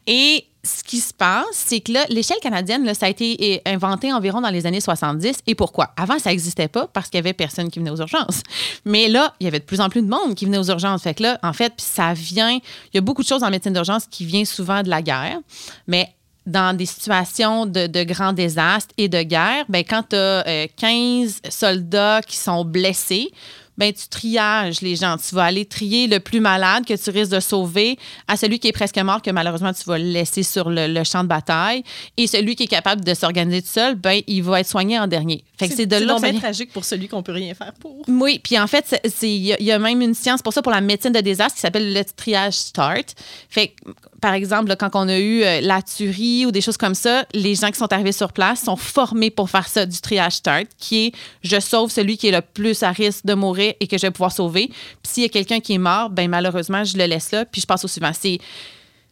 Et 0.05 0.45
ce 0.67 0.83
qui 0.83 0.99
se 0.99 1.13
passe, 1.13 1.45
c'est 1.51 1.79
que 1.79 1.91
l'échelle 2.09 2.39
canadienne, 2.41 2.83
là, 2.83 2.93
ça 2.93 3.05
a 3.05 3.09
été 3.09 3.37
eh, 3.39 3.61
inventé 3.65 4.11
environ 4.11 4.41
dans 4.41 4.49
les 4.49 4.65
années 4.65 4.81
70. 4.81 5.39
Et 5.47 5.55
pourquoi? 5.55 5.91
Avant, 5.95 6.19
ça 6.19 6.29
n'existait 6.29 6.67
pas 6.67 6.87
parce 6.87 7.07
qu'il 7.09 7.17
y 7.17 7.19
avait 7.19 7.33
personne 7.33 7.69
qui 7.69 7.79
venait 7.79 7.91
aux 7.91 7.97
urgences. 7.97 8.41
Mais 8.85 9.07
là, 9.07 9.33
il 9.39 9.45
y 9.45 9.47
avait 9.47 9.59
de 9.59 9.65
plus 9.65 9.81
en 9.81 9.89
plus 9.89 10.01
de 10.01 10.09
monde 10.09 10.35
qui 10.35 10.45
venait 10.45 10.57
aux 10.57 10.69
urgences. 10.69 11.03
Fait 11.03 11.13
que 11.13 11.23
là, 11.23 11.39
en 11.41 11.53
fait, 11.53 11.73
ça 11.77 12.13
vient. 12.13 12.51
Il 12.51 12.95
y 12.95 12.97
a 12.97 13.01
beaucoup 13.01 13.23
de 13.23 13.27
choses 13.27 13.43
en 13.43 13.49
médecine 13.49 13.73
d'urgence 13.73 14.05
qui 14.07 14.25
vient 14.25 14.45
souvent 14.45 14.83
de 14.83 14.89
la 14.89 15.01
guerre. 15.01 15.39
Mais 15.87 16.13
dans 16.47 16.75
des 16.75 16.85
situations 16.85 17.65
de, 17.65 17.87
de 17.87 18.03
grands 18.03 18.33
désastres 18.33 18.93
et 18.97 19.09
de 19.09 19.21
guerre, 19.21 19.65
ben, 19.69 19.83
quand 19.87 20.03
tu 20.09 20.15
as 20.15 20.67
15 20.77 21.41
soldats 21.49 22.21
qui 22.25 22.37
sont 22.37 22.65
blessés, 22.65 23.31
ben, 23.77 23.93
tu 23.93 24.07
triages 24.07 24.81
les 24.81 24.95
gens. 24.95 25.17
Tu 25.17 25.35
vas 25.35 25.43
aller 25.43 25.65
trier 25.65 26.07
le 26.07 26.19
plus 26.19 26.39
malade 26.39 26.85
que 26.85 26.93
tu 26.95 27.09
risques 27.11 27.31
de 27.31 27.39
sauver 27.39 27.97
à 28.27 28.35
celui 28.35 28.59
qui 28.59 28.67
est 28.67 28.71
presque 28.71 28.97
mort, 28.97 29.21
que 29.21 29.29
malheureusement 29.29 29.71
tu 29.71 29.83
vas 29.83 29.99
laisser 29.99 30.41
sur 30.41 30.69
le, 30.69 30.87
le 30.87 31.03
champ 31.03 31.23
de 31.23 31.27
bataille. 31.27 31.83
Et 32.17 32.25
celui 32.25 32.55
qui 32.55 32.63
est 32.63 32.67
capable 32.67 33.03
de 33.03 33.13
s'organiser 33.13 33.61
tout 33.61 33.67
seul, 33.67 33.95
ben, 33.95 34.21
il 34.25 34.41
va 34.41 34.61
être 34.61 34.67
soigné 34.67 34.97
en 34.97 35.05
dernier. 35.05 35.43
Fait 35.59 35.69
que 35.69 35.75
c'est 35.75 35.85
de 35.85 35.95
là 35.95 36.15
que 36.15 36.21
ça 36.21 36.31
vient. 36.31 36.39
tragique 36.39 36.71
pour 36.73 36.85
celui 36.85 37.07
qu'on 37.07 37.21
peut 37.21 37.33
rien 37.33 37.53
faire 37.53 37.73
pour. 37.73 38.01
Oui, 38.07 38.39
puis 38.43 38.57
en 38.57 38.67
fait, 38.67 38.99
il 39.21 39.27
y, 39.29 39.55
y 39.63 39.71
a 39.71 39.79
même 39.79 40.01
une 40.01 40.15
science 40.15 40.41
pour 40.41 40.53
ça, 40.53 40.61
pour 40.61 40.71
la 40.71 40.81
médecine 40.81 41.11
de 41.11 41.19
désastre, 41.19 41.55
qui 41.55 41.61
s'appelle 41.61 41.93
le 41.93 42.03
triage 42.03 42.55
START. 42.55 43.05
Fait 43.49 43.69
que, 43.69 43.91
par 44.21 44.33
exemple, 44.33 44.69
là, 44.69 44.75
quand 44.75 44.89
on 44.95 45.07
a 45.07 45.17
eu 45.17 45.43
euh, 45.43 45.61
la 45.61 45.81
tuerie 45.81 46.45
ou 46.45 46.51
des 46.51 46.61
choses 46.61 46.77
comme 46.77 46.95
ça, 46.95 47.25
les 47.33 47.55
gens 47.55 47.69
qui 47.69 47.77
sont 47.77 47.91
arrivés 47.93 48.11
sur 48.11 48.33
place 48.33 48.63
sont 48.63 48.75
formés 48.75 49.29
pour 49.29 49.49
faire 49.49 49.67
ça, 49.67 49.85
du 49.85 49.99
triage 50.01 50.33
START, 50.33 50.63
qui 50.79 51.07
est 51.07 51.11
je 51.43 51.59
sauve 51.59 51.91
celui 51.91 52.17
qui 52.17 52.27
est 52.27 52.31
le 52.31 52.41
plus 52.41 52.81
à 52.83 52.91
risque 52.91 53.25
de 53.25 53.33
mourir 53.35 53.73
et 53.79 53.87
que 53.87 53.97
je 53.97 54.03
vais 54.03 54.11
pouvoir 54.11 54.31
sauver. 54.31 54.67
Puis 54.67 55.11
s'il 55.13 55.23
y 55.23 55.25
a 55.25 55.29
quelqu'un 55.29 55.59
qui 55.59 55.73
est 55.73 55.77
mort, 55.77 56.09
ben 56.09 56.27
malheureusement, 56.29 56.83
je 56.83 56.97
le 56.97 57.05
laisse 57.05 57.31
là, 57.31 57.45
puis 57.45 57.61
je 57.61 57.67
passe 57.67 57.85
au 57.85 57.87
suivant. 57.87 58.11
C'est. 58.19 58.39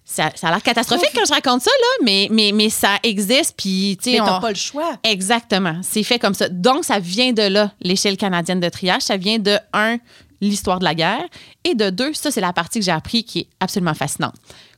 Ça, 0.07 0.29
ça 0.35 0.49
a 0.49 0.51
l'air 0.51 0.61
catastrophique 0.61 1.09
quand 1.15 1.25
je 1.27 1.33
raconte 1.33 1.61
ça, 1.63 1.71
là, 1.81 2.03
mais, 2.05 2.27
mais, 2.29 2.51
mais 2.53 2.69
ça 2.69 2.99
existe, 3.01 3.55
puis, 3.57 3.97
tu 3.99 4.11
sais, 4.11 4.19
Mais 4.19 4.25
t'as 4.25 4.37
on- 4.37 4.39
pas 4.39 4.49
le 4.49 4.55
choix. 4.55 4.91
Exactement. 5.03 5.79
C'est 5.81 6.03
fait 6.03 6.19
comme 6.19 6.35
ça. 6.35 6.47
Donc, 6.47 6.85
ça 6.85 6.99
vient 6.99 7.33
de 7.33 7.41
là, 7.41 7.71
l'échelle 7.81 8.15
canadienne 8.15 8.59
de 8.59 8.69
triage. 8.69 9.01
Ça 9.01 9.17
vient 9.17 9.39
de, 9.39 9.57
un, 9.73 9.97
l'histoire 10.41 10.77
de 10.77 10.83
la 10.83 10.93
guerre, 10.93 11.23
et 11.63 11.73
de 11.73 11.89
deux, 11.89 12.13
ça, 12.13 12.29
c'est 12.29 12.39
la 12.39 12.53
partie 12.53 12.77
que 12.77 12.85
j'ai 12.85 12.91
appris 12.91 13.23
qui 13.23 13.39
est 13.39 13.47
absolument 13.59 13.95
fascinante. 13.95 14.35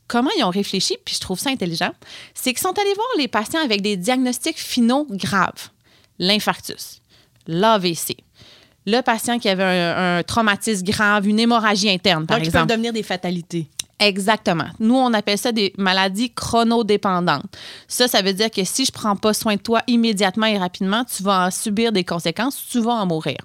Comment 0.07 0.29
ils 0.37 0.43
ont 0.43 0.49
réfléchi, 0.49 0.97
puis 1.03 1.15
je 1.15 1.19
trouve 1.19 1.39
ça 1.39 1.49
intelligent, 1.49 1.91
c'est 2.33 2.51
qu'ils 2.53 2.61
sont 2.61 2.77
allés 2.79 2.93
voir 2.93 3.07
les 3.17 3.27
patients 3.27 3.61
avec 3.63 3.81
des 3.81 3.97
diagnostics 3.97 4.57
finaux 4.59 5.05
graves. 5.09 5.69
L'infarctus, 6.19 7.01
l'AVC, 7.45 8.17
le 8.85 9.01
patient 9.01 9.37
qui 9.37 9.49
avait 9.49 9.63
un, 9.63 10.17
un 10.17 10.23
traumatisme 10.23 10.85
grave, 10.85 11.27
une 11.27 11.39
hémorragie 11.39 11.89
interne, 11.89 12.25
par 12.25 12.37
Donc, 12.37 12.47
ils 12.47 12.51
peuvent 12.51 12.61
exemple. 12.61 12.71
devenir 12.71 12.93
des 12.93 13.03
fatalités. 13.03 13.67
Exactement. 13.99 14.67
Nous, 14.79 14.95
on 14.95 15.13
appelle 15.13 15.37
ça 15.37 15.51
des 15.51 15.73
maladies 15.77 16.31
chronodépendantes. 16.31 17.43
Ça, 17.87 18.07
ça 18.07 18.21
veut 18.21 18.33
dire 18.33 18.51
que 18.51 18.63
si 18.63 18.85
je 18.85 18.91
prends 18.91 19.15
pas 19.15 19.33
soin 19.33 19.55
de 19.55 19.61
toi 19.61 19.81
immédiatement 19.87 20.45
et 20.45 20.57
rapidement, 20.57 21.03
tu 21.03 21.23
vas 21.23 21.47
en 21.47 21.51
subir 21.51 21.91
des 21.91 22.03
conséquences, 22.03 22.63
tu 22.69 22.79
vas 22.79 22.93
en 22.93 23.05
mourir. 23.07 23.37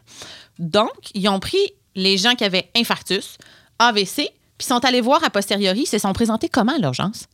Donc, 0.58 0.92
ils 1.14 1.28
ont 1.28 1.40
pris 1.40 1.72
les 1.94 2.18
gens 2.18 2.34
qui 2.34 2.44
avaient 2.44 2.70
infarctus, 2.76 3.38
AVC, 3.78 4.30
puis 4.62 4.68
sont 4.68 4.84
allés 4.84 5.00
voir 5.00 5.24
a 5.24 5.30
posteriori, 5.30 5.80
ils 5.80 5.86
se 5.86 5.98
sont 5.98 6.12
présentés 6.12 6.48
comment 6.48 6.72
à 6.72 6.78
l'urgence? 6.78 7.26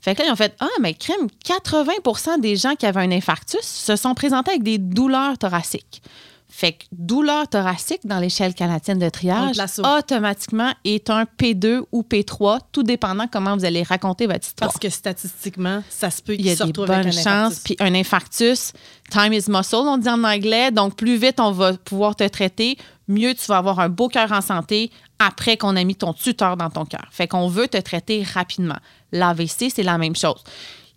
Fait 0.00 0.16
que 0.16 0.22
là, 0.22 0.28
ils 0.28 0.32
ont 0.32 0.36
fait 0.36 0.52
Ah, 0.58 0.66
mais 0.80 0.94
crème, 0.94 1.28
80% 1.44 2.40
des 2.40 2.56
gens 2.56 2.74
qui 2.74 2.86
avaient 2.86 3.02
un 3.02 3.12
infarctus 3.12 3.62
se 3.62 3.94
sont 3.94 4.14
présentés 4.14 4.50
avec 4.50 4.64
des 4.64 4.78
douleurs 4.78 5.38
thoraciques. 5.38 6.02
Fait 6.48 6.72
que 6.72 6.84
douleur 6.90 7.46
thoracique 7.46 8.00
dans 8.04 8.18
l'échelle 8.18 8.54
canadienne 8.54 8.98
de 8.98 9.08
triage, 9.08 9.60
automatiquement 9.78 10.72
est 10.84 11.08
un 11.10 11.24
P2 11.24 11.82
ou 11.92 12.02
P3, 12.02 12.60
tout 12.72 12.82
dépendant 12.82 13.26
comment 13.30 13.56
vous 13.56 13.64
allez 13.64 13.82
raconter 13.84 14.26
votre 14.26 14.46
histoire. 14.46 14.70
Parce 14.70 14.80
que 14.80 14.88
statistiquement, 14.88 15.82
ça 15.88 16.10
se 16.10 16.22
peut 16.22 16.34
Il 16.34 16.40
y 16.40 16.44
qu'il 16.44 16.52
a 16.52 16.56
se 16.56 16.64
des 16.64 16.72
bonnes 16.72 17.12
chances. 17.12 17.60
Puis 17.60 17.76
un 17.78 17.94
infarctus, 17.94 18.72
time 19.10 19.32
is 19.32 19.44
muscle, 19.48 19.76
on 19.76 19.98
dit 19.98 20.08
en 20.08 20.24
anglais. 20.24 20.70
Donc, 20.72 20.96
plus 20.96 21.16
vite 21.16 21.38
on 21.40 21.52
va 21.52 21.74
pouvoir 21.74 22.16
te 22.16 22.26
traiter, 22.26 22.78
mieux 23.08 23.34
tu 23.34 23.46
vas 23.46 23.58
avoir 23.58 23.80
un 23.80 23.88
beau 23.88 24.08
cœur 24.08 24.32
en 24.32 24.40
santé 24.40 24.90
après 25.18 25.56
qu'on 25.56 25.76
a 25.76 25.84
mis 25.84 25.96
ton 25.96 26.12
tuteur 26.12 26.56
dans 26.56 26.70
ton 26.70 26.84
cœur. 26.84 27.06
Fait 27.10 27.28
qu'on 27.28 27.48
veut 27.48 27.68
te 27.68 27.78
traiter 27.78 28.22
rapidement. 28.22 28.76
L'AVC, 29.12 29.70
c'est 29.74 29.82
la 29.82 29.98
même 29.98 30.16
chose. 30.16 30.42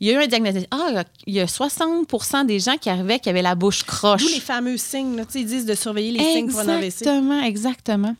Il 0.02 0.08
y 0.08 0.12
a 0.12 0.14
eu 0.14 0.24
un 0.24 0.28
diagnostic. 0.28 0.66
Ah, 0.72 1.04
il 1.28 1.34
y 1.34 1.42
a 1.42 1.48
60 1.48 2.08
des 2.48 2.60
gens 2.60 2.78
qui 2.78 2.90
arrivaient 2.90 3.20
qui 3.20 3.30
avaient 3.30 3.42
la 3.42 3.56
bouche 3.56 3.84
croche. 3.84 4.22
D'où 4.22 4.30
les 4.30 4.40
fameux 4.40 4.78
signes. 4.78 5.18
là. 5.18 5.24
Ils 5.36 5.46
disent 5.46 5.66
de 5.66 5.76
surveiller 5.76 6.12
les 6.12 6.24
signes 6.24 6.50
pour 6.50 6.60
un 6.62 6.70
AVC. 6.70 6.86
Exactement, 6.86 7.42
exactement. 7.44 8.16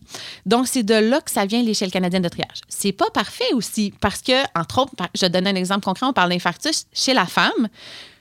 Donc, 0.46 0.68
c'est 0.68 0.84
de 0.84 0.94
là 0.94 1.22
que 1.22 1.32
ça 1.32 1.46
vient 1.46 1.62
l'échelle 1.64 1.92
canadienne 1.92 2.22
de 2.22 2.28
triage. 2.28 2.62
C'est 2.68 2.92
pas 2.92 3.10
parfait 3.14 3.54
aussi 3.54 3.94
parce 4.02 4.22
que, 4.22 4.44
entre 4.60 4.80
autres, 4.80 4.92
je 5.16 5.26
donne 5.28 5.48
un 5.48 5.56
exemple 5.56 5.86
concret, 5.86 6.06
on 6.06 6.14
parle 6.14 6.32
d'infarctus 6.32 6.86
chez 6.92 7.14
la 7.14 7.26
femme. 7.26 7.70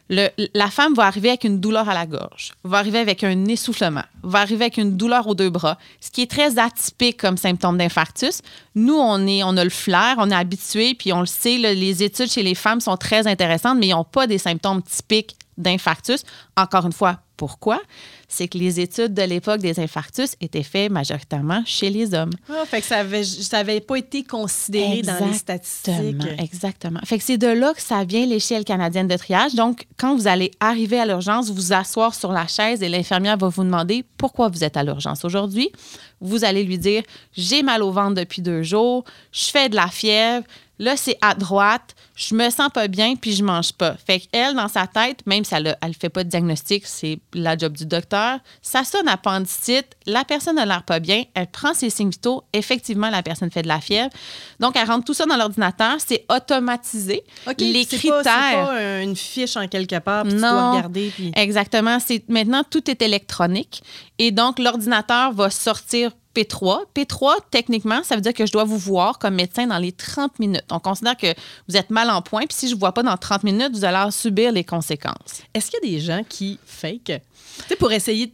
La 0.09 0.71
femme 0.71 0.95
va 0.95 1.05
arriver 1.05 1.29
avec 1.29 1.45
une 1.45 1.61
douleur 1.61 1.89
à 1.89 1.95
la 1.95 2.07
gorge, 2.07 2.53
va 2.65 2.79
arriver 2.79 2.99
avec 2.99 3.25
un 3.25 3.45
essoufflement, 3.47 4.05
va 4.23 4.41
arriver 4.41 4.65
avec 4.65 4.79
une 4.79 4.97
douleur 4.97 5.27
aux 5.27 5.35
deux 5.35 5.51
bras, 5.51 5.79
ce 6.01 6.11
qui 6.11 6.23
est 6.23 6.31
très 6.31 6.59
atypique 6.59 7.19
comme 7.19 7.37
symptôme 7.37 7.77
d'infarctus. 7.77 8.41
Nous, 8.75 8.97
on, 8.97 9.27
est, 9.27 9.43
on 9.43 9.57
a 9.57 9.65
le 9.65 9.71
flair, 9.71 10.17
on 10.19 10.31
est 10.31 10.35
habitué, 10.35 10.95
puis 10.95 11.13
on 11.13 11.21
le 11.21 11.27
sait, 11.27 11.59
les 11.59 12.03
études 12.03 12.31
chez 12.31 12.43
les 12.43 12.55
femmes 12.55 12.81
sont 12.81 12.97
très 12.97 13.27
intéressantes, 13.27 13.79
mais 13.79 13.89
ils 13.89 13.93
n'ont 13.93 14.05
pas 14.05 14.27
des 14.27 14.39
symptômes 14.39 14.83
typiques 14.83 15.37
d'infarctus. 15.59 16.23
Encore 16.57 16.87
une 16.87 16.93
fois, 16.93 17.21
pourquoi? 17.39 17.81
C'est 18.27 18.49
que 18.49 18.59
les 18.59 18.81
études 18.81 19.15
de 19.15 19.23
l'époque 19.23 19.61
des 19.61 19.81
infarctus 19.81 20.35
étaient 20.41 20.65
faites 20.65 20.91
majoritairement 20.91 21.63
chez 21.65 21.89
les 21.89 22.13
hommes. 22.13 22.33
Ah, 22.51 22.65
fait 22.67 22.81
que 22.81 22.87
ça 22.87 22.99
avait, 22.99 23.25
ça 23.25 23.59
avait 23.59 23.81
pas 23.81 23.97
été 23.97 24.25
considéré 24.25 25.01
dans 25.03 25.25
les 25.25 25.33
statistiques. 25.33 25.95
Exactement, 25.95 26.43
Exactement. 26.43 27.01
Fait 27.05 27.17
que 27.17 27.25
c'est 27.25 27.39
de 27.39 27.47
là 27.47 27.73
que 27.73 27.81
ça 27.81 28.05
vient 28.05 28.27
l'échelle 28.27 28.65
canadienne 28.65 29.07
de 29.07 29.17
triage. 29.17 29.55
Donc, 29.55 29.87
quand 29.97 30.17
vous 30.17 30.27
allez 30.27 30.51
arriver 30.61 30.99
à 30.99 31.07
l'urgence, 31.07 31.51
vous 31.51 31.73
asseoir 31.73 32.15
sur 32.15 32.33
la 32.33 32.49
chaise 32.49 32.83
et 32.83 32.89
l'infirmière 32.89 33.39
va 33.39 33.49
vous 33.49 33.65
demander 33.65 34.05
pourquoi 34.19 34.49
vous 34.49 34.65
êtes 34.65 34.77
à 34.77 34.83
l'urgence 34.83 35.25
aujourd'hui. 35.25 35.71
Vous 36.21 36.45
allez 36.45 36.65
lui 36.65 36.77
dire 36.77 37.05
j'ai 37.33 37.63
mal 37.63 37.85
au 37.85 37.93
ventre 37.93 38.15
depuis 38.15 38.43
deux 38.43 38.65
jours, 38.65 39.05
je 39.31 39.45
fais 39.45 39.69
de 39.69 39.77
la 39.77 39.87
fièvre, 39.87 40.45
là 40.79 40.97
c'est 40.97 41.17
à 41.21 41.35
droite, 41.35 41.95
je 42.15 42.35
me 42.35 42.51
sens 42.51 42.69
pas 42.73 42.89
bien 42.89 43.15
puis 43.17 43.33
je 43.33 43.45
mange 43.45 43.73
pas. 43.73 43.97
Fait 44.07 44.21
qu'elle 44.21 44.55
dans 44.55 44.69
sa 44.69 44.87
tête, 44.87 45.27
même 45.27 45.45
si 45.45 45.55
elle 45.55 45.77
ne 45.83 45.93
fait 45.93 46.09
pas 46.09 46.25
de 46.25 46.29
diagnostic, 46.29 46.87
c'est 46.87 47.19
la 47.35 47.57
job 47.57 47.77
du 47.77 47.87
docteur, 47.87 48.39
ça 48.63 48.85
sonne 48.85 49.09
appendicite, 49.09 49.87
la 50.07 50.25
personne 50.25 50.57
n'a 50.57 50.67
l'air 50.67 50.83
pas 50.83 51.01
bien, 51.01 51.25
elle 51.35 51.47
prend 51.47 51.75
ses 51.75 51.91
signes 51.91 52.11
vitaux, 52.11 52.45
effectivement 52.53 53.11
la 53.11 53.23
personne 53.23 53.51
fait 53.51 53.63
de 53.63 53.69
la 53.69 53.81
fièvre. 53.81 54.11
Donc 54.61 54.77
elle 54.77 54.89
rentre 54.89 55.05
tout 55.05 55.15
ça 55.15 55.27
dans 55.27 55.37
l'ordinateur, 55.37 55.97
c'est 55.99 56.25
automatisé. 56.29 57.23
OK, 57.47 57.61
les 57.61 57.85
critères 57.85 58.23
Pas, 58.23 58.23
c'est 58.23 58.67
pas 58.67 59.03
une 59.03 59.17
fiche 59.17 59.57
en 59.57 59.69
quelque 59.69 59.99
part, 59.99 60.25
puis 60.25 60.33
tu 60.33 60.39
dois 60.39 60.51
non, 60.51 60.73
regarder. 60.73 61.13
Puis... 61.15 61.33
exactement. 61.35 61.99
C'est 62.01 62.29
maintenant 62.29 62.63
tout 62.69 62.91
est 62.91 63.03
électronique 63.03 63.83
et 64.19 64.31
donc 64.31 64.59
l'ordinateur 64.59 65.33
va 65.33 65.51
sortir 65.51 66.13
P3. 66.39 66.85
P3, 66.95 67.37
techniquement, 67.51 68.03
ça 68.05 68.15
veut 68.15 68.21
dire 68.21 68.33
que 68.33 68.47
je 68.47 68.53
dois 68.53 68.65
vous 68.65 68.79
voir 68.79 69.19
comme 69.19 69.35
médecin 69.35 69.67
dans 69.67 69.79
les 69.79 69.93
30 69.93 70.39
minutes. 70.39 70.65
On 70.71 70.79
considère 70.79 71.17
que 71.17 71.35
vous 71.69 71.77
êtes 71.77 71.91
mal 71.91 72.11
en 72.11 72.23
point, 72.23 72.47
puis 72.47 72.57
si 72.57 72.69
je 72.69 72.75
ne 72.75 72.81
vois 72.81 72.93
pas 72.93 73.03
dans 73.03 73.17
30 73.17 73.43
minutes, 73.45 73.71
vous 73.73 73.85
allez 73.85 74.11
subir 74.11 74.53
les 74.53 74.65
conséquences. 74.65 75.43
Est-ce 75.55 75.71
qu'il 75.71 75.81
y 75.83 75.95
a 75.95 75.99
des 75.99 76.05
gens 76.05 76.23
qui 76.29 76.59
fake, 76.65 77.05
tu 77.05 77.21
sais, 77.69 77.77
pour 77.77 77.91
essayer 77.91 78.27
de 78.27 78.33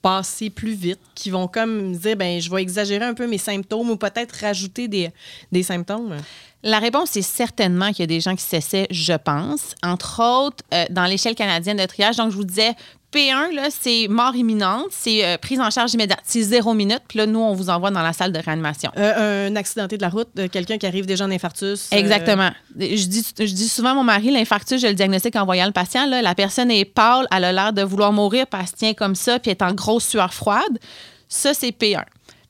passer 0.00 0.50
plus 0.50 0.72
vite, 0.72 0.98
qui 1.14 1.30
vont 1.30 1.46
comme 1.46 1.94
dire, 1.94 2.16
ben 2.16 2.40
je 2.40 2.50
vais 2.50 2.60
exagérer 2.60 3.04
un 3.04 3.14
peu 3.14 3.26
mes 3.26 3.38
symptômes 3.38 3.90
ou 3.90 3.96
peut-être 3.96 4.32
rajouter 4.40 4.88
des, 4.88 5.10
des 5.52 5.62
symptômes? 5.62 6.16
La 6.64 6.78
réponse 6.78 7.16
est 7.16 7.22
certainement 7.22 7.88
qu'il 7.90 8.00
y 8.00 8.02
a 8.02 8.06
des 8.06 8.20
gens 8.20 8.34
qui 8.34 8.44
s'essaient, 8.44 8.86
je 8.90 9.14
pense. 9.14 9.74
Entre 9.82 10.22
autres, 10.22 10.64
euh, 10.72 10.84
dans 10.90 11.04
l'échelle 11.04 11.34
canadienne 11.34 11.76
de 11.76 11.86
triage, 11.86 12.16
donc 12.16 12.30
je 12.30 12.36
vous 12.36 12.44
disais, 12.44 12.74
P1, 13.12 13.54
là, 13.54 13.68
c'est 13.70 14.08
mort 14.08 14.34
imminente, 14.34 14.86
c'est 14.90 15.24
euh, 15.24 15.36
prise 15.36 15.60
en 15.60 15.70
charge 15.70 15.92
immédiate, 15.92 16.20
c'est 16.24 16.42
zéro 16.42 16.72
minute. 16.72 17.02
Puis 17.06 17.18
là, 17.18 17.26
nous, 17.26 17.40
on 17.40 17.52
vous 17.52 17.68
envoie 17.68 17.90
dans 17.90 18.02
la 18.02 18.12
salle 18.12 18.32
de 18.32 18.38
réanimation. 18.38 18.90
Euh, 18.96 19.48
un 19.48 19.56
accidenté 19.56 19.98
de 19.98 20.02
la 20.02 20.08
route, 20.08 20.28
euh, 20.38 20.48
quelqu'un 20.48 20.78
qui 20.78 20.86
arrive 20.86 21.04
déjà 21.04 21.26
en 21.26 21.30
infarctus. 21.30 21.92
Exactement. 21.92 22.50
Je, 22.78 23.06
dis, 23.06 23.24
je 23.38 23.52
dis 23.52 23.68
souvent 23.68 23.90
à 23.90 23.94
mon 23.94 24.04
mari, 24.04 24.30
l'infarctus, 24.30 24.80
je 24.80 24.86
le 24.86 24.94
diagnostique 24.94 25.36
en 25.36 25.44
voyant 25.44 25.66
le 25.66 25.72
patient. 25.72 26.06
Là, 26.06 26.22
la 26.22 26.34
personne 26.34 26.70
est 26.70 26.86
pâle, 26.86 27.26
elle 27.30 27.44
a 27.44 27.52
l'air 27.52 27.72
de 27.72 27.82
vouloir 27.82 28.12
mourir, 28.12 28.46
puis 28.46 28.60
elle 28.60 28.68
se 28.68 28.74
tient 28.74 28.94
comme 28.94 29.14
ça, 29.14 29.38
puis 29.38 29.50
elle 29.50 29.58
est 29.58 29.62
en 29.62 29.74
grosse 29.74 30.06
sueur 30.06 30.32
froide. 30.32 30.78
Ça, 31.28 31.52
c'est 31.52 31.70
P1. 31.70 32.04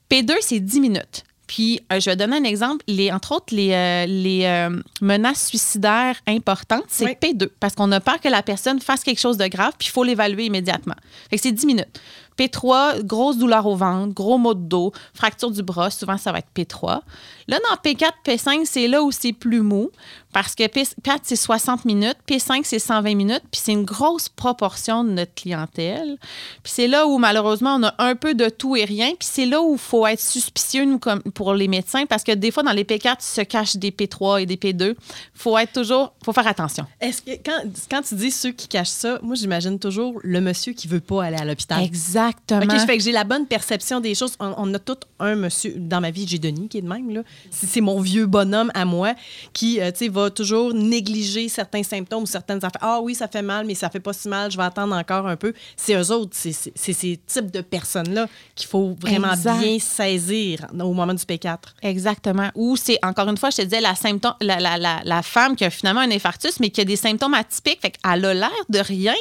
P2, 0.09 0.33
c'est 0.41 0.59
10 0.59 0.79
minutes. 0.79 1.23
Puis, 1.53 1.81
euh, 1.91 1.99
je 1.99 2.09
vais 2.09 2.15
donner 2.15 2.37
un 2.37 2.43
exemple. 2.45 2.83
Les, 2.87 3.11
entre 3.11 3.33
autres, 3.33 3.53
les, 3.53 3.73
euh, 3.73 4.07
les 4.07 4.45
euh, 4.45 4.81
menaces 5.01 5.45
suicidaires 5.45 6.15
importantes, 6.25 6.85
c'est 6.87 7.05
Oui. 7.05 7.11
P2. 7.21 7.47
Parce 7.59 7.75
qu'on 7.75 7.91
a 7.91 7.99
peur 7.99 8.19
que 8.19 8.27
la 8.27 8.41
personne 8.41 8.79
fasse 8.79 9.03
quelque 9.03 9.19
chose 9.19 9.37
de 9.37 9.45
grave, 9.45 9.73
puis 9.77 9.87
il 9.87 9.91
faut 9.91 10.03
l'évaluer 10.03 10.45
immédiatement. 10.45 10.95
Fait 11.29 11.35
que 11.35 11.43
c'est 11.43 11.51
10 11.51 11.67
minutes. 11.67 11.99
P3, 12.39 13.03
grosse 13.03 13.37
douleur 13.37 13.67
au 13.67 13.75
ventre, 13.75 14.15
gros 14.15 14.39
maux 14.39 14.55
de 14.55 14.67
dos, 14.67 14.91
fracture 15.13 15.51
du 15.51 15.61
bras, 15.61 15.91
souvent 15.91 16.17
ça 16.17 16.31
va 16.31 16.39
être 16.39 16.47
P3. 16.55 17.01
Là, 17.47 17.59
dans 17.69 17.75
P4, 17.75 18.09
P5, 18.25 18.65
c'est 18.65 18.87
là 18.87 19.03
où 19.03 19.11
c'est 19.11 19.33
plus 19.33 19.61
mou, 19.61 19.91
parce 20.33 20.55
que 20.55 20.63
P4, 20.63 21.19
c'est 21.23 21.35
60 21.35 21.85
minutes, 21.85 22.17
P5, 22.27 22.61
c'est 22.63 22.79
120 22.79 23.15
minutes, 23.15 23.43
puis 23.51 23.61
c'est 23.63 23.71
une 23.71 23.85
grosse 23.85 24.29
proportion 24.29 25.03
de 25.03 25.11
notre 25.11 25.33
clientèle. 25.33 26.17
Puis 26.63 26.73
c'est 26.75 26.87
là 26.87 27.07
où, 27.07 27.17
malheureusement, 27.17 27.75
on 27.75 27.83
a 27.83 27.95
un 27.99 28.15
peu 28.15 28.33
de 28.33 28.49
tout 28.49 28.75
et 28.75 28.85
rien, 28.85 29.09
puis 29.09 29.27
c'est 29.29 29.45
là 29.45 29.61
où 29.61 29.73
il 29.73 29.79
faut 29.79 30.07
être 30.07 30.21
suspicieux, 30.21 30.85
nous, 30.85 30.99
comme 30.99 31.21
pour 31.21 31.53
les 31.53 31.67
médecins, 31.67 32.05
parce 32.05 32.23
que 32.23 32.31
des 32.31 32.51
fois, 32.51 32.63
dans 32.63 32.71
les 32.71 32.83
P4, 32.83 33.17
se 33.19 33.41
cachent 33.41 33.75
des 33.75 33.91
P3 33.91 34.41
et 34.41 34.45
des 34.45 34.57
P2. 34.57 34.95
faut 35.33 35.57
être 35.57 35.73
toujours, 35.73 36.13
faut 36.23 36.33
faire 36.33 36.47
attention. 36.47 36.85
Est-ce 36.99 37.21
que 37.21 37.31
quand, 37.43 37.61
quand 37.89 38.01
tu 38.01 38.15
dis 38.15 38.31
ceux 38.31 38.51
qui 38.51 38.67
cachent 38.67 38.87
ça, 38.87 39.19
moi 39.21 39.35
j'imagine 39.35 39.79
toujours 39.79 40.19
le 40.23 40.41
monsieur 40.41 40.73
qui 40.73 40.87
veut 40.87 40.99
pas 40.99 41.25
aller 41.25 41.37
à 41.37 41.45
l'hôpital. 41.45 41.83
Exactement. 41.83 42.61
OK, 42.61 42.71
je 42.79 42.85
fais 42.85 42.97
que 42.97 43.03
j'ai 43.03 43.11
la 43.11 43.23
bonne 43.23 43.45
perception 43.45 43.99
des 43.99 44.15
choses. 44.15 44.35
On, 44.39 44.53
on 44.57 44.73
a 44.73 44.79
tout 44.79 44.97
un 45.19 45.35
monsieur 45.35 45.73
dans 45.77 46.01
ma 46.01 46.11
vie, 46.11 46.25
j'ai 46.27 46.39
Denis 46.39 46.67
qui 46.67 46.77
est 46.77 46.81
de 46.81 46.87
même 46.87 47.09
là. 47.09 47.21
C'est 47.49 47.73
c'est 47.73 47.81
mon 47.81 47.99
vieux 47.99 48.27
bonhomme 48.27 48.71
à 48.75 48.85
moi 48.85 49.15
qui 49.51 49.81
euh, 49.81 49.91
tu 49.91 50.05
sais 50.05 50.07
va 50.07 50.22
toujours 50.29 50.73
négliger 50.73 51.49
certains 51.49 51.83
symptômes 51.83 52.23
ou 52.23 52.27
certaines 52.27 52.57
affaires. 52.57 52.81
Ah 52.81 52.99
oui, 53.01 53.15
ça 53.15 53.27
fait 53.27 53.41
mal, 53.41 53.65
mais 53.65 53.75
ça 53.75 53.89
fait 53.89 53.99
pas 53.99 54.13
si 54.13 54.27
mal, 54.27 54.51
je 54.51 54.57
vais 54.57 54.63
attendre 54.63 54.95
encore 54.95 55.27
un 55.27 55.35
peu. 55.35 55.53
C'est 55.75 55.95
eux 55.95 56.11
autres, 56.11 56.31
c'est 56.33 56.53
ces 56.75 57.19
types 57.25 57.51
de 57.51 57.61
personnes 57.61 58.13
là 58.13 58.27
qu'il 58.55 58.67
faut 58.67 58.95
vraiment 58.99 59.33
Exact. 59.33 59.59
bien 59.59 59.79
saisir 59.79 60.67
au 60.79 60.93
moment 60.93 61.13
du 61.13 61.23
P4. 61.23 61.57
Exactement. 61.81 62.49
Ou 62.55 62.75
c'est, 62.75 62.99
encore 63.03 63.27
une 63.29 63.37
fois, 63.37 63.49
je 63.49 63.57
te 63.57 63.61
disais, 63.63 63.81
la, 63.81 63.95
symptôme, 63.95 64.33
la, 64.41 64.59
la, 64.59 64.77
la, 64.77 65.01
la 65.03 65.21
femme 65.21 65.55
qui 65.55 65.65
a 65.65 65.69
finalement 65.69 66.01
un 66.01 66.11
infarctus, 66.11 66.59
mais 66.59 66.69
qui 66.69 66.81
a 66.81 66.85
des 66.85 66.95
symptômes 66.95 67.33
atypiques. 67.33 67.81
Fait 67.81 67.91
qu'elle 67.91 68.25
a 68.25 68.33
l'air 68.33 68.51
de 68.69 68.79
rien, 68.79 69.15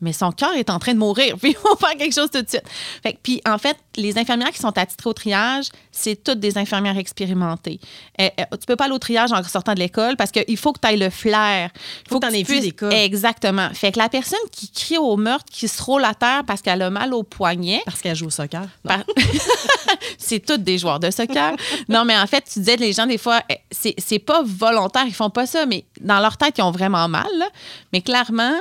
mais 0.00 0.12
son 0.12 0.30
cœur 0.32 0.52
est 0.54 0.68
en 0.70 0.78
train 0.78 0.92
de 0.94 0.98
mourir. 0.98 1.36
Puis 1.40 1.50
il 1.50 1.56
faut 1.56 1.76
faire 1.76 1.96
quelque 1.96 2.14
chose 2.14 2.30
tout 2.30 2.42
de 2.42 2.48
suite. 2.48 2.64
Fait 3.02 3.12
que, 3.14 3.18
puis 3.22 3.40
en 3.48 3.58
fait, 3.58 3.76
les 3.96 4.18
infirmières 4.18 4.50
qui 4.50 4.58
sont 4.58 4.76
attitrées 4.76 5.08
au 5.08 5.12
triage, 5.14 5.66
c'est 5.90 6.22
toutes 6.22 6.38
des 6.40 6.58
infirmières 6.58 6.98
expérimentées. 6.98 7.80
Euh, 8.20 8.28
euh, 8.40 8.44
tu 8.52 8.66
peux 8.66 8.76
pas 8.76 8.84
aller 8.84 8.94
au 8.94 8.98
triage 8.98 9.32
en 9.32 9.42
sortant 9.44 9.74
de 9.74 9.78
l'école 9.78 10.16
parce 10.16 10.30
qu'il 10.30 10.56
faut 10.56 10.72
que 10.72 10.80
tu 10.80 10.88
ailles 10.88 10.98
le 10.98 11.10
flair. 11.10 11.70
Il 12.04 12.08
Faut 12.10 12.16
que 12.20 12.26
tu 12.44 12.52
aies. 12.52 12.74
Exactement. 12.92 13.70
Fait 13.72 13.92
que 13.92 13.98
la 13.98 14.08
personne 14.08 14.38
qui 14.52 14.70
crie 14.70 14.98
au 14.98 15.16
meurtre, 15.16 15.46
qui 15.50 15.66
se 15.68 15.82
roule 15.82 16.04
à 16.04 16.14
terre 16.14 16.42
parce 16.46 16.60
qu'elle 16.62 16.82
a 16.82 16.90
mal 16.90 17.14
au 17.14 17.22
poignet, 17.22 17.80
Parce 17.86 18.00
qu'elle 18.02 18.16
joue 18.16 18.26
au 18.26 18.30
soccer? 18.30 18.66
Par- 18.84 19.04
c'est 20.18 20.40
tous 20.44 20.58
des 20.58 20.78
joueurs 20.78 21.00
de 21.00 21.10
soccer. 21.10 21.54
non, 21.88 22.04
mais 22.04 22.16
en 22.18 22.26
fait, 22.26 22.42
tu 22.52 22.58
disais, 22.60 22.76
les 22.76 22.92
gens, 22.92 23.06
des 23.06 23.18
fois, 23.18 23.40
eh, 23.50 23.58
c'est 23.70 23.94
c'est 23.98 24.18
pas 24.18 24.42
volontaire, 24.44 25.04
ils 25.06 25.14
font 25.14 25.30
pas 25.30 25.46
ça, 25.46 25.66
mais 25.66 25.84
dans 26.00 26.20
leur 26.20 26.36
tête, 26.36 26.54
ils 26.58 26.62
ont 26.62 26.70
vraiment 26.70 27.08
mal. 27.08 27.26
là. 27.38 27.48
Mais 27.92 28.00
clairement, 28.02 28.54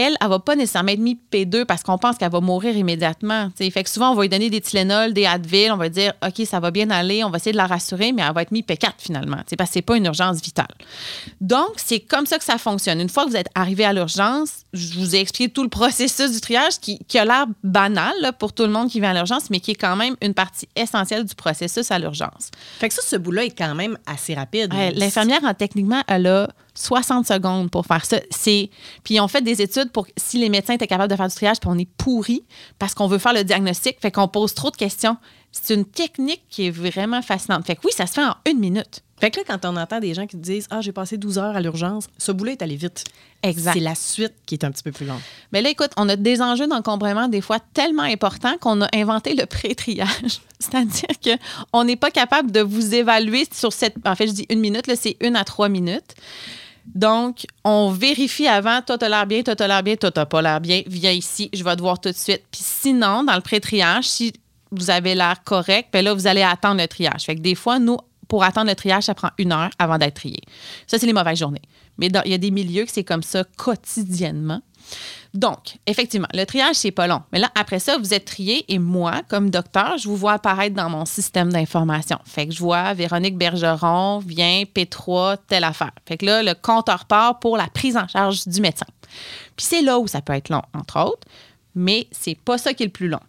elle, 0.00 0.16
elle 0.20 0.28
va 0.28 0.38
pas 0.38 0.56
nécessairement 0.56 0.92
être 0.92 1.00
mise 1.00 1.16
P2 1.32 1.64
parce 1.64 1.82
qu'on 1.82 1.98
pense 1.98 2.16
qu'elle 2.16 2.30
va 2.30 2.40
mourir 2.40 2.76
immédiatement. 2.76 3.50
t'sais. 3.50 3.70
Fait 3.70 3.84
que 3.84 3.90
souvent, 3.90 4.12
on 4.12 4.14
va 4.14 4.22
lui 4.22 4.28
donner 4.28 4.50
des 4.50 4.60
Tylenol, 4.60 5.12
des 5.12 5.26
Advil, 5.26 5.72
on 5.72 5.76
va 5.76 5.88
dire, 5.88 6.12
OK, 6.26 6.46
ça 6.46 6.60
va 6.60 6.70
bien 6.70 6.90
aller, 6.90 7.24
on 7.24 7.30
va 7.30 7.36
essayer 7.36 7.52
de 7.52 7.56
la 7.56 7.66
rassurer, 7.66 8.12
mais 8.12 8.22
elle 8.22 8.34
va 8.34 8.42
être 8.42 8.50
mise 8.50 8.64
P4 8.64 8.92
finalement, 8.98 9.36
parce 9.56 9.70
que 9.70 9.74
c'est 9.74 9.82
pas 9.82 9.96
une 9.96 10.06
urgence 10.06 10.40
vitale. 10.40 10.74
Donc, 11.40 11.70
c'est 11.76 12.00
comme 12.00 12.26
ça 12.26 12.38
que 12.38 12.44
ça 12.44 12.58
fonctionne. 12.58 13.00
Une 13.00 13.08
fois 13.08 13.24
que 13.24 13.30
vous 13.30 13.36
êtes 13.36 13.50
arrivé 13.54 13.84
à 13.84 13.92
l'urgence, 13.92 14.64
je 14.72 14.98
vous 14.98 15.16
ai 15.16 15.20
expliqué 15.20 15.52
tout 15.52 15.62
le 15.62 15.68
processus 15.68 16.32
du 16.32 16.40
triage 16.40 16.78
qui, 16.80 16.98
qui 17.06 17.18
a 17.18 17.24
l'air 17.24 17.46
banal 17.64 18.12
là, 18.20 18.32
pour 18.32 18.52
tout 18.52 18.64
le 18.64 18.70
monde 18.70 18.88
qui 18.88 19.00
vient 19.00 19.10
à 19.10 19.14
l'urgence, 19.14 19.50
mais 19.50 19.60
qui 19.60 19.72
est 19.72 19.76
quand 19.76 19.96
même 19.96 20.16
une 20.20 20.34
partie 20.34 20.68
essentielle 20.76 21.24
du 21.24 21.34
processus 21.34 21.90
à 21.90 21.98
l'urgence. 21.98 22.50
Fait 22.78 22.88
que 22.88 22.94
ça, 22.94 23.02
ce 23.02 23.16
bout-là 23.16 23.44
est 23.44 23.50
quand 23.56 23.74
même 23.74 23.98
assez 24.06 24.34
rapide. 24.34 24.72
Ouais, 24.72 24.92
L'infirmière, 24.92 25.40
en 25.44 25.54
techniquement, 25.54 26.02
elle 26.06 26.26
a 26.26 26.48
60 26.80 27.26
secondes 27.26 27.70
pour 27.70 27.86
faire 27.86 28.04
ça. 28.04 28.18
C'est 28.30 28.70
Puis 29.04 29.20
ont 29.20 29.28
fait 29.28 29.42
des 29.42 29.62
études 29.62 29.90
pour 29.92 30.06
si 30.16 30.38
les 30.38 30.48
médecins 30.48 30.74
étaient 30.74 30.86
capables 30.86 31.10
de 31.10 31.16
faire 31.16 31.28
du 31.28 31.34
triage, 31.34 31.60
puis 31.60 31.70
on 31.70 31.78
est 31.78 31.88
pourri 31.96 32.44
parce 32.78 32.94
qu'on 32.94 33.06
veut 33.06 33.18
faire 33.18 33.32
le 33.34 33.44
diagnostic, 33.44 34.00
fait 34.00 34.10
qu'on 34.10 34.28
pose 34.28 34.54
trop 34.54 34.70
de 34.70 34.76
questions. 34.76 35.16
C'est 35.52 35.74
une 35.74 35.84
technique 35.84 36.42
qui 36.48 36.68
est 36.68 36.70
vraiment 36.70 37.22
fascinante. 37.22 37.66
Fait 37.66 37.74
que 37.74 37.80
oui, 37.84 37.92
ça 37.92 38.06
se 38.06 38.14
fait 38.14 38.24
en 38.24 38.36
une 38.48 38.58
minute. 38.58 39.02
Fait 39.20 39.30
que 39.30 39.38
là, 39.38 39.44
quand 39.46 39.64
on 39.66 39.76
entend 39.76 40.00
des 40.00 40.14
gens 40.14 40.26
qui 40.26 40.36
disent 40.36 40.66
Ah, 40.70 40.80
j'ai 40.80 40.92
passé 40.92 41.18
12 41.18 41.38
heures 41.38 41.54
à 41.54 41.60
l'urgence, 41.60 42.06
ce 42.16 42.32
boulot 42.32 42.52
est 42.52 42.62
allé 42.62 42.76
vite. 42.76 43.04
Exact. 43.42 43.74
C'est 43.74 43.80
la 43.80 43.94
suite 43.94 44.34
qui 44.46 44.54
est 44.54 44.64
un 44.64 44.70
petit 44.70 44.82
peu 44.82 44.92
plus 44.92 45.06
longue. 45.06 45.20
Mais 45.52 45.60
là, 45.60 45.70
écoute, 45.70 45.90
on 45.96 46.08
a 46.08 46.16
des 46.16 46.40
enjeux 46.40 46.66
d'encombrement 46.66 47.28
des 47.28 47.40
fois 47.40 47.58
tellement 47.74 48.02
importants 48.02 48.56
qu'on 48.60 48.80
a 48.80 48.88
inventé 48.94 49.34
le 49.34 49.44
pré-triage. 49.44 50.40
C'est-à-dire 50.58 51.38
qu'on 51.70 51.84
n'est 51.84 51.96
pas 51.96 52.10
capable 52.10 52.50
de 52.50 52.60
vous 52.60 52.94
évaluer 52.94 53.46
sur 53.52 53.72
cette. 53.72 53.94
En 54.06 54.14
fait, 54.14 54.26
je 54.26 54.32
dis 54.32 54.46
une 54.48 54.60
minute, 54.60 54.86
là, 54.86 54.96
c'est 54.96 55.16
une 55.20 55.36
à 55.36 55.44
trois 55.44 55.68
minutes. 55.68 56.14
Donc, 56.94 57.46
on 57.64 57.90
vérifie 57.90 58.46
avant, 58.46 58.82
toi, 58.82 58.98
t'as 58.98 59.08
l'air 59.08 59.26
bien, 59.26 59.42
toi, 59.42 59.54
t'as 59.54 59.68
l'air 59.68 59.82
bien, 59.82 59.96
toi, 59.96 60.10
t'as 60.10 60.26
pas 60.26 60.42
l'air 60.42 60.60
bien, 60.60 60.82
viens 60.86 61.12
ici, 61.12 61.50
je 61.52 61.62
vais 61.62 61.76
te 61.76 61.80
voir 61.80 62.00
tout 62.00 62.10
de 62.10 62.16
suite. 62.16 62.42
Puis 62.50 62.62
sinon, 62.62 63.24
dans 63.24 63.34
le 63.34 63.40
pré-triage, 63.40 64.04
si 64.04 64.32
vous 64.70 64.90
avez 64.90 65.14
l'air 65.14 65.42
correct, 65.44 65.88
ben 65.92 66.04
là, 66.04 66.14
vous 66.14 66.26
allez 66.26 66.42
attendre 66.42 66.80
le 66.80 66.88
triage. 66.88 67.24
Fait 67.24 67.36
que 67.36 67.40
des 67.40 67.54
fois, 67.54 67.78
nous, 67.78 67.98
pour 68.28 68.44
attendre 68.44 68.68
le 68.68 68.76
triage, 68.76 69.04
ça 69.04 69.14
prend 69.14 69.30
une 69.38 69.52
heure 69.52 69.70
avant 69.78 69.98
d'être 69.98 70.14
trié. 70.14 70.40
Ça, 70.86 70.98
c'est 70.98 71.06
les 71.06 71.12
mauvaises 71.12 71.38
journées. 71.38 71.62
Mais 72.00 72.08
il 72.24 72.30
y 72.30 72.34
a 72.34 72.38
des 72.38 72.50
milieux 72.50 72.84
que 72.84 72.90
c'est 72.90 73.04
comme 73.04 73.22
ça 73.22 73.44
quotidiennement. 73.56 74.62
Donc, 75.34 75.76
effectivement, 75.86 76.26
le 76.34 76.44
triage, 76.44 76.74
c'est 76.74 76.90
pas 76.90 77.06
long. 77.06 77.22
Mais 77.32 77.38
là, 77.38 77.50
après 77.54 77.78
ça, 77.78 77.98
vous 77.98 78.12
êtes 78.14 78.24
trié 78.24 78.64
et 78.68 78.78
moi, 78.78 79.20
comme 79.28 79.50
docteur, 79.50 79.96
je 79.98 80.08
vous 80.08 80.16
vois 80.16 80.32
apparaître 80.32 80.74
dans 80.74 80.90
mon 80.90 81.04
système 81.04 81.52
d'information. 81.52 82.18
Fait 82.24 82.48
que 82.48 82.52
je 82.52 82.58
vois 82.58 82.94
Véronique 82.94 83.38
Bergeron, 83.38 84.18
vient 84.18 84.62
P3, 84.62 85.36
telle 85.46 85.64
affaire. 85.64 85.92
Fait 86.06 86.16
que 86.16 86.26
là, 86.26 86.42
le 86.42 86.54
compteur 86.54 87.04
part 87.04 87.38
pour 87.38 87.56
la 87.56 87.68
prise 87.68 87.96
en 87.96 88.08
charge 88.08 88.48
du 88.48 88.60
médecin. 88.60 88.86
Puis 89.56 89.66
c'est 89.66 89.82
là 89.82 89.98
où 90.00 90.08
ça 90.08 90.20
peut 90.20 90.32
être 90.32 90.48
long, 90.48 90.62
entre 90.74 90.98
autres, 91.00 91.28
mais 91.74 92.08
c'est 92.10 92.36
pas 92.36 92.58
ça 92.58 92.74
qui 92.74 92.82
est 92.82 92.86
le 92.86 92.92
plus 92.92 93.08
long. 93.08 93.20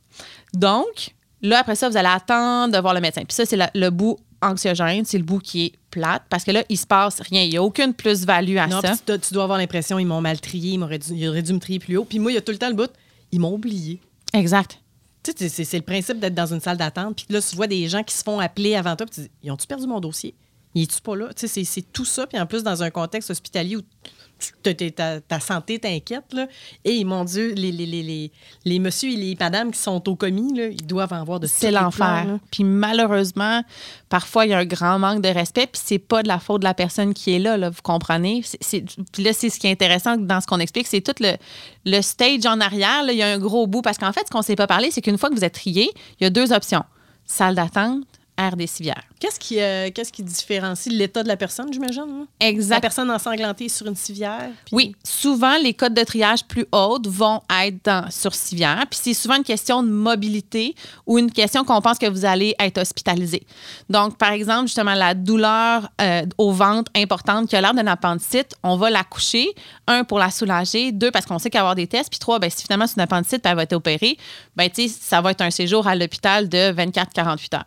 Donc, 0.53 1.13
là, 1.41 1.59
après 1.59 1.76
ça, 1.76 1.88
vous 1.88 1.97
allez 1.97 2.07
attendre 2.07 2.74
de 2.74 2.80
voir 2.80 2.95
le 2.95 3.01
médecin. 3.01 3.22
Puis 3.28 3.36
ça, 3.36 3.45
c'est 3.45 3.59
le 3.76 3.89
bout 3.89 4.17
anxiogène, 4.42 5.06
c'est 5.06 5.18
le 5.18 5.24
bout 5.24 5.39
qui 5.39 5.66
est 5.66 5.74
plate 5.89 6.24
parce 6.30 6.44
que 6.44 6.52
là, 6.52 6.64
il 6.70 6.78
se 6.78 6.88
passe 6.88 7.20
rien. 7.22 7.44
Il 7.44 7.50
n'y 7.50 7.58
a 7.58 7.64
aucune 7.64 7.94
plus-value 7.94 8.58
à 8.58 8.68
Non, 8.68 8.82
ça. 8.82 8.96
tu, 8.96 9.04
dois- 9.06 9.18
tu 9.18 9.34
dois 9.34 9.44
avoir 9.44 9.58
l'impression 9.58 10.00
ils 10.00 10.06
m'ont 10.06 10.22
mal 10.22 10.39
trié, 10.39 10.74
ils, 10.74 11.00
dû, 11.00 11.14
ils 11.14 11.28
auraient 11.28 11.42
dû 11.42 11.54
me 11.54 11.60
trier 11.60 11.80
plus 11.80 11.98
haut. 11.98 12.06
Puis 12.06 12.20
moi, 12.20 12.32
il 12.32 12.36
y 12.36 12.38
a 12.38 12.42
tout 12.42 12.52
le 12.52 12.58
temps 12.58 12.70
le 12.70 12.76
bout, 12.76 12.92
ils 13.32 13.39
m'ont 13.39 13.54
oublié. 13.54 14.00
Exact. 14.34 14.80
Tu 15.24 15.34
sais, 15.38 15.64
c'est, 15.64 15.78
le 15.78 15.84
principe 15.84 16.20
d'être 16.20 16.34
dans 16.34 16.52
une 16.52 16.60
salle 16.60 16.78
d'attente. 16.78 17.16
Puis 17.16 17.26
là, 17.30 17.42
tu 17.42 17.56
vois 17.56 17.68
des 17.68 17.88
gens 17.88 18.04
qui 18.04 18.16
se 18.16 18.24
font 18.24 18.39
appeler 18.39 18.76
avant 18.76 18.96
toi. 18.96 19.06
Puis 19.06 19.16
tu 19.16 19.22
dis, 19.22 19.32
ils 19.44 19.52
ont-tu 19.52 19.68
perdu 19.68 19.86
mon 19.86 20.00
dossier? 20.00 20.34
Il 20.74 20.84
est-tu 20.84 21.02
pas 21.02 21.16
là? 21.16 21.32
Tu 21.34 21.48
sais, 21.48 21.64
c'est, 21.64 21.82
tout 21.92 22.06
ça. 22.06 22.26
Puis 22.26 22.39
en 22.39 22.46
plus, 22.48 22.64
dans 22.64 22.82
un 22.82 22.89
contexte 22.89 23.30
hospitalier 23.30 23.76
où 23.76 23.82
ta, 24.64 25.22
ta 25.22 25.39
santé 25.39 25.80
t'inquiète, 25.80 26.34
là. 26.34 26.48
Et 26.86 27.04
mon 27.04 27.24
Dieu, 27.24 27.54
les, 27.56 27.72
les, 27.72 27.86
les, 27.86 28.04
les, 28.04 28.32
les 28.66 28.80
messieurs 28.80 29.12
et 29.12 29.16
les 29.16 29.36
madames 29.39 29.72
qui 29.72 29.80
sont 29.80 30.08
au 30.10 30.16
commis, 30.16 30.54
là, 30.58 30.68
ils 30.68 30.86
doivent 30.86 31.14
en 31.14 31.24
voir 31.24 31.39
de 31.39 31.48
C'est 31.48 31.72
l'enfer. 31.72 32.39
Puis 32.52 32.64
malheureusement, 32.64 33.64
parfois, 34.10 34.46
il 34.46 34.52
y 34.52 34.54
a 34.54 34.60
un 34.60 34.66
grand 34.66 35.00
manque 35.00 35.22
de 35.22 35.30
respect, 35.30 35.68
puis 35.68 35.82
c'est 35.84 36.00
pas 36.00 36.24
de 36.24 36.28
la 36.28 36.39
faute 36.39 36.62
de 36.62 36.66
la 36.66 36.74
personne 36.74 37.14
qui 37.14 37.34
est 37.34 37.39
là, 37.39 37.58
là 37.58 37.70
vous 37.70 37.82
comprenez? 37.84 38.42
C'est- 38.62 38.84
là, 39.18 39.34
c'est 39.34 39.50
ce 39.50 39.60
qui 39.60 39.68
est 39.68 39.72
intéressant 39.72 40.18
dans 40.18 40.42
ce 40.42 40.48
qu'on 40.48 40.60
explique, 40.60 40.88
c'est 40.88 41.02
tout 41.02 41.16
le, 41.20 41.36
le 41.86 42.02
stage 42.02 42.46
en 42.46 42.60
arrière, 42.60 43.04
là, 43.04 43.12
il 43.12 43.18
y 43.18 43.24
a 43.24 43.28
un 43.28 43.39
gros 43.39 43.68
bout. 43.68 43.82
Parce 43.82 43.98
qu'en 43.98 44.12
fait, 44.14 44.22
ce 44.26 44.32
qu'on 44.32 44.42
s'est 44.42 44.56
pas 44.56 44.68
parlé, 44.68 44.92
c'est 44.92 45.02
qu'une 45.02 45.18
fois 45.18 45.30
que 45.30 45.36
vous 45.36 45.44
êtes 45.44 45.54
trié, 45.54 45.89
il 46.20 46.24
y 46.24 46.28
a 46.28 46.30
deux 46.30 46.54
options. 46.54 46.84
Salle 47.26 47.56
d'attente, 47.56 48.04
des 48.56 48.68
civières. 48.68 49.04
Qu'est-ce 49.20 49.39
qui, 49.39 49.60
euh, 49.62 49.89
qu'est-ce 49.94 50.12
qui 50.12 50.24
différencie 50.24 50.94
l'état 50.94 51.22
de 51.24 51.28
la 51.28 51.38
personne, 51.38 51.72
j'imagine? 51.72 52.02
là? 52.02 52.26
La 52.76 52.82
personne 52.82 53.10
ensanglantée 53.12 53.70
sur 53.70 53.86
une 53.88 53.96
civière? 53.96 54.50
puis- 54.66 54.76
Oui, 54.76 54.96
souvent, 55.04 55.58
les 55.62 55.74
codes 55.74 55.94
de 55.94 56.04
triage 56.04 56.44
plus 56.46 56.66
hautes 56.72 57.08
vont 57.08 57.42
être 57.64 57.78
dans, 57.86 58.10
sur 58.10 58.34
civière. 58.34 58.84
Puis 58.89 59.00
c'est 59.04 59.14
souvent 59.14 59.36
une 59.36 59.44
question 59.44 59.84
de 59.84 59.89
mobilité 59.89 60.74
ou 61.06 61.20
une 61.20 61.32
question 61.32 61.64
qu'on 61.64 61.82
pense 61.82 61.98
que 62.00 62.08
vous 62.08 62.26
allez 62.26 62.56
être 62.60 62.80
hospitalisé. 62.80 63.44
Donc, 63.89 64.18
par 64.18 64.32
exemple, 64.32 64.68
justement, 64.68 64.96
la 64.96 65.14
douleur 65.14 65.89
euh, 66.02 66.24
au 66.38 66.52
ventre 66.52 66.92
importante 66.96 67.48
qui 67.48 67.56
a 67.56 67.62
l'air 67.62 67.74
d'un 67.74 67.88
appendicite, 67.88 68.56
on 68.64 68.76
va 68.78 68.89
la 68.89 69.04
coucher. 69.04 69.48
Un, 69.88 70.04
pour 70.04 70.20
la 70.20 70.32
soulager. 70.32 70.92
Deux, 70.92 71.12
parce 71.12 71.26
qu'on 71.26 71.38
sait 71.38 71.50
qu'il 71.50 71.58
va 71.58 71.64
y 71.64 71.66
avoir 71.66 71.76
des 71.76 71.88
tests. 71.88 72.10
Puis 72.10 72.20
trois, 72.20 72.39
ben, 72.39 72.50
si 72.50 72.64
finalement 72.64 72.88
c'est 72.88 72.96
une 72.96 73.02
appendicite 73.02 73.42
puis 73.42 73.50
elle 73.52 73.58
va 73.58 73.64
être 73.64 73.74
opérée, 73.74 74.18
ben, 74.56 74.70
tu 74.70 74.88
sais, 74.88 74.96
ça 75.02 75.20
va 75.22 75.32
être 75.32 75.42
un 75.42 75.52
séjour 75.52 75.86
à 75.88 75.96
l'hôpital 75.96 76.48
de 76.48 76.72
24-48 76.72 77.56
heures. 77.56 77.66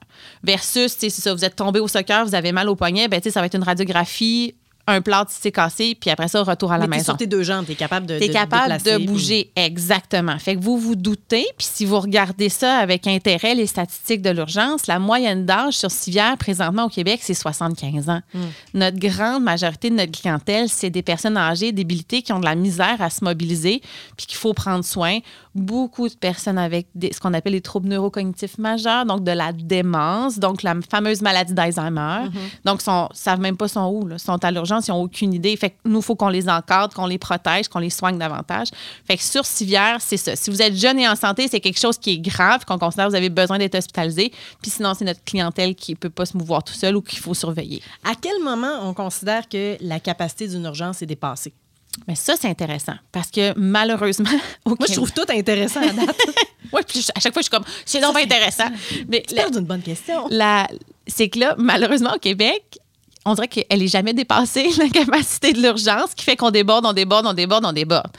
Versus, 0.65 0.97
c'est 0.99 1.11
ça, 1.11 1.35
vous 1.35 1.45
êtes 1.45 1.57
tombé 1.57 1.81
au 1.81 1.89
soccer, 1.89 2.25
vous 2.25 2.35
avez 2.35 2.53
mal 2.53 2.69
au 2.69 2.75
poignet, 2.77 3.09
ben, 3.09 3.21
ça 3.23 3.41
va 3.41 3.47
être 3.47 3.55
une 3.57 3.63
radiographie, 3.63 4.55
un 4.87 5.01
plâtre 5.01 5.31
si 5.31 5.39
c'est 5.41 5.53
cassé, 5.53 5.97
puis 5.99 6.11
après 6.11 6.29
ça, 6.29 6.43
retour 6.43 6.71
à 6.73 6.77
la 6.77 6.87
Mais 6.87 6.97
maison. 6.97 7.05
sur 7.13 7.17
tes 7.17 7.27
deux 7.27 7.43
jambes, 7.43 7.65
t'es 7.67 7.75
capable 7.75 8.05
de 8.07 8.19
T'es 8.19 8.29
capable 8.29 8.83
de 8.83 8.97
puis- 8.97 9.07
bouger, 9.07 9.51
exactement. 9.57 10.39
Fait 10.39 10.57
que 10.57 10.61
vous 10.61 10.77
vous 10.77 10.95
doutez, 10.95 11.47
puis 11.57 11.67
si 11.71 11.87
vous 11.87 11.99
regardez 11.99 12.51
ça 12.51 12.77
avec 12.77 13.07
intérêt, 13.07 13.55
les 13.55 13.67
statistiques 13.67 14.21
de 14.21 14.29
l'urgence, 14.31 14.87
la 14.87 14.99
moyenne 14.99 15.47
d'âge 15.47 15.75
sur 15.75 15.91
civière 15.91 16.37
présentement 16.37 16.85
au 16.85 16.89
Québec, 16.91 17.21
c'est 17.23 17.33
75 17.35 18.11
ans. 18.11 18.21
Hmm. 18.35 18.41
Notre 18.75 18.99
grande 18.99 19.43
majorité 19.43 19.89
de 19.89 19.95
notre 19.95 20.13
clientèle, 20.13 20.69
c'est 20.69 20.91
des 20.91 21.03
personnes 21.03 21.39
âgées, 21.39 21.73
débilitées, 21.73 22.21
qui 22.21 22.33
ont 22.35 22.41
de 22.41 22.45
la 22.45 22.55
misère 22.55 23.01
à 23.01 23.09
se 23.09 23.25
mobiliser, 23.25 23.81
puis 24.19 24.27
qu'il 24.27 24.37
faut 24.37 24.53
prendre 24.53 24.85
soin. 24.85 25.19
Beaucoup 25.55 26.09
de 26.09 26.15
personnes 26.15 26.59
avec 26.59 26.89
des- 26.97 27.13
ce 27.13 27.21
qu'on 27.21 27.33
appelle 27.33 27.53
les 27.53 27.61
troubles 27.61 27.89
neurocognitifs 27.89 28.59
majeurs, 28.59 29.07
donc 29.07 29.23
de 29.23 29.31
la 29.31 29.53
démence, 29.53 30.39
donc 30.41 30.63
la 30.65 30.75
fameuse 30.91 31.23
maladie 31.23 31.55
d'Alzheimer. 31.55 32.25
Donc, 32.65 32.81
ils 32.85 32.91
ne 32.91 33.07
savent 33.15 33.39
même 33.39 33.57
pas 33.57 33.69
sont 33.69 33.87
où. 33.87 34.07
Là. 34.07 34.17
Ils 34.17 34.21
sont 34.21 34.43
à 34.45 34.51
l'urgence, 34.51 34.89
ils 34.89 34.91
n'ont 34.91 35.03
aucune 35.03 35.33
idée. 35.33 35.57
Fait 35.57 35.71
que 35.71 35.77
nous, 35.85 36.01
il 36.01 36.03
faut 36.05 36.17
qu'on 36.17 36.29
les 36.29 36.49
encadre, 36.49 36.93
qu'on 36.93 37.07
les 37.07 37.19
protège, 37.19 37.69
qu'on 37.69 37.79
les 37.79 37.91
soigne 37.91 38.19
davantage. 38.19 38.69
Fait 39.07 39.17
que 39.17 39.23
sur 39.23 39.47
civière, 39.47 39.99
c'est 40.01 40.17
ça. 40.17 40.35
Si 40.35 40.51
vous 40.51 40.61
êtes 40.61 40.75
jeune 40.75 40.99
et 40.99 41.09
en 41.09 41.15
santé, 41.15 41.47
c'est 41.49 41.61
quelque 41.61 41.79
chose 41.79 41.99
qui 41.99 42.11
est 42.15 42.19
grave, 42.19 42.65
qu'on 42.65 42.79
considère 42.79 43.07
que 43.07 43.11
vous 43.11 43.17
avez 43.17 43.31
besoin 43.31 43.59
d'être 43.59 43.77
hospitalisé. 43.77 44.33
Puis 44.61 44.73
sinon, 44.73 44.95
c'est 44.95 45.05
notre 45.05 45.23
clientèle 45.23 45.77
qui 45.77 45.93
ne 45.93 45.97
peut 45.97 46.11
pas 46.11 46.27
se 46.27 46.37
mouvoir 46.37 46.65
tout 46.65 46.75
seul 46.75 46.97
ou 46.97 47.01
qu'il 47.01 47.21
faut 47.21 47.35
surveiller. 47.35 47.81
À 48.03 48.15
quel 48.21 48.43
moment 48.43 48.81
on 48.83 48.93
considère 48.93 49.49
que 49.49 49.77
la 49.81 50.01
capacité 50.01 50.49
d'une 50.49 50.65
urgence 50.65 51.01
est 51.03 51.07
dépassée? 51.07 51.55
Mais 52.09 52.15
ça, 52.15 52.35
c'est 52.41 52.49
intéressant 52.49 52.95
parce 53.13 53.31
que 53.31 53.53
malheureusement, 53.57 54.31
au 54.65 54.71
Moi, 54.71 54.87
je 54.89 54.95
trouve 54.95 55.13
tout 55.13 55.25
intéressent 55.29 55.83
à 55.89 55.93
date. 55.93 56.17
Ouais, 56.73 56.83
puis 56.83 57.07
à 57.15 57.21
chaque 57.21 57.33
fois, 57.33 57.41
je 57.41 57.45
suis 57.45 57.51
comme, 57.51 57.65
c'est 57.85 58.01
donc 58.01 58.17
intéressant. 58.19 58.65
Mais 59.09 59.23
parles 59.37 59.53
d'une 59.53 59.61
bonne 59.65 59.83
question. 59.83 60.27
la- 60.29 60.67
c'est 61.07 61.29
que 61.29 61.39
là, 61.39 61.55
malheureusement, 61.57 62.15
au 62.15 62.19
Québec, 62.19 62.79
on 63.25 63.35
dirait 63.35 63.49
qu'elle 63.49 63.79
n'est 63.79 63.89
jamais 63.89 64.13
dépassée, 64.13 64.69
la 64.79 64.89
capacité 64.89 65.53
de 65.53 65.61
l'urgence, 65.63 66.15
qui 66.15 66.25
fait 66.25 66.37
qu'on 66.37 66.51
déborde, 66.51 66.85
on 66.87 66.93
déborde, 66.93 67.27
on 67.27 67.33
déborde, 67.33 67.65
on 67.65 67.73
déborde. 67.73 68.11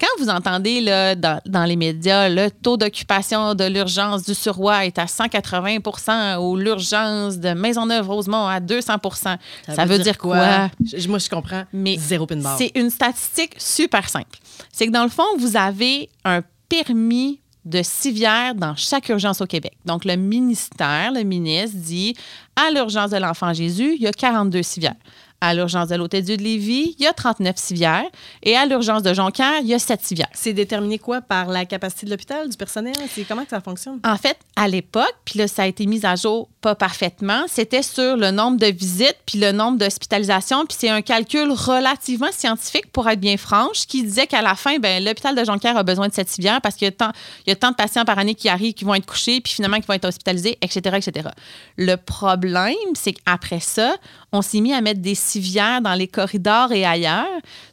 Quand 0.00 0.22
vous 0.22 0.28
entendez 0.28 0.80
là, 0.80 1.14
dans, 1.14 1.40
dans 1.46 1.64
les 1.64 1.76
médias, 1.76 2.28
le 2.28 2.50
taux 2.50 2.76
d'occupation 2.76 3.54
de 3.54 3.64
l'urgence 3.64 4.24
du 4.24 4.34
Surroi 4.34 4.86
est 4.86 4.98
à 4.98 5.06
180 5.06 6.38
ou 6.38 6.56
l'urgence 6.56 7.38
de 7.38 7.50
Maisonneuve-Rosemont 7.54 8.46
à 8.46 8.60
200 8.60 8.92
ça, 9.12 9.36
veut, 9.84 9.98
dire 9.98 10.18
quoi? 10.18 10.36
Je- 10.84 11.08
moi, 11.08 11.18
je 11.18 11.28
comprends. 11.28 11.64
Mais 11.72 11.96
Zéro 11.98 12.26
pin. 12.26 12.40
C'est 12.56 12.72
une 12.74 12.90
statistique 12.90 13.54
super 13.58 14.08
simple. 14.08 14.38
C'est 14.72 14.86
que 14.86 14.92
dans 14.92 15.04
le 15.04 15.10
fond, 15.10 15.22
vous 15.38 15.56
avez 15.56 16.08
un 16.24 16.42
permis 16.68 17.40
de 17.64 17.82
civière 17.82 18.54
dans 18.54 18.74
chaque 18.76 19.08
urgence 19.08 19.40
au 19.40 19.46
Québec. 19.46 19.72
Donc, 19.84 20.04
le 20.04 20.16
ministère, 20.16 21.12
le 21.12 21.22
ministre 21.22 21.76
dit 21.76 22.14
à 22.56 22.70
l'urgence 22.70 23.10
de 23.10 23.18
l'enfant 23.18 23.52
Jésus, 23.52 23.94
il 23.96 24.02
y 24.02 24.06
a 24.06 24.12
42 24.12 24.62
civières. 24.62 24.96
À 25.44 25.54
l'urgence 25.54 25.88
de 25.88 25.96
l'Hôtel-Dieu 25.96 26.36
de 26.36 26.42
Lévis, 26.42 26.94
il 26.96 27.02
y 27.02 27.06
a 27.08 27.12
39 27.12 27.56
civières. 27.56 28.04
Et 28.44 28.56
à 28.56 28.64
l'urgence 28.64 29.02
de 29.02 29.12
Jonquière, 29.12 29.58
il 29.60 29.66
y 29.66 29.74
a 29.74 29.80
7 29.80 30.00
civières. 30.00 30.28
C'est 30.32 30.52
déterminé 30.52 31.00
quoi? 31.00 31.20
Par 31.20 31.46
la 31.46 31.64
capacité 31.64 32.06
de 32.06 32.12
l'hôpital, 32.12 32.48
du 32.48 32.56
personnel? 32.56 32.94
C'est 33.12 33.24
comment 33.24 33.42
que 33.42 33.50
ça 33.50 33.60
fonctionne? 33.60 33.98
En 34.04 34.16
fait, 34.16 34.38
à 34.54 34.68
l'époque, 34.68 35.16
puis 35.24 35.40
là, 35.40 35.48
ça 35.48 35.64
a 35.64 35.66
été 35.66 35.86
mis 35.86 36.06
à 36.06 36.14
jour 36.14 36.48
pas 36.60 36.76
parfaitement, 36.76 37.42
c'était 37.48 37.82
sur 37.82 38.16
le 38.16 38.30
nombre 38.30 38.56
de 38.56 38.66
visites 38.66 39.18
puis 39.26 39.40
le 39.40 39.50
nombre 39.50 39.78
d'hospitalisations. 39.78 40.64
Puis 40.64 40.76
c'est 40.78 40.88
un 40.88 41.02
calcul 41.02 41.50
relativement 41.50 42.30
scientifique, 42.30 42.86
pour 42.92 43.08
être 43.08 43.18
bien 43.18 43.36
franche, 43.36 43.86
qui 43.88 44.04
disait 44.04 44.28
qu'à 44.28 44.42
la 44.42 44.54
fin, 44.54 44.78
ben, 44.78 45.04
l'hôpital 45.04 45.34
de 45.34 45.44
Jonquière 45.44 45.76
a 45.76 45.82
besoin 45.82 46.06
de 46.06 46.14
cette 46.14 46.28
civière 46.28 46.60
parce 46.60 46.76
qu'il 46.76 46.84
y 46.84 46.88
a 46.88 46.92
tant, 46.92 47.10
il 47.46 47.50
y 47.50 47.52
a 47.52 47.56
tant 47.56 47.72
de 47.72 47.74
patients 47.74 48.04
par 48.04 48.20
année 48.20 48.36
qui 48.36 48.48
arrivent, 48.48 48.74
qui 48.74 48.84
vont 48.84 48.94
être 48.94 49.06
couchés, 49.06 49.40
puis 49.40 49.52
finalement 49.52 49.80
qui 49.80 49.88
vont 49.88 49.94
être 49.94 50.04
hospitalisés, 50.04 50.56
etc., 50.62 50.98
etc. 50.98 51.30
Le 51.76 51.96
problème, 51.96 52.76
c'est 52.94 53.14
qu'après 53.14 53.58
ça, 53.58 53.96
on 54.30 54.40
s'est 54.40 54.60
mis 54.60 54.72
à 54.72 54.80
mettre 54.80 55.00
des 55.00 55.16
civières 55.32 55.80
dans 55.80 55.94
les 55.94 56.08
corridors 56.08 56.72
et 56.72 56.84
ailleurs. 56.84 57.26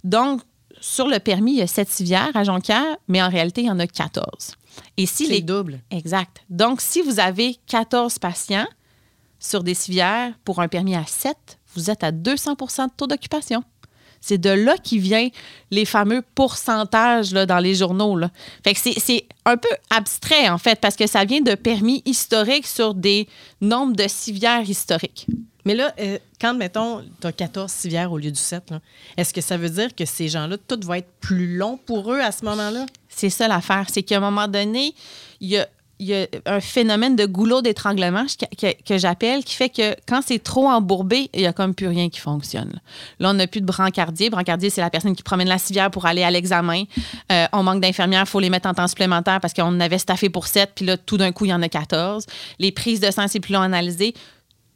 Donc, 0.04 0.42
sur 0.82 1.08
le 1.08 1.20
permis, 1.20 1.54
il 1.54 1.58
y 1.58 1.62
a 1.62 1.68
sept 1.68 1.90
civières 1.90 2.32
à 2.36 2.44
Jonquière, 2.44 2.98
mais 3.08 3.22
en 3.22 3.30
réalité, 3.30 3.62
il 3.62 3.68
y 3.68 3.72
en 3.72 3.80
a 3.80 3.88
14. 3.88 4.56
Et 4.98 5.06
si 5.06 5.26
C'est 5.26 5.34
les 5.34 5.42
double. 5.42 5.82
Exact. 5.92 6.44
Donc, 6.50 6.82
si 6.82 7.02
vous 7.02 7.20
avez 7.20 7.58
14 7.68 8.20
patients 8.20 8.68
sur 9.40 9.64
des 9.64 9.74
civières 9.74 10.34
pour 10.46 10.60
un 10.60 10.68
permis 10.68 10.96
à 10.96 11.06
7, 11.06 11.36
vous 11.76 11.90
êtes 11.90 12.04
à 12.04 12.12
200% 12.12 12.88
de 12.88 12.92
taux 12.96 13.08
d'occupation. 13.08 13.64
C'est 14.22 14.38
de 14.38 14.50
là 14.50 14.76
qui 14.78 15.00
vient 15.00 15.28
les 15.72 15.86
fameux 15.86 16.24
pourcentages 16.36 17.32
là, 17.32 17.46
dans 17.46 17.60
les 17.60 17.76
journaux. 17.76 18.16
Là. 18.18 18.30
Fait 18.64 18.74
que 18.74 18.80
c'est- 18.80 19.26
un 19.46 19.58
peu 19.58 19.70
abstrait, 19.90 20.50
en 20.50 20.58
fait, 20.58 20.80
parce 20.80 20.96
que 20.96 21.08
ça 21.08 21.26
vient 21.26 21.42
de 21.42 21.56
permis 21.56 22.04
historiques 22.06 22.68
sur 22.68 22.94
des 22.94 23.28
nombres 23.62 23.96
de 23.96 24.08
civières 24.08 24.70
historiques. 24.70 25.26
Mais 25.66 25.74
là, 25.76 25.94
euh, 26.00 26.18
quand, 26.40 26.54
mettons, 26.54 27.04
tu 27.20 27.28
as 27.28 27.32
14 27.32 27.72
civières 27.72 28.12
au 28.12 28.18
lieu 28.18 28.32
du 28.32 28.40
7, 28.40 28.70
là, 28.72 28.80
est-ce 29.18 29.34
que 29.34 29.42
ça 29.42 29.58
veut 29.58 29.70
dire 29.70 29.94
que 29.96 30.06
ces 30.06 30.28
gens-là, 30.28 30.58
tout 30.68 30.80
va 30.84 31.00
être 31.00 31.10
plus 31.20 31.58
long 31.58 31.78
pour 31.86 32.14
eux 32.14 32.20
à 32.20 32.32
ce 32.32 32.46
moment-là? 32.46 32.86
C'est 33.08 33.30
ça 33.30 33.48
l'affaire. 33.48 33.88
C'est 33.92 34.04
qu'à 34.04 34.18
un 34.18 34.22
moment 34.22 34.48
donné, 34.48 34.94
il 35.42 35.50
y 35.50 35.58
a 35.58 35.68
il 36.00 36.08
y 36.08 36.16
a 36.16 36.28
un 36.46 36.62
phénomène 36.62 37.16
de 37.16 37.26
goulot 37.26 37.62
d'étranglement 37.62 38.26
que, 38.58 38.98
j'appelle 38.98 39.44
qui 39.44 39.56
fait 39.56 39.70
que 39.70 39.96
quand 40.08 40.22
c'est 40.26 40.40
trop 40.40 40.68
embourbé, 40.70 41.30
il 41.34 41.42
y 41.42 41.46
a 41.46 41.52
comme 41.52 41.76
plus 41.76 41.88
rien 41.88 42.10
qui 42.10 42.20
fonctionne. 42.20 42.80
Là, 43.20 43.32
on 43.32 43.34
n'a 43.34 43.48
plus 43.48 43.60
de 43.60 43.66
brancardier. 43.66 44.30
Brancardier, 44.30 44.70
c'est 44.70 44.82
la 44.82 44.90
personne 44.90 45.16
qui 45.16 45.24
promène 45.24 45.50
la 45.50 45.58
civière 45.58 45.92
pour 45.92 46.06
aller 46.06 46.24
à 46.24 46.32
l'examen. 46.32 46.84
Euh, 47.32 47.46
on 47.52 47.64
manque 47.64 47.82
d'infirmières, 47.82 48.24
il 48.26 48.30
faut 48.30 48.40
les 48.40 48.50
mettre 48.50 48.70
en 48.70 48.74
temps 48.74 48.88
supplémentaire 48.88 49.42
parce 49.42 49.54
qu'on 49.54 49.80
avait 49.82 49.98
staffé 49.98 50.30
pour 50.30 50.48
7, 50.48 50.72
puis 50.76 50.86
là, 50.86 50.98
tout 50.98 51.18
d'un 51.18 51.34
coup, 51.34 51.46
il 51.46 51.50
y 51.50 51.54
en 51.54 51.62
a 51.62 51.70
14. 51.70 52.26
Les 52.60 52.72
prises 52.72 53.02
de 53.02 53.12
sang, 53.12 53.28
c'est 53.28 53.42
plus 53.42 53.54
long 53.54 53.62
à 53.62 53.68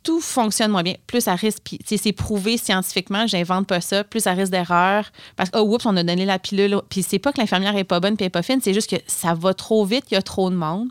tout 0.04 0.20
fonctionne 0.22 0.72
moins 0.72 0.84
bien, 0.84 0.96
plus 1.08 1.28
à 1.28 1.36
risque, 1.36 1.60
puis 1.64 1.80
c'est 1.86 2.12
prouvé 2.12 2.58
scientifiquement, 2.58 3.26
j'invente 3.26 3.68
pas 3.68 3.82
ça, 3.82 4.04
plus 4.04 4.28
à 4.28 4.34
risque 4.34 4.52
d'erreur. 4.52 5.12
Parce 5.36 5.50
que, 5.50 5.58
oh, 5.58 5.74
oups, 5.74 5.86
on 5.86 5.96
a 5.98 6.04
donné 6.04 6.26
la 6.26 6.40
pilule. 6.40 6.82
Puis 6.90 7.04
c'est 7.04 7.20
pas 7.20 7.32
que 7.32 7.40
l'infirmière 7.40 7.76
est 7.76 7.84
pas 7.84 8.00
bonne 8.00 8.16
puis 8.16 8.26
elle 8.26 8.28
est 8.28 8.30
pas 8.30 8.42
fine, 8.42 8.60
c'est 8.62 8.74
juste 8.74 8.90
que 8.90 9.02
ça 9.08 9.34
va 9.34 9.54
trop 9.54 9.86
vite, 9.86 10.06
il 10.12 10.16
y 10.16 10.18
a 10.18 10.22
trop 10.22 10.50
de 10.50 10.56
monde. 10.56 10.90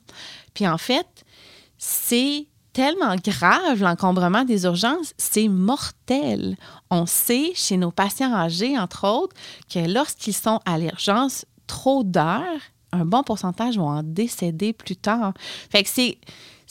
Puis 0.54 0.66
en 0.66 0.78
fait, 0.78 1.06
c'est 1.78 2.46
tellement 2.72 3.16
grave 3.16 3.82
l'encombrement 3.82 4.44
des 4.44 4.64
urgences, 4.64 5.12
c'est 5.18 5.48
mortel. 5.48 6.56
On 6.90 7.06
sait 7.06 7.52
chez 7.54 7.76
nos 7.76 7.90
patients 7.90 8.34
âgés, 8.34 8.78
entre 8.78 9.06
autres, 9.06 9.36
que 9.72 9.80
lorsqu'ils 9.80 10.34
sont 10.34 10.60
à 10.64 10.78
l'urgence 10.78 11.44
trop 11.66 12.02
d'heures, 12.02 12.60
un 12.92 13.04
bon 13.04 13.22
pourcentage 13.22 13.76
vont 13.76 13.88
en 13.88 14.02
décéder 14.02 14.72
plus 14.72 14.96
tard. 14.96 15.32
Fait 15.70 15.82
que 15.82 15.88
c'est. 15.88 16.18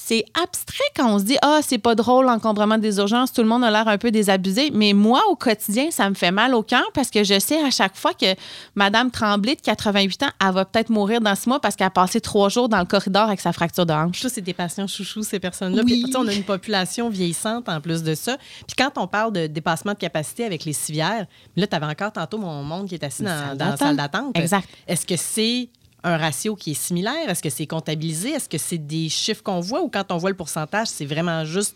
C'est 0.04 0.26
abstrait 0.42 0.84
quand 0.96 1.14
on 1.14 1.20
se 1.20 1.26
dit 1.26 1.38
Ah, 1.44 1.60
c'est 1.62 1.78
pas 1.78 1.94
drôle 1.94 2.26
l'encombrement 2.26 2.80
des 2.80 2.98
urgences, 2.98 3.32
tout 3.32 3.42
le 3.42 3.48
monde 3.48 3.64
a 3.64 3.70
l'air 3.70 3.88
un 3.88 4.00
peu 4.00 4.10
désabusé. 4.10 4.72
Mais 4.74 4.94
moi, 4.94 5.22
au 5.30 5.36
quotidien, 5.36 5.92
ça 5.92 6.10
me 6.10 6.16
fait 6.16 6.32
mal 6.32 6.56
au 6.56 6.64
cœur 6.64 6.84
parce 6.96 7.12
que 7.12 7.24
je 7.24 7.40
sais 7.40 7.64
à 7.64 7.70
chaque 7.70 7.96
fois 7.96 8.14
que 8.14 8.36
Madame 8.74 9.12
Tremblay, 9.12 9.56
de 9.56 9.62
88 9.62 10.24
ans, 10.24 10.30
elle 10.44 10.54
va 10.54 10.66
peut-être 10.66 10.90
mourir 10.90 11.22
dans 11.22 11.36
ce 11.36 11.48
mois 11.48 11.60
parce 11.60 11.76
qu'elle 11.76 11.88
a 11.88 11.92
passé 11.92 12.20
trois 12.20 12.50
jours 12.50 12.68
dans 12.68 12.80
le 12.80 12.86
corridor 12.86 13.28
avec 13.28 13.40
sa 13.40 13.54
fracture 13.54 13.86
de 13.86 13.94
hanche. 13.94 14.20
Ça, 14.22 14.30
c'est 14.30 14.42
des 14.42 14.56
patients 14.56 14.88
chouchous, 14.88 15.24
ces 15.24 15.40
personnes-là. 15.40 15.84
Oui. 15.86 16.04
Puis, 16.04 16.18
on 16.18 16.28
a 16.28 16.34
une 16.34 16.44
population 16.44 17.10
vieillissante 17.10 17.70
en 17.70 17.80
plus 17.80 18.02
de 18.02 18.16
ça. 18.16 18.38
Puis 18.66 18.76
quand 18.76 18.92
on 18.98 19.08
parle 19.08 19.34
de 19.34 19.46
dépassement 19.46 19.94
de 19.94 20.00
capacité 20.00 20.46
avec 20.46 20.66
les 20.66 20.74
civières, 20.74 21.28
là, 21.56 21.68
tu 21.68 21.76
avais 21.76 21.86
encore 21.86 22.12
tantôt 22.12 22.40
mon 22.40 22.64
monde 22.64 22.88
qui 22.90 22.96
est 22.96 23.04
assis 23.04 23.22
dans, 23.22 23.56
dans 23.56 23.70
la 23.70 23.78
salle 23.78 23.98
d'attente. 23.98 24.36
Exact. 24.36 24.68
Est-ce 24.88 25.06
que 25.06 25.16
c'est 25.16 25.70
un 26.04 26.18
ratio 26.18 26.56
qui 26.56 26.72
est 26.72 26.76
similaire? 26.76 27.30
Est-ce 27.30 27.42
que 27.42 27.50
c'est 27.50 27.68
comptabilisé? 27.68 28.30
Est-ce 28.32 28.50
que 28.50 28.58
c'est 28.58 28.78
des 28.78 29.10
chiffres 29.10 29.44
qu'on 29.44 29.60
voit? 29.60 29.82
Ou 29.82 29.90
quand 29.90 30.12
on 30.12 30.18
voit 30.18 30.30
le 30.30 30.36
pourcentage, 30.36 30.88
c'est 30.88 31.06
vraiment 31.06 31.46
juste 31.46 31.76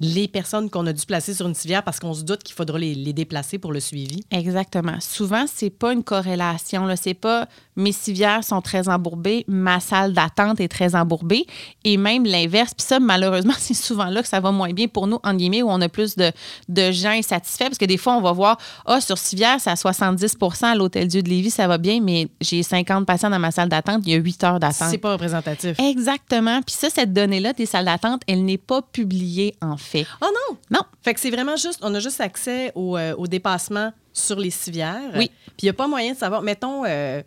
les 0.00 0.28
personnes 0.28 0.70
qu'on 0.70 0.86
a 0.86 0.92
dû 0.92 1.04
placer 1.06 1.34
sur 1.34 1.46
une 1.46 1.54
civière 1.54 1.82
parce 1.82 1.98
qu'on 1.98 2.14
se 2.14 2.22
doute 2.22 2.42
qu'il 2.42 2.54
faudra 2.54 2.78
les, 2.78 2.94
les 2.94 3.12
déplacer 3.12 3.58
pour 3.58 3.72
le 3.72 3.80
suivi? 3.80 4.24
Exactement. 4.30 5.00
Souvent, 5.00 5.44
c'est 5.52 5.70
pas 5.70 5.92
une 5.92 6.04
corrélation. 6.04 6.86
Là. 6.86 6.96
C'est 6.96 7.14
pas 7.14 7.48
mes 7.78 7.92
civières 7.92 8.42
sont 8.42 8.60
très 8.60 8.88
embourbées, 8.88 9.44
ma 9.46 9.80
salle 9.80 10.12
d'attente 10.12 10.60
est 10.60 10.68
très 10.68 10.96
embourbée, 10.96 11.46
et 11.84 11.96
même 11.96 12.24
l'inverse. 12.24 12.74
Puis 12.74 12.84
ça, 12.84 12.98
malheureusement, 12.98 13.54
c'est 13.58 13.74
souvent 13.74 14.06
là 14.06 14.20
que 14.20 14.28
ça 14.28 14.40
va 14.40 14.50
moins 14.50 14.72
bien 14.72 14.88
pour 14.88 15.06
nous, 15.06 15.20
en 15.22 15.34
guillemets, 15.34 15.62
où 15.62 15.70
on 15.70 15.80
a 15.80 15.88
plus 15.88 16.16
de, 16.16 16.32
de 16.68 16.90
gens 16.90 17.10
insatisfaits. 17.10 17.66
Parce 17.66 17.78
que 17.78 17.84
des 17.84 17.96
fois, 17.96 18.16
on 18.16 18.20
va 18.20 18.32
voir, 18.32 18.58
ah, 18.84 19.00
sur 19.00 19.16
civière, 19.16 19.58
c'est 19.60 19.70
à 19.70 19.76
70 19.76 20.36
à 20.62 20.74
l'Hôtel 20.74 21.06
Dieu 21.06 21.22
de 21.22 21.28
Lévis, 21.28 21.50
ça 21.50 21.68
va 21.68 21.78
bien, 21.78 22.00
mais 22.00 22.28
j'ai 22.40 22.62
50 22.62 23.06
patients 23.06 23.30
dans 23.30 23.38
ma 23.38 23.52
salle 23.52 23.68
d'attente, 23.68 24.02
il 24.04 24.12
y 24.12 24.16
a 24.16 24.18
8 24.18 24.44
heures 24.44 24.60
d'attente. 24.60 24.88
C'est 24.90 24.98
pas 24.98 25.12
représentatif. 25.12 25.78
Exactement. 25.78 26.60
Puis 26.62 26.74
ça, 26.74 26.90
cette 26.90 27.12
donnée-là 27.12 27.52
des 27.52 27.66
salles 27.66 27.84
d'attente, 27.84 28.22
elle 28.26 28.44
n'est 28.44 28.58
pas 28.58 28.82
publiée 28.82 29.54
en 29.60 29.76
fait. 29.76 29.87
Oh 30.20 30.26
non! 30.50 30.56
Non. 30.70 30.80
Fait 31.02 31.14
que 31.14 31.20
c'est 31.20 31.30
vraiment 31.30 31.56
juste, 31.56 31.78
on 31.82 31.94
a 31.94 32.00
juste 32.00 32.20
accès 32.20 32.72
au, 32.74 32.96
euh, 32.96 33.14
au 33.16 33.26
dépassement 33.26 33.92
sur 34.12 34.38
les 34.38 34.50
civières. 34.50 35.12
Oui. 35.16 35.30
Puis 35.46 35.54
il 35.62 35.64
n'y 35.66 35.70
a 35.70 35.74
pas 35.74 35.86
moyen 35.88 36.12
de 36.12 36.18
savoir, 36.18 36.42
mettons, 36.42 36.84
euh, 36.86 37.22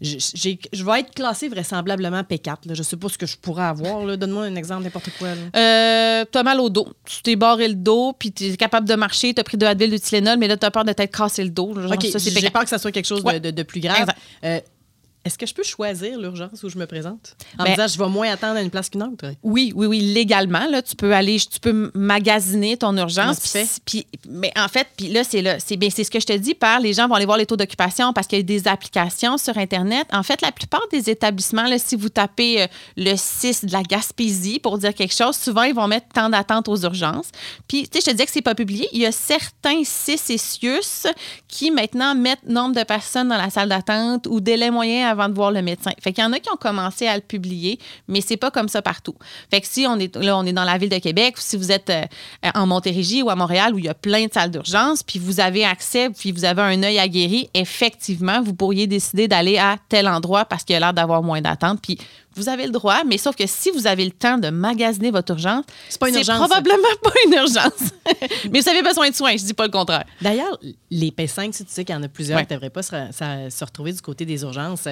je 0.00 0.84
vais 0.84 1.00
être 1.00 1.14
classé 1.14 1.48
vraisemblablement 1.48 2.20
P4. 2.22 2.66
Là. 2.66 2.74
Je 2.74 2.82
sais 2.82 2.96
pas 2.96 3.08
ce 3.08 3.16
que 3.16 3.26
je 3.26 3.36
pourrais 3.38 3.64
avoir. 3.64 4.04
là. 4.04 4.16
Donne-moi 4.16 4.44
un 4.44 4.56
exemple, 4.56 4.82
n'importe 4.82 5.10
quoi. 5.18 5.28
Euh, 5.56 6.24
t'as 6.30 6.42
mal 6.42 6.60
au 6.60 6.68
dos. 6.68 6.88
Tu 7.04 7.22
t'es 7.22 7.36
barré 7.36 7.68
le 7.68 7.74
dos, 7.74 8.12
puis 8.18 8.32
t'es 8.32 8.56
capable 8.56 8.88
de 8.88 8.94
marcher, 8.96 9.32
t'as 9.32 9.44
pris 9.44 9.56
de 9.56 9.64
Advil, 9.64 9.90
du 9.90 10.00
Tylenol, 10.00 10.38
mais 10.38 10.48
là, 10.48 10.56
t'as 10.56 10.70
peur 10.70 10.84
de 10.84 10.92
t'être 10.92 11.16
cassé 11.16 11.42
le 11.44 11.50
dos. 11.50 11.74
Genre, 11.80 11.90
OK, 11.92 12.04
ça, 12.06 12.18
c'est 12.18 12.30
j'ai 12.38 12.50
peur 12.50 12.64
que 12.64 12.68
ça 12.70 12.78
soit 12.78 12.92
quelque 12.92 13.06
chose 13.06 13.22
de- 13.22 13.28
Ouais. 13.28 13.40
de, 13.40 13.50
de 13.50 13.62
plus 13.62 13.80
grave. 13.80 14.08
Est-ce 15.24 15.38
que 15.38 15.46
je 15.46 15.54
peux 15.54 15.62
choisir 15.62 16.18
l'urgence 16.18 16.62
où 16.62 16.68
je 16.68 16.76
me 16.76 16.86
présente? 16.86 17.36
En 17.58 17.64
Ben- 17.64 17.70
me 17.70 17.76
disant, 17.76 17.88
je 17.88 17.98
vais 17.98 18.10
moins 18.10 18.30
attendre 18.30 18.56
à 18.56 18.62
une 18.62 18.70
place 18.70 18.90
qu'une 18.90 19.02
autre? 19.02 19.24
Oui, 19.42 19.72
oui, 19.74 19.86
oui, 19.86 20.00
légalement, 20.00 20.66
là, 20.68 20.82
tu 20.82 20.96
peux 20.96 21.14
aller, 21.14 21.38
tu 21.38 21.60
peux 21.60 21.90
magasiner 21.94 22.76
ton 22.76 22.94
urgence. 22.96 23.56
Puis, 23.86 24.06
mais 24.28 24.52
en 24.56 24.68
fait, 24.68 24.86
puis 24.96 25.08
là, 25.08 25.24
c'est 25.24 25.40
là, 25.40 25.58
c'est 25.58 25.76
bien, 25.76 25.88
c'est 25.90 26.04
ce 26.04 26.10
que 26.10 26.20
je 26.20 26.26
te 26.26 26.32
dis 26.34 26.54
par 26.54 26.78
les 26.80 26.92
gens 26.92 27.08
vont 27.08 27.14
aller 27.14 27.24
voir 27.24 27.38
les 27.38 27.46
taux 27.46 27.56
d'occupation 27.56 28.12
parce 28.12 28.26
qu'il 28.26 28.38
y 28.38 28.40
a 28.40 28.44
des 28.44 28.68
applications 28.68 29.38
sur 29.38 29.56
Internet. 29.56 30.06
En 30.12 30.22
fait, 30.22 30.42
la 30.42 30.52
plupart 30.52 30.86
des 30.92 31.08
établissements, 31.08 31.66
là, 31.66 31.78
si 31.78 31.96
vous 31.96 32.10
tapez 32.10 32.62
euh, 32.62 32.66
le 32.96 33.14
6 33.16 33.64
de 33.64 33.72
la 33.72 33.82
Gaspésie 33.82 34.58
pour 34.58 34.76
dire 34.78 34.94
quelque 34.94 35.14
chose, 35.14 35.36
souvent, 35.36 35.62
ils 35.62 35.74
vont 35.74 35.88
mettre 35.88 36.08
temps 36.08 36.28
d'attente 36.28 36.68
aux 36.68 36.76
urgences. 36.82 37.30
Puis, 37.66 37.88
tu 37.88 37.98
sais, 37.98 38.00
je 38.00 38.04
te 38.06 38.10
disais 38.10 38.26
que 38.26 38.32
c'est 38.32 38.42
pas 38.42 38.54
publié. 38.54 38.88
Il 38.92 39.00
y 39.00 39.06
a 39.06 39.12
certains 39.12 39.82
6 39.84 40.30
et 40.30 40.38
CIUS 40.38 41.06
qui 41.48 41.70
maintenant 41.70 42.14
mettent 42.14 42.46
nombre 42.46 42.74
de 42.74 42.82
personnes 42.84 43.28
dans 43.28 43.38
la 43.38 43.48
salle 43.48 43.70
d'attente 43.70 44.26
ou 44.26 44.40
délai 44.40 44.70
moyen 44.70 45.13
avant 45.14 45.28
de 45.28 45.34
voir 45.34 45.50
le 45.50 45.62
médecin. 45.62 45.90
Fait 46.00 46.12
qu'il 46.12 46.22
y 46.22 46.26
en 46.26 46.32
a 46.32 46.38
qui 46.38 46.50
ont 46.50 46.56
commencé 46.56 47.06
à 47.06 47.16
le 47.16 47.22
publier, 47.22 47.78
mais 48.08 48.20
c'est 48.20 48.36
pas 48.36 48.50
comme 48.50 48.68
ça 48.68 48.82
partout. 48.82 49.14
Fait 49.50 49.60
que 49.60 49.66
si 49.66 49.86
on 49.88 49.98
est 49.98 50.08
dans 50.52 50.64
la 50.64 50.78
ville 50.78 50.90
de 50.90 50.98
Québec, 50.98 51.36
si 51.38 51.56
vous 51.56 51.72
êtes 51.72 51.90
euh, 51.90 52.04
en 52.54 52.66
Montérégie 52.66 53.22
ou 53.22 53.30
à 53.30 53.36
Montréal 53.36 53.74
où 53.74 53.78
il 53.78 53.84
y 53.84 53.88
a 53.88 53.94
plein 53.94 54.26
de 54.26 54.32
salles 54.32 54.50
d'urgence, 54.50 55.02
puis 55.02 55.18
vous 55.18 55.40
avez 55.40 55.64
accès, 55.64 56.10
puis 56.10 56.32
vous 56.32 56.44
avez 56.44 56.62
un 56.62 56.82
œil 56.82 56.98
aguerri, 56.98 57.48
effectivement, 57.54 58.42
vous 58.42 58.54
pourriez 58.54 58.86
décider 58.86 59.28
d'aller 59.28 59.58
à 59.58 59.76
tel 59.88 60.08
endroit 60.08 60.44
parce 60.44 60.64
qu'il 60.64 60.74
y 60.74 60.76
a 60.76 60.80
l'air 60.80 60.94
d'avoir 60.94 61.22
moins 61.22 61.40
d'attente. 61.40 61.80
Vous 62.36 62.48
avez 62.48 62.66
le 62.66 62.72
droit, 62.72 63.02
mais 63.04 63.18
sauf 63.18 63.36
que 63.36 63.46
si 63.46 63.70
vous 63.70 63.86
avez 63.86 64.04
le 64.04 64.10
temps 64.10 64.38
de 64.38 64.50
magasiner 64.50 65.10
votre 65.10 65.32
urgence, 65.32 65.64
C'est 65.88 66.00
pas 66.00 66.08
une 66.08 66.16
urgence, 66.16 66.38
ça. 66.38 66.46
probablement 66.46 66.88
pas 67.02 67.12
une 67.26 67.32
urgence. 67.34 67.90
mais 68.50 68.60
vous 68.60 68.68
avez 68.68 68.82
besoin 68.82 69.10
de 69.10 69.14
soins, 69.14 69.36
je 69.36 69.44
dis 69.44 69.54
pas 69.54 69.66
le 69.66 69.72
contraire. 69.72 70.04
D'ailleurs, 70.20 70.58
les 70.90 71.10
P5, 71.10 71.52
si 71.52 71.64
tu 71.64 71.72
sais 71.72 71.84
qu'il 71.84 71.94
y 71.94 71.98
en 71.98 72.02
a 72.02 72.08
plusieurs 72.08 72.38
Ouais. 72.38 72.46
qui 72.46 72.52
ne 72.52 72.58
devraient 72.58 72.70
pas 72.70 72.82
se- 72.82 73.48
se 73.50 73.64
retrouver 73.64 73.92
du 73.92 74.00
côté 74.00 74.24
des 74.26 74.42
urgences, 74.42 74.88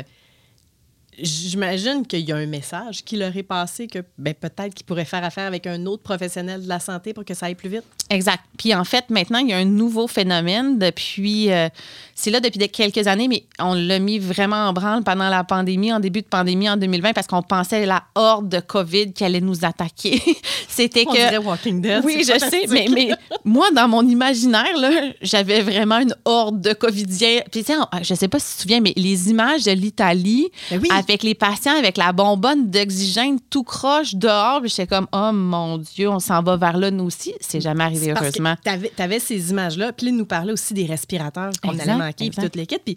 j'imagine 1.19 2.07
qu'il 2.07 2.21
y 2.21 2.33
a 2.33 2.37
un 2.37 2.47
message 2.47 3.05
qui 3.05 3.17
leur 3.17 3.37
est 3.37 3.43
passé 3.43 3.87
que 3.87 3.99
ben, 4.19 4.35
peut-être 4.35 4.75
qu'ils 4.75 4.87
pourraient 4.87 5.05
faire 5.05 5.25
affaire 5.25 5.47
avec 5.47 5.67
un 5.67 5.85
autre 5.87 6.03
professionnel 6.03 6.63
de 6.63 6.69
la 6.69 6.81
santé 6.81 7.13
pour 7.13 7.25
que 7.25 7.35
ça 7.35 7.47
aille 7.47 7.55
plus 7.55 7.69
vite. 7.69 7.83
Exact. 8.11 8.41
Puis 8.59 8.75
en 8.75 8.85
fait, 8.85 9.11
maintenant, 9.11 9.39
il 9.39 9.49
y 9.49 9.53
a 9.53 9.59
un 9.59 9.65
nouveau 9.65 10.07
phénomène 10.07 10.79
depuis. 10.79 11.51
euh, 11.51 11.69
c'est 12.15 12.31
là 12.31 12.41
depuis 12.41 12.59
de- 12.59 12.67
quelques 12.67 13.07
années, 13.07 13.29
mais 13.29 13.45
on 13.59 13.75
l'a 13.75 13.99
mis 13.99 14.19
vraiment 14.19 14.69
en 14.69 14.73
branle 14.73 15.03
pendant 15.03 15.29
la 15.29 15.45
pandémie, 15.45 15.93
en 15.93 16.01
début 16.01 16.23
de 16.23 16.27
pandémie 16.27 16.69
en 16.69 16.77
2020, 16.77 17.13
parce 17.13 17.27
qu'on 17.27 17.43
pensait 17.43 17.85
la 17.87 18.05
horde 18.15 18.49
de 18.49 18.61
COVID 18.61 19.13
qui 19.13 19.25
allait 19.25 19.41
nous 19.41 19.65
attaquer. 19.65 20.21
C'était 20.69 21.05
que. 21.05 21.13
dirait 21.13 21.39
Walking 21.39 21.81
Dead. 21.81 22.03
Oui, 22.05 22.19
je 22.21 22.39
sais, 22.39 22.65
mais, 22.69 22.87
mais 22.93 23.11
moi, 23.45 23.71
dans 23.75 23.89
mon 23.89 24.07
imaginaire, 24.07 24.77
là, 24.79 24.91
j'avais 25.21 25.61
vraiment 25.63 25.99
une 25.99 26.15
horde 26.25 26.61
de 26.61 26.73
Covidiens. 26.73 27.41
Puis, 27.51 27.65
tu 27.65 27.73
sais, 27.73 27.79
je 28.03 28.15
sais 28.15 28.29
pas 28.29 28.39
si 28.39 28.51
tu 28.53 28.57
te 28.57 28.63
souviens, 28.63 28.81
mais 28.81 28.93
les 28.97 29.31
images 29.31 29.65
de 29.65 29.73
l'Italie 29.73 30.51
Ben 30.71 30.81
oui. 30.83 30.89
Avec 31.03 31.23
les 31.23 31.35
patients, 31.35 31.77
avec 31.77 31.97
la 31.97 32.13
bonbonne 32.13 32.71
d'oxygène 32.71 33.39
tout 33.51 33.63
croche 33.63 34.15
dehors, 34.15 34.61
puis 34.61 34.71
j'étais 34.71 34.87
comme, 34.87 35.07
oh 35.13 35.31
mon 35.33 35.79
Dieu, 35.79 36.09
on 36.09 36.19
s'en 36.21 36.43
va 36.43 36.57
vers 36.57 36.77
là, 36.77 36.91
nous 36.91 37.05
aussi. 37.05 37.35
C'est 37.41 37.61
jamais 37.61 37.85
arrivé, 37.85 38.13
parce 38.13 38.27
heureusement. 38.27 38.55
Tu 38.65 39.03
avais, 39.03 39.19
ces 39.19 39.51
images-là, 39.51 39.93
puis 39.93 40.07
là, 40.07 40.13
il 40.13 40.17
nous 40.19 40.27
parlait 40.27 40.53
aussi 40.53 40.75
des 40.75 40.87
respirateurs 40.87 41.51
qu'on 41.63 41.79
allait 41.79 41.95
manquer, 41.97 42.31
puis 42.31 42.43
toute 42.43 42.57
l'équipe. 42.57 42.83
Puis 42.85 42.97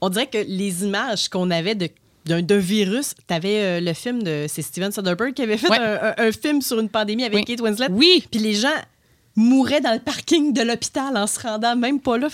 on 0.00 0.08
dirait 0.08 0.26
que 0.26 0.38
les 0.46 0.84
images 0.84 1.28
qu'on 1.28 1.50
avait 1.50 1.74
de 1.74 1.88
d'un 2.26 2.56
virus, 2.56 3.14
tu 3.28 3.34
avais 3.34 3.82
le 3.82 3.92
film 3.92 4.22
de 4.22 4.46
c'est 4.48 4.62
Steven 4.62 4.90
Soderbergh 4.90 5.34
qui 5.34 5.42
avait 5.42 5.58
fait 5.58 5.68
Ouais. 5.68 5.78
un, 5.78 6.14
un- 6.16 6.28
un 6.28 6.32
film 6.32 6.62
sur 6.62 6.80
une 6.80 6.88
pandémie 6.88 7.22
avec 7.22 7.36
Oui. 7.40 7.44
Kate 7.44 7.60
Winslet. 7.60 7.88
Oui. 7.90 8.24
Puis 8.30 8.40
les 8.40 8.54
gens 8.54 8.72
mouraient 9.36 9.80
dans 9.80 9.92
le 9.92 10.00
parking 10.00 10.52
de 10.52 10.62
l'hôpital 10.62 11.16
en 11.16 11.26
se 11.26 11.40
rendant 11.40 11.76
même 11.76 12.00
pas 12.00 12.18
là. 12.18 12.28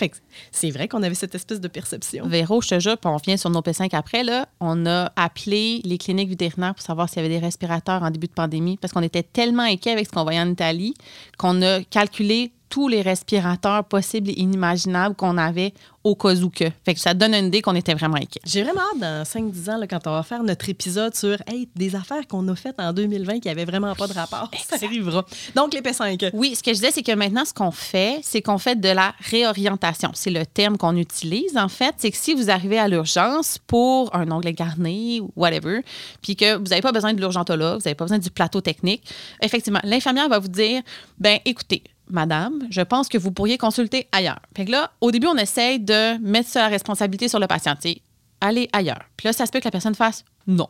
C'est 0.53 0.70
vrai 0.70 0.88
qu'on 0.88 1.03
avait 1.03 1.14
cette 1.14 1.34
espèce 1.34 1.61
de 1.61 1.68
perception. 1.68 2.26
Véro, 2.26 2.61
je 2.61 2.68
te 2.68 2.80
jure, 2.80 2.96
on 3.05 3.16
revient 3.16 3.38
sur 3.38 3.51
nos 3.51 3.61
P5 3.61 3.94
après, 3.94 4.22
là, 4.22 4.48
on 4.61 4.86
a 4.86 5.12
appelé 5.16 5.80
les 5.84 5.98
cliniques 5.98 6.28
vétérinaires 6.28 6.74
pour 6.74 6.84
savoir 6.84 7.09
s'il 7.09 7.22
y 7.22 7.24
avait 7.24 7.34
des 7.34 7.44
respirateurs 7.44 8.03
en 8.03 8.11
début 8.11 8.26
de 8.26 8.32
pandémie 8.32 8.76
parce 8.76 8.92
qu'on 8.92 9.03
était 9.03 9.22
tellement 9.22 9.62
inquiets 9.62 9.92
avec 9.92 10.07
ce 10.07 10.12
qu'on 10.12 10.22
voyait 10.22 10.40
en 10.40 10.51
Italie 10.51 10.94
qu'on 11.38 11.62
a 11.62 11.82
calculé 11.84 12.53
tous 12.70 12.88
les 12.88 13.02
respirateurs 13.02 13.84
possibles 13.84 14.30
et 14.30 14.40
inimaginables 14.40 15.16
qu'on 15.16 15.36
avait 15.36 15.74
au 16.02 16.14
cas 16.14 16.34
où 16.36 16.48
que. 16.48 16.64
Fait 16.84 16.94
que 16.94 17.00
ça 17.00 17.12
donne 17.12 17.34
une 17.34 17.46
idée 17.46 17.60
qu'on 17.60 17.74
était 17.74 17.92
vraiment 17.92 18.16
inquiets. 18.16 18.40
J'ai 18.44 18.62
vraiment 18.62 18.80
hâte 18.94 19.00
dans 19.00 19.22
5-10 19.24 19.70
ans, 19.70 19.76
là, 19.76 19.86
quand 19.86 20.06
on 20.06 20.12
va 20.12 20.22
faire 20.22 20.42
notre 20.42 20.68
épisode 20.68 21.14
sur 21.14 21.36
hey, 21.46 21.68
des 21.76 21.94
affaires 21.94 22.26
qu'on 22.26 22.46
a 22.48 22.54
faites 22.54 22.80
en 22.80 22.92
2020 22.92 23.40
qui 23.40 23.48
n'avaient 23.48 23.64
vraiment 23.64 23.94
pas 23.94 24.06
de 24.06 24.14
rapport. 24.14 24.50
Ça 24.68 24.76
arrivera. 24.82 25.26
Donc, 25.54 25.74
les 25.74 25.80
P5. 25.80 26.30
Oui, 26.32 26.54
ce 26.54 26.62
que 26.62 26.70
je 26.70 26.76
disais, 26.76 26.90
c'est 26.90 27.02
que 27.02 27.12
maintenant, 27.12 27.44
ce 27.44 27.52
qu'on 27.52 27.70
fait, 27.70 28.20
c'est 28.22 28.40
qu'on 28.40 28.56
fait 28.56 28.80
de 28.80 28.88
la 28.88 29.14
réorientation. 29.18 30.12
C'est 30.14 30.30
le 30.30 30.46
terme 30.46 30.78
qu'on 30.78 30.96
utilise, 30.96 31.56
en 31.56 31.68
fait. 31.68 31.94
C'est 31.98 32.10
que 32.10 32.16
si 32.16 32.34
vous 32.34 32.50
arrivez 32.50 32.78
à 32.78 32.88
l'urgence 32.88 33.58
pour 33.66 34.14
un 34.14 34.30
onglet 34.30 34.54
garni 34.54 35.20
ou 35.20 35.30
whatever, 35.36 35.80
puis 36.22 36.36
que 36.36 36.56
vous 36.56 36.64
n'avez 36.64 36.82
pas 36.82 36.92
besoin 36.92 37.12
de 37.12 37.20
l'urgentologue, 37.20 37.80
vous 37.80 37.84
n'avez 37.84 37.94
pas 37.94 38.04
besoin 38.04 38.18
du 38.18 38.30
plateau 38.30 38.60
technique, 38.60 39.02
effectivement, 39.42 39.80
l'infirmière 39.82 40.28
va 40.28 40.38
vous 40.38 40.48
dire, 40.48 40.82
ben 41.18 41.38
écoutez, 41.44 41.82
Madame, 42.11 42.66
je 42.70 42.80
pense 42.80 43.08
que 43.08 43.18
vous 43.18 43.32
pourriez 43.32 43.58
consulter 43.58 44.08
ailleurs. 44.12 44.40
Fait 44.56 44.64
là, 44.64 44.90
au 45.00 45.11
début, 45.11 45.26
on 45.26 45.36
essaye 45.36 45.80
de 45.80 46.18
mettre 46.18 46.50
la 46.54 46.68
responsabilité 46.68 47.28
sur 47.28 47.38
le 47.38 47.46
patient. 47.46 47.74
tu 47.74 47.90
sais, 47.90 48.02
Allez 48.40 48.68
ailleurs. 48.72 49.04
Puis 49.16 49.26
là, 49.26 49.32
ça 49.32 49.44
se 49.46 49.52
peut 49.52 49.61
que 49.61 49.66
la 49.66 49.70
personne 49.70 49.94
fasse 49.94 50.24
non. 50.46 50.68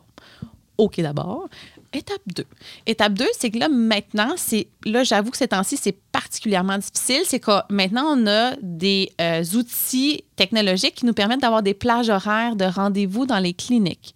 OK 0.77 0.99
d'abord. 0.99 1.47
Étape 1.93 2.21
2. 2.35 2.45
Étape 2.85 3.13
2, 3.13 3.25
c'est 3.37 3.49
que 3.49 3.59
là, 3.59 3.67
maintenant, 3.67 4.33
c'est 4.37 4.67
là, 4.85 5.03
j'avoue 5.03 5.29
que 5.29 5.37
ces 5.37 5.49
temps-ci, 5.49 5.77
c'est 5.77 5.97
particulièrement 6.11 6.77
difficile. 6.77 7.21
C'est 7.25 7.39
que 7.39 7.51
maintenant, 7.69 8.17
on 8.17 8.27
a 8.27 8.55
des 8.61 9.11
euh, 9.19 9.43
outils 9.55 10.23
technologiques 10.37 10.95
qui 10.95 11.05
nous 11.05 11.13
permettent 11.13 11.41
d'avoir 11.41 11.63
des 11.63 11.73
plages 11.73 12.09
horaires 12.09 12.55
de 12.55 12.65
rendez-vous 12.65 13.25
dans 13.25 13.39
les 13.39 13.53
cliniques. 13.53 14.15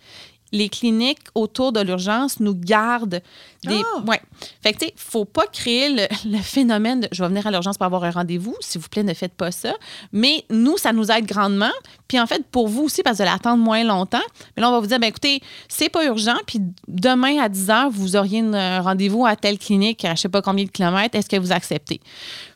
Les 0.51 0.69
cliniques 0.69 1.28
autour 1.34 1.73
de 1.73 1.82
l'urgence 1.82 2.39
nous 2.39 2.55
gardent 2.55 3.21
des. 3.66 3.82
Ah! 3.95 4.03
Ouais. 4.07 4.22
Fait 4.61 4.74
que, 4.74 4.80
tu 4.80 4.86
sais, 4.86 4.93
faut 4.95 5.26
pas 5.26 5.47
créer 5.47 5.89
le, 5.89 6.07
le 6.30 6.38
phénomène 6.39 7.01
de 7.01 7.07
je 7.11 7.22
vais 7.22 7.30
venir 7.30 7.45
à 7.47 7.51
l'urgence 7.51 7.78
pour 7.78 7.86
avoir 7.86 8.03
un 8.03 8.11
rendez-vous. 8.11 8.55
S'il 8.59 8.82
vous 8.82 8.89
plaît, 8.89 9.03
ne 9.03 9.13
faites 9.13 9.34
pas 9.34 9.51
ça. 9.51 9.74
Mais 10.11 10.45
nous, 10.49 10.78
ça 10.78 10.93
nous 10.93 11.11
aide 11.11 11.26
grandement. 11.26 11.72
Puis 12.07 12.20
en 12.20 12.28
fait, 12.28 12.45
pour 12.51 12.68
vous 12.68 12.84
aussi, 12.84 13.03
parce 13.03 13.18
que 13.18 13.24
vous 13.24 13.28
allez 13.28 13.36
attendre 13.36 13.63
moins 13.63 13.84
longtemps. 13.84 14.18
Mais 14.55 14.61
là, 14.61 14.70
on 14.70 14.72
va 14.72 14.80
vous 14.80 14.88
dire, 14.88 14.99
ben 14.99 15.07
écoutez, 15.07 15.41
c'est 15.68 15.89
pas 15.89 16.05
urgent. 16.05 16.38
Puis 16.45 16.59
demain 16.88 17.39
à 17.39 17.49
10 17.49 17.68
h, 17.68 17.89
vous 17.89 18.16
auriez 18.16 18.39
un 18.39 18.82
rendez-vous 18.82 19.26
à 19.26 19.36
telle 19.36 19.57
clinique 19.57 20.05
à 20.05 20.16
je 20.16 20.22
sais 20.22 20.30
pas 20.30 20.41
combien 20.41 20.66
de 20.66 20.72
kilomètres. 20.72 21.18
Est-ce 21.18 21.30
que 21.30 21.38
vous 21.38 21.51
acceptez? 21.51 21.99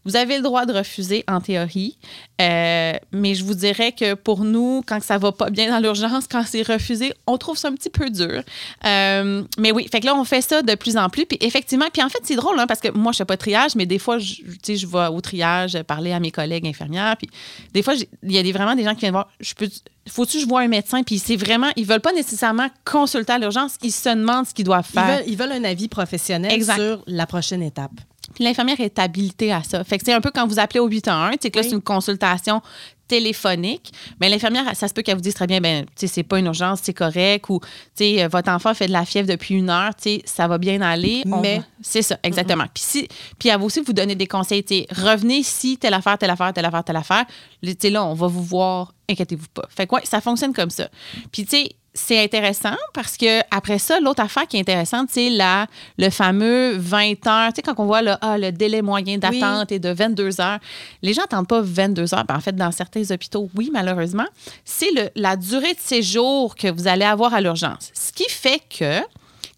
Vous 0.06 0.16
avez 0.16 0.38
le 0.38 0.44
droit 0.44 0.66
de 0.66 0.74
refuser 0.74 1.24
en 1.28 1.42
théorie. 1.42 1.98
Euh, 2.42 2.94
mais 3.12 3.36
je 3.36 3.44
vous 3.44 3.54
dirais 3.54 3.92
que 3.92 4.14
pour 4.14 4.44
nous, 4.44 4.82
quand 4.86 5.02
ça 5.04 5.18
va 5.18 5.32
pas 5.32 5.50
bien 5.50 5.70
dans 5.70 5.80
l'urgence, 5.80 6.28
quand 6.32 6.44
c'est 6.46 6.62
refusé, 6.62 7.14
on 7.28 7.38
trouve 7.38 7.58
ça 7.58 7.68
un 7.68 7.74
petit 7.74 7.90
peu 7.90 8.10
dur. 8.10 8.44
Euh, 8.86 9.44
mais 9.58 9.72
oui, 9.72 9.88
fait 9.92 10.00
que 10.00 10.06
là, 10.06 10.16
on 10.16 10.24
fait 10.24 10.42
ça 10.42 10.62
de 10.62 10.76
plus 10.76 10.98
en 10.98 10.99
plus. 11.08 11.26
Puis 11.26 11.38
effectivement, 11.40 11.86
puis 11.94 12.04
en 12.04 12.10
fait, 12.10 12.20
c'est 12.24 12.36
drôle, 12.36 12.60
hein, 12.60 12.68
parce 12.68 12.82
que 12.82 12.90
moi, 12.92 13.14
je 13.14 13.18
fais 13.20 13.26
pas 13.26 13.36
de 13.36 13.40
triage, 13.40 13.76
mais 13.76 13.86
des 13.86 14.00
fois, 14.00 14.18
je, 14.18 14.42
je 14.68 14.86
vais 14.88 15.08
au 15.08 15.22
triage 15.22 15.82
parler 15.84 16.12
à 16.12 16.20
mes 16.20 16.32
collègues 16.32 16.68
infirmières. 16.68 17.16
Puis 17.16 17.30
des 17.74 17.82
fois, 17.82 17.94
il 18.24 18.32
y 18.32 18.38
a 18.38 18.44
des, 18.44 18.52
vraiment 18.52 18.76
des 18.76 18.84
gens 18.84 18.94
qui 18.96 19.02
viennent 19.02 19.14
voir, 19.14 19.30
je 19.40 19.54
peux, 19.54 19.70
faut-tu 20.10 20.38
que 20.38 20.44
je 20.44 20.48
vois 20.50 20.62
un 20.62 20.68
médecin? 20.68 21.04
Puis 21.04 21.20
c'est 21.20 21.38
vraiment, 21.38 21.68
ils 21.78 21.86
veulent 21.86 22.02
pas 22.02 22.12
nécessairement 22.12 22.68
consulter 22.84 23.32
à 23.34 23.38
l'urgence, 23.38 23.76
ils 23.82 23.92
se 23.92 24.10
demandent 24.10 24.48
ce 24.48 24.54
qu'ils 24.54 24.66
doivent 24.66 24.88
Ils 24.90 24.94
faire. 25.00 25.08
veulent, 25.18 25.24
ils 25.28 25.38
veulent 25.38 25.52
un 25.54 25.64
avis 25.64 25.88
professionnel 25.88 26.52
Exact. 26.52 26.76
sur 26.76 27.04
la 27.08 27.26
prochaine 27.28 27.62
étape. 27.62 27.92
Puis 28.36 28.44
l'infirmière 28.44 28.80
est 28.80 29.00
habilitée 29.00 29.52
à 29.52 29.64
ça. 29.64 29.84
Fait 29.84 29.98
que 29.98 30.06
c'est 30.06 30.14
un 30.14 30.22
peu 30.22 30.32
quand 30.34 30.46
vous 30.48 30.60
appelez 30.60 30.80
au 30.80 30.88
811, 30.88 31.36
c'est 31.42 31.50
que 31.50 31.58
là, 31.58 31.64
c'est 31.64 31.72
une 31.72 31.82
consultation 31.82 32.62
téléphonique. 33.10 33.92
Mais 34.22 34.30
l'infirmière, 34.30 34.64
ça 34.76 34.88
se 34.88 34.94
peut 34.94 35.02
qu'elle 35.02 35.16
vous 35.16 35.22
dise 35.22 35.34
très 35.34 35.48
bien, 35.48 35.60
ben, 35.60 35.84
tu 35.86 35.92
sais, 35.96 36.08
c'est 36.08 36.24
pas 36.24 36.40
une 36.40 36.46
urgence, 36.46 36.80
c'est 36.84 36.94
correct, 36.94 37.50
ou, 37.50 37.60
tu 37.60 37.68
sais, 37.96 38.24
euh, 38.24 38.28
votre 38.30 38.50
enfant 38.50 38.74
fait 38.74 38.88
de 38.88 38.94
la 38.94 39.04
fièvre 39.04 39.28
depuis 39.28 39.56
une 39.56 39.70
heure, 39.70 39.94
tu 39.96 40.04
sais, 40.04 40.22
ça 40.26 40.48
va 40.48 40.58
bien 40.58 40.80
aller. 40.82 41.24
On 41.30 41.42
Mais- 41.42 41.62
C'est 41.82 42.02
ça, 42.02 42.18
exactement. 42.24 42.66
Puis, 42.74 42.84
si, 42.86 43.08
puis 43.38 43.50
elle 43.50 43.58
va 43.60 43.66
aussi 43.66 43.82
vous 43.82 43.94
donner 43.94 44.16
des 44.16 44.28
conseils, 44.28 44.64
tu 44.64 44.76
sais, 44.80 44.88
revenez 44.96 45.44
si 45.44 45.78
telle 45.78 45.94
affaire, 45.94 46.18
telle 46.18 46.30
affaire, 46.30 46.54
telle 46.54 46.66
affaire, 46.66 46.84
telle 46.84 46.96
affaire. 46.96 47.26
Tu 47.64 47.76
sais, 47.80 47.90
là, 47.90 48.06
on 48.06 48.14
va 48.14 48.28
vous 48.28 48.44
voir, 48.44 48.94
inquiétez-vous 49.10 49.48
pas. 49.54 49.68
Fait 49.70 49.88
que, 49.88 49.96
ouais, 49.96 50.02
ça 50.06 50.22
fonctionne 50.22 50.54
comme 50.54 50.70
ça. 50.70 50.88
Puis, 51.32 51.44
tu 51.46 51.58
sais, 51.58 51.72
c'est 51.94 52.24
intéressant 52.24 52.76
parce 52.94 53.18
que 53.18 53.40
après 53.52 53.80
ça, 53.80 54.00
l'autre 54.00 54.22
affaire 54.22 54.48
qui 54.48 54.58
est 54.58 54.60
intéressante, 54.60 55.10
c'est 55.12 55.30
la, 55.30 55.66
le 55.98 56.10
fameux 56.10 56.74
20 56.78 57.28
heures. 57.28 57.50
Tu 57.54 57.56
sais, 57.58 57.62
quand 57.62 57.74
on 57.78 57.86
voit 57.86 58.02
le, 58.02 58.14
ah, 58.22 58.38
le 58.38 58.52
délai 58.52 58.82
moyen 58.82 59.18
d'attente 59.18 59.72
est 59.72 59.80
de 59.80 59.90
22 59.90 60.40
heures, 60.40 60.60
les 61.02 61.14
gens 61.14 61.24
n'attendent 61.24 61.48
pas 61.48 61.62
22 61.62 62.14
heures. 62.14 62.26
Ben, 62.26 62.36
en 62.36 62.40
fait, 62.40 62.56
dans 62.56 62.72
certains 62.72 63.10
hôpitaux, 63.12 63.50
oui, 63.56 63.70
malheureusement. 63.74 64.28
C'est 64.64 64.92
le- 64.96 65.10
la 65.16 65.36
durée 65.36 65.74
de 65.74 65.80
séjour 65.80 66.56
que 66.56 66.68
vous 66.72 66.88
allez 66.88 67.06
avoir 67.06 67.34
à 67.34 67.42
l'urgence. 67.42 67.92
Ce 67.94 68.12
qui 68.14 68.30
fait 68.30 68.62
que 68.70 69.02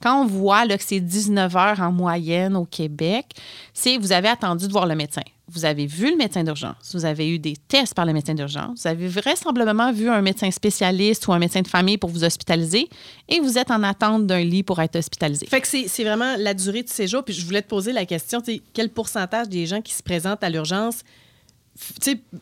quand 0.01 0.21
on 0.21 0.25
voit 0.25 0.65
là, 0.65 0.77
que 0.77 0.84
c'est 0.84 0.99
19 0.99 1.55
heures 1.55 1.79
en 1.82 1.91
moyenne 1.91 2.55
au 2.55 2.65
Québec, 2.65 3.25
c'est 3.73 3.97
vous 3.97 4.11
avez 4.13 4.29
attendu 4.29 4.67
de 4.67 4.71
voir 4.71 4.86
le 4.88 4.95
médecin. 4.95 5.21
Vous 5.54 5.66
avez 5.66 5.86
vu 5.86 6.12
le 6.12 6.18
médecin 6.18 6.43
d'urgence. 6.43 6.93
Vous 6.93 7.06
avez 7.06 7.30
eu 7.30 7.38
des 7.38 7.56
tests 7.56 7.93
par 7.93 8.06
le 8.06 8.14
médecin 8.14 8.34
d'urgence. 8.34 8.82
Vous 8.82 8.88
avez 8.88 9.08
vraisemblablement 9.08 9.91
vu 9.91 10.10
un 10.10 10.22
médecin 10.22 10.49
spécialiste 10.49 11.28
ou 11.28 11.34
un 11.34 11.39
médecin 11.39 11.62
de 11.62 11.68
famille 11.68 11.97
pour 11.97 12.10
vous 12.10 12.24
hospitaliser 12.24 12.88
et 13.28 13.39
vous 13.39 13.58
êtes 13.58 13.70
en 13.70 13.84
attente 13.84 14.26
d'un 14.28 14.43
lit 14.43 14.64
pour 14.64 14.80
être 14.80 14.95
hospitalisé. 14.95 15.45
Fait 15.47 15.62
que 15.62 15.68
c'est 15.68 16.04
vraiment 16.04 16.36
la 16.38 16.54
durée 16.54 16.84
du 16.84 16.91
séjour. 16.91 17.24
Puis 17.24 17.34
je 17.34 17.45
voulais 17.45 17.62
te 17.62 17.68
poser 17.68 17.91
la 17.91 18.06
question, 18.06 18.41
quel 18.74 18.89
pourcentage 18.89 19.49
des 19.49 19.66
gens 19.66 19.82
qui 19.82 19.93
se 19.93 20.04
présentent 20.04 20.43
à 20.43 20.49
l'urgence 20.49 21.02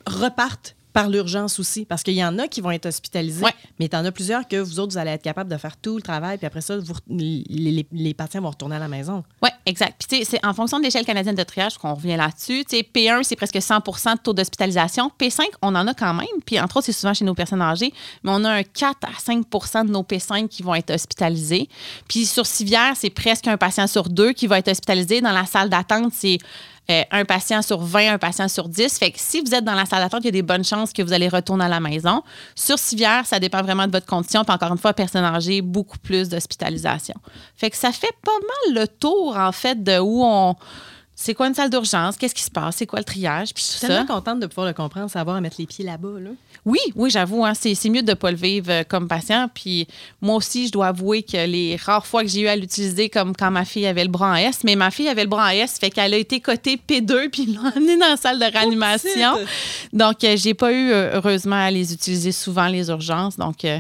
repartent 0.06 0.76
par 0.94 1.10
l'urgence 1.10 1.60
aussi? 1.60 1.86
Parce 1.86 2.04
qu'il 2.04 2.16
y 2.16 2.24
en 2.24 2.38
a 2.40 2.48
qui 2.48 2.62
vont 2.62 2.72
être 2.72 2.86
hospitalisés, 2.88 3.44
Ouais. 3.44 3.54
mais 3.80 3.86
il 3.86 3.94
y 3.94 3.96
en 3.98 4.06
a 4.06 4.12
plusieurs 4.12 4.48
que 4.48 4.58
vous 4.58 4.80
autres, 4.80 4.94
vous 4.94 4.98
allez 4.98 5.12
être 5.12 5.22
capables 5.24 5.50
de 5.52 5.58
faire 5.58 5.78
tout 5.78 5.96
le 5.96 6.02
travail, 6.02 6.38
puis 6.38 6.48
après 6.48 6.62
ça, 6.62 6.78
vous, 6.78 6.94
les, 7.10 7.44
les- 7.50 7.88
les 7.92 8.14
patients 8.14 8.42
vont 8.42 8.50
retourner 8.50 8.76
à 8.76 8.80
la 8.80 8.88
maison. 8.88 9.24
Oui, 9.44 9.50
exact. 9.66 9.96
Puis, 10.00 10.08
tu 10.20 10.26
sais, 10.26 10.32
c'est 10.38 10.46
en 10.46 10.54
fonction 10.54 10.80
de 10.80 10.84
l'échelle 10.84 11.06
canadienne 11.06 11.36
de 11.36 11.44
triage 11.44 11.78
qu'on 11.78 11.94
revient 11.94 12.16
là-dessus. 12.18 12.66
Tu 12.68 12.78
sais, 12.78 12.82
P1, 12.84 13.24
c'est 13.24 13.36
presque 13.36 13.62
100 13.62 13.80
de 13.80 14.22
taux 14.22 14.34
d'hospitalisation. 14.34 15.12
P5, 15.20 15.42
on 15.62 15.76
en 15.76 15.88
a 15.88 15.94
quand 15.94 16.14
même. 16.14 16.28
Puis, 16.46 16.60
entre 16.60 16.78
autres, 16.78 16.86
c'est 16.88 16.92
souvent 16.94 17.14
chez 17.14 17.26
nos 17.26 17.36
personnes 17.36 17.62
âgées. 17.62 17.94
Mais 18.24 18.32
on 18.34 18.44
a 18.44 18.52
un 18.52 18.64
4 18.64 18.98
à 19.04 19.12
5% 19.20 19.86
de 19.86 19.92
nos 19.92 20.04
P5 20.04 20.48
qui 20.48 20.64
vont 20.64 20.76
être 20.76 20.92
hospitalisés. 20.92 21.70
Puis, 22.08 22.26
sur 22.26 22.46
civière, 22.46 22.94
c'est 22.96 23.10
presque 23.10 23.48
un 23.48 23.58
patient 23.58 23.88
sur 23.88 24.10
deux 24.10 24.34
qui 24.34 24.48
va 24.48 24.60
être 24.60 24.70
hospitalisé. 24.70 25.22
Dans 25.22 25.32
la 25.32 25.46
salle 25.46 25.70
d'attente, 25.70 26.12
c'est 26.14 26.38
euh, 26.90 27.04
un 27.12 27.26
patient 27.26 27.62
sur 27.62 27.80
20, 27.80 28.14
un 28.14 28.18
patient 28.18 28.48
sur 28.48 28.68
10. 28.68 28.98
Fait 28.98 29.12
que 29.12 29.20
si 29.20 29.42
vous 29.42 29.54
êtes 29.54 29.64
dans 29.64 29.76
la 29.76 29.86
salle 29.86 30.02
d'attente, 30.02 30.22
il 30.24 30.28
y 30.28 30.30
a 30.30 30.32
des 30.32 30.42
bonnes 30.42 30.64
chances 30.64 30.92
que 30.92 31.02
vous 31.02 31.14
allez 31.14 31.28
retourner 31.28 31.66
à 31.66 31.70
la 31.70 31.80
maison. 31.80 32.24
Sur 32.56 32.80
civière, 32.80 33.26
ça 33.26 33.40
dépend 33.40 33.62
vraiment 33.62 33.86
de 33.86 33.92
votre 33.92 34.06
condition. 34.06 34.42
Encore 34.42 34.72
une 34.72 34.78
fois, 34.78 34.94
personne 34.94 35.24
âgée, 35.24 35.62
beaucoup 35.62 36.00
plus 36.00 36.30
d'hospitalisation. 36.30 37.16
Fait 37.56 37.70
que 37.70 37.78
ça 37.78 37.92
fait 37.92 38.14
pas 38.24 38.32
mal 38.32 38.82
le 38.82 38.88
tour, 38.88 39.38
en 39.38 39.52
fait, 39.52 39.84
de 39.84 40.00
où 40.00 40.24
on. 40.24 40.56
C'est 41.22 41.34
quoi 41.34 41.50
une 41.50 41.54
salle 41.54 41.70
d'urgence? 41.70 42.16
Qu'est-ce 42.16 42.34
qui 42.34 42.44
se 42.44 42.50
passe? 42.50 42.78
C'est 42.78 42.86
quoi 42.86 43.00
le 43.00 43.04
triage? 43.04 43.54
Puis 43.54 43.62
Je 43.62 43.72
suis 43.72 43.80
tellement 43.82 44.08
ça. 44.08 44.14
contente 44.14 44.40
de 44.40 44.48
pouvoir 44.48 44.68
le 44.68 44.74
comprendre, 44.74 45.12
savoir 45.12 45.36
à 45.36 45.42
mettre 45.42 45.58
les 45.60 45.66
pieds 45.66 45.84
là-bas. 45.84 46.18
Là. 46.18 46.30
Oui, 46.66 46.80
oui, 46.96 47.10
j'avoue, 47.10 47.44
hein, 47.44 47.52
c'est 47.54 47.76
c'est 47.76 47.90
mieux 47.90 48.04
de 48.04 48.12
ne 48.12 48.14
pas 48.14 48.32
le 48.32 48.38
vivre 48.38 48.72
euh, 48.72 48.84
comme 48.88 49.10
patient. 49.10 49.50
Puis 49.54 49.86
moi 50.22 50.38
aussi, 50.38 50.68
je 50.68 50.72
dois 50.72 50.88
avouer 50.88 51.24
que 51.24 51.46
les 51.46 51.76
rares 51.76 52.08
fois 52.08 52.22
que 52.22 52.30
j'ai 52.30 52.40
eu 52.40 52.48
à 52.48 52.56
l'utiliser, 52.56 53.10
comme 53.10 53.36
quand 53.36 53.52
ma 53.52 53.66
fille 53.66 53.86
avait 53.86 54.06
le 54.06 54.10
bras 54.10 54.32
en 54.32 54.36
S, 54.36 54.62
mais 54.64 54.78
ma 54.78 54.92
fille 54.92 55.10
avait 55.10 55.24
le 55.24 55.30
bras 55.30 55.48
en 55.48 55.50
S, 55.50 55.78
fait 55.78 55.90
qu'elle 55.90 56.14
a 56.14 56.18
été 56.18 56.40
cotée 56.40 56.78
P2, 56.78 57.30
puis 57.34 57.44
ils 57.50 57.56
l'ont 57.56 57.70
emmenée 57.70 57.98
dans 57.98 58.08
la 58.12 58.18
salle 58.18 58.40
de 58.40 58.46
réanimation. 58.46 59.40
Donc, 59.92 60.24
euh, 60.24 60.38
j'ai 60.38 60.54
pas 60.54 60.72
eu, 60.72 60.90
euh, 60.92 61.16
heureusement, 61.16 61.58
à 61.58 61.70
les 61.70 61.92
utiliser 61.92 62.32
souvent, 62.32 62.68
les 62.68 62.88
urgences. 62.88 63.36
Donc, 63.36 63.66
euh, 63.66 63.78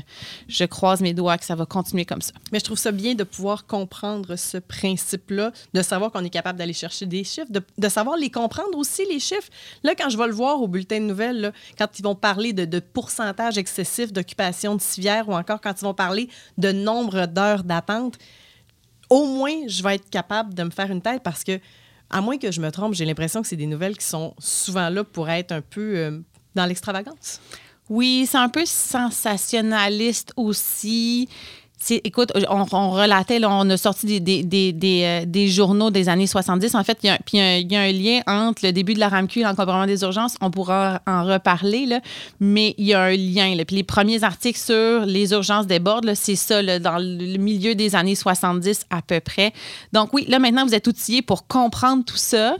je 0.49 0.65
croise 0.65 0.99
mes 0.99 1.13
doigts 1.13 1.37
que 1.37 1.45
ça 1.45 1.55
va 1.55 1.65
continuer 1.65 2.03
comme 2.03 2.21
ça. 2.21 2.33
Mais 2.51 2.59
je 2.59 2.65
trouve 2.65 2.77
ça 2.77 2.91
bien 2.91 3.15
de 3.15 3.23
pouvoir 3.23 3.65
comprendre 3.65 4.35
ce 4.35 4.57
principe-là, 4.57 5.53
de 5.73 5.81
savoir 5.81 6.11
qu'on 6.11 6.25
est 6.25 6.29
capable 6.29 6.59
d'aller 6.59 6.73
chercher 6.73 7.05
des 7.05 7.28
chiffres, 7.29 7.51
de, 7.51 7.89
savoir 7.89 8.17
les 8.17 8.29
comprendre 8.29 8.77
aussi, 8.77 9.05
les 9.05 9.19
chiffres. 9.19 9.49
Là, 9.83 9.93
quand 9.95 10.09
je 10.09 10.17
vais 10.17 10.27
le 10.27 10.33
voir 10.33 10.61
au 10.61 10.67
bulletin 10.67 10.99
de 10.99 11.05
nouvelles, 11.05 11.41
là, 11.41 11.51
quand 11.77 11.99
ils 11.99 12.03
vont 12.03 12.15
parler 12.15 12.53
de, 12.53 12.65
de 12.65 12.79
pourcentage 12.79 13.57
excessif 13.57 14.11
d'occupation 14.11 14.75
de 14.75 14.81
civière 14.81 15.29
ou 15.29 15.33
encore 15.33 15.61
quand 15.61 15.73
ils 15.79 15.85
vont 15.85 15.93
parler 15.93 16.29
de 16.57 16.71
nombre 16.71 17.25
d'heures 17.25 17.63
d'attente, 17.63 18.17
au 19.09 19.25
moins, 19.25 19.67
je 19.67 19.81
vais 19.83 19.95
être 19.95 20.09
capable 20.09 20.53
de 20.53 20.63
me 20.63 20.69
faire 20.69 20.91
une 20.91 21.01
tête 21.01 21.23
parce 21.23 21.43
que, 21.43 21.59
à 22.09 22.21
moins 22.21 22.37
que 22.37 22.51
je 22.51 22.61
me 22.61 22.71
trompe, 22.71 22.93
j'ai 22.93 23.05
l'impression 23.05 23.41
que 23.41 23.47
c'est 23.47 23.55
des 23.55 23.65
nouvelles 23.65 23.97
qui 23.97 24.05
sont 24.05 24.33
souvent 24.37 24.89
là 24.89 25.03
pour 25.03 25.29
être 25.29 25.51
un 25.51 25.61
peu 25.61 25.97
euh, 25.97 26.19
dans 26.55 26.65
l'extravagance. 26.65 27.39
Oui, 27.89 28.27
c'est 28.29 28.37
un 28.37 28.49
peu 28.49 28.65
sensationnaliste 28.65 30.31
aussi. 30.35 31.27
Écoute, 32.03 32.31
on, 32.49 32.65
on 32.71 32.89
relatait, 32.91 33.39
là, 33.39 33.49
on 33.49 33.69
a 33.69 33.77
sorti 33.77 34.05
des, 34.05 34.19
des, 34.19 34.43
des, 34.43 34.73
des, 34.73 35.03
euh, 35.03 35.25
des 35.25 35.47
journaux 35.47 35.91
des 35.91 36.09
années 36.09 36.27
70. 36.27 36.75
En 36.75 36.83
fait, 36.83 36.97
il 37.03 37.07
y, 37.07 37.09
a, 37.09 37.17
puis 37.17 37.37
il 37.37 37.71
y 37.71 37.75
a 37.75 37.81
un- 37.81 37.91
lien 37.91 38.21
entre 38.27 38.65
le 38.65 38.71
début 38.71 38.93
de 38.93 38.99
la 38.99 39.09
RAMQ 39.09 39.39
et 39.39 39.43
l'encombrement 39.43 39.85
des 39.85 40.01
urgences. 40.03 40.35
On 40.41 40.51
pourra 40.51 41.01
en 41.07 41.23
reparler, 41.25 41.85
là, 41.85 42.01
mais 42.39 42.75
il 42.77 42.85
y 42.85 42.93
a 42.93 43.01
un 43.01 43.15
lien. 43.15 43.55
Là. 43.55 43.65
Puis 43.65 43.77
les 43.77 43.83
premiers 43.83 44.23
articles 44.23 44.59
sur 44.59 45.05
les 45.05 45.31
urgences 45.31 45.67
débordent, 45.67 46.13
c'est 46.15 46.35
ça, 46.35 46.61
là, 46.61 46.79
dans 46.79 46.97
le 46.97 47.37
milieu 47.37 47.75
des 47.75 47.95
années 47.95 48.15
70 48.15 48.85
à 48.89 49.01
peu 49.01 49.19
près. 49.19 49.53
Donc 49.93 50.13
oui, 50.13 50.25
là, 50.27 50.37
maintenant, 50.39 50.65
vous 50.65 50.75
êtes 50.75 50.87
outillés 50.87 51.21
pour 51.21 51.47
comprendre 51.47 52.03
tout 52.05 52.17
ça. 52.17 52.57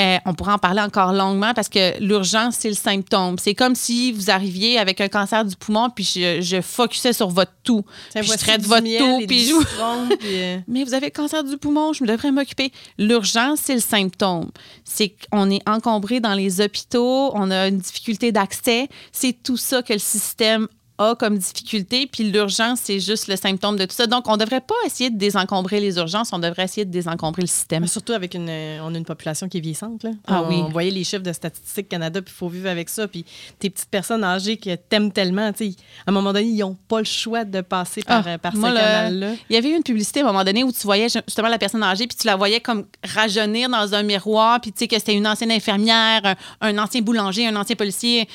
Euh, 0.00 0.16
on 0.26 0.34
pourra 0.34 0.54
en 0.54 0.58
parler 0.58 0.80
encore 0.80 1.12
longuement 1.12 1.52
parce 1.54 1.68
que 1.68 1.98
l'urgence, 2.00 2.56
c'est 2.58 2.68
le 2.70 2.74
symptôme. 2.74 3.36
C'est 3.38 3.54
comme 3.54 3.74
si 3.74 4.12
vous 4.12 4.30
arriviez 4.30 4.78
avec 4.78 5.00
un 5.00 5.08
cancer 5.08 5.44
du 5.44 5.56
poumon, 5.56 5.90
puis 5.90 6.04
je, 6.04 6.40
je 6.40 6.60
focusais 6.60 7.12
sur 7.12 7.28
votre 7.28 7.52
tout. 7.62 7.84
Puis 8.20 8.28
je 8.61 8.61
votre 8.66 9.26
puis 9.26 9.46
je 9.46 9.52
vous- 9.54 9.60
citron, 9.62 10.08
puis, 10.20 10.28
euh, 10.42 10.58
mais 10.68 10.84
vous 10.84 10.94
avez 10.94 11.06
le 11.06 11.10
cancer 11.12 11.44
du 11.44 11.56
poumon, 11.58 11.92
je 11.92 12.02
me 12.04 12.08
devrais 12.08 12.30
m'occuper. 12.32 12.72
L'urgence, 12.98 13.60
c'est 13.64 13.74
le 13.74 13.80
symptôme. 13.80 14.50
C'est 14.84 15.14
qu'on 15.30 15.50
est 15.50 15.66
encombré 15.68 16.20
dans 16.20 16.34
les 16.34 16.60
hôpitaux, 16.60 17.30
on 17.34 17.50
a 17.50 17.68
une 17.68 17.78
difficulté 17.78 18.32
d'accès. 18.32 18.88
C'est 19.12 19.42
tout 19.42 19.56
ça 19.56 19.82
que 19.82 19.92
le 19.92 19.98
système 19.98 20.68
a 20.98 21.14
comme 21.14 21.38
difficulté. 21.38 22.06
Puis 22.06 22.30
l'urgence, 22.30 22.80
c'est 22.82 23.00
juste 23.00 23.28
le 23.28 23.36
symptôme 23.36 23.76
de 23.76 23.84
tout 23.84 23.94
ça. 23.94 24.06
Donc, 24.06 24.28
on 24.28 24.32
ne 24.32 24.36
devrait 24.38 24.60
pas 24.60 24.74
essayer 24.86 25.10
de 25.10 25.16
désencombrer 25.18 25.80
les 25.80 25.96
urgences, 25.96 26.32
on 26.32 26.38
devrait 26.38 26.64
essayer 26.64 26.84
de 26.84 26.90
désencombrer 26.90 27.42
le 27.42 27.48
système. 27.48 27.82
Mais 27.82 27.88
surtout 27.88 28.12
avec 28.12 28.34
une, 28.34 28.48
euh, 28.48 28.78
on 28.82 28.94
a 28.94 28.98
une 28.98 29.04
population 29.04 29.48
qui 29.48 29.58
est 29.58 29.60
vieillissante. 29.60 30.02
Là. 30.04 30.10
Ah 30.26 30.42
on, 30.42 30.48
oui. 30.48 30.56
On 30.56 30.68
voyait 30.68 30.90
les 30.90 31.04
chiffres 31.04 31.22
de 31.22 31.32
Statistique 31.32 31.88
Canada, 31.88 32.20
puis 32.22 32.32
il 32.34 32.38
faut 32.38 32.48
vivre 32.48 32.68
avec 32.68 32.88
ça. 32.88 33.08
Puis 33.08 33.24
tes 33.58 33.70
petites 33.70 33.90
personnes 33.90 34.24
âgées 34.24 34.56
que 34.56 34.74
t'aimes 34.74 35.12
tellement, 35.12 35.52
tu 35.52 35.64
à 35.64 36.10
un 36.10 36.12
moment 36.12 36.32
donné, 36.32 36.46
ils 36.46 36.58
n'ont 36.58 36.76
pas 36.88 36.98
le 36.98 37.04
choix 37.04 37.44
de 37.44 37.60
passer 37.60 38.02
par, 38.02 38.24
Ah, 38.26 38.30
euh, 38.30 38.38
par 38.38 38.54
moi, 38.56 38.70
ce 38.70 38.74
canal-là. 38.74 39.32
Il 39.48 39.54
y 39.54 39.56
avait 39.56 39.70
eu 39.70 39.76
une 39.76 39.82
publicité 39.82 40.20
à 40.20 40.24
un 40.24 40.26
moment 40.26 40.44
donné 40.44 40.64
où 40.64 40.72
tu 40.72 40.82
voyais 40.82 41.08
justement 41.08 41.48
la 41.48 41.58
personne 41.58 41.82
âgée, 41.82 42.06
puis 42.06 42.16
tu 42.16 42.26
la 42.26 42.36
voyais 42.36 42.60
comme 42.60 42.84
rajeunir 43.04 43.68
dans 43.68 43.94
un 43.94 44.02
miroir, 44.02 44.60
puis 44.60 44.72
tu 44.72 44.80
sais 44.80 44.88
que 44.88 44.96
c'était 44.96 45.14
une 45.14 45.26
ancienne 45.26 45.50
infirmière, 45.52 46.20
un, 46.24 46.36
un 46.60 46.78
ancien 46.78 47.00
boulanger, 47.00 47.46
un 47.46 47.56
ancien 47.56 47.76
policier. 47.76 48.28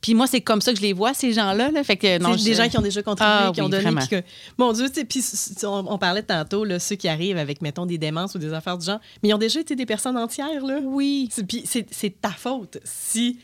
Puis 0.00 0.14
moi, 0.14 0.26
c'est 0.28 0.40
comme 0.40 0.60
ça 0.60 0.70
que 0.72 0.76
je 0.78 0.82
les 0.82 0.92
vois, 0.92 1.12
ces 1.12 1.32
gens-là. 1.32 1.70
Là. 1.72 1.82
Fait 1.82 1.96
que, 1.96 2.18
non, 2.18 2.36
C'est 2.38 2.44
des 2.44 2.54
gens 2.54 2.68
qui 2.68 2.78
ont 2.78 2.82
déjà 2.82 3.02
contribué, 3.02 3.32
Ah 3.32 3.50
qui 3.52 3.60
ont 3.62 3.68
donné. 3.68 3.90
puis 3.96 4.08
que- 4.08 4.22
mon 4.56 4.72
Dieu, 4.72 4.88
tu 4.88 4.94
sais, 5.00 5.04
puis 5.04 5.22
on, 5.64 5.84
on 5.92 5.98
parlait 5.98 6.22
tantôt, 6.22 6.64
là, 6.64 6.78
ceux 6.78 6.94
qui 6.96 7.08
arrivent 7.08 7.36
avec, 7.38 7.62
mettons, 7.62 7.84
des 7.84 7.98
démences 7.98 8.34
ou 8.34 8.38
des 8.38 8.52
affaires 8.52 8.78
du 8.78 8.86
genre, 8.86 9.00
mais 9.22 9.30
ils 9.30 9.34
ont 9.34 9.38
déjà 9.38 9.58
été 9.60 9.74
des 9.74 9.86
personnes 9.86 10.16
entières, 10.16 10.64
là. 10.64 10.78
Oui. 10.84 11.28
C'est- 11.32 11.42
Puis 11.44 11.64
c'est 11.66 12.20
ta 12.20 12.30
faute 12.30 12.78
si 12.84 13.38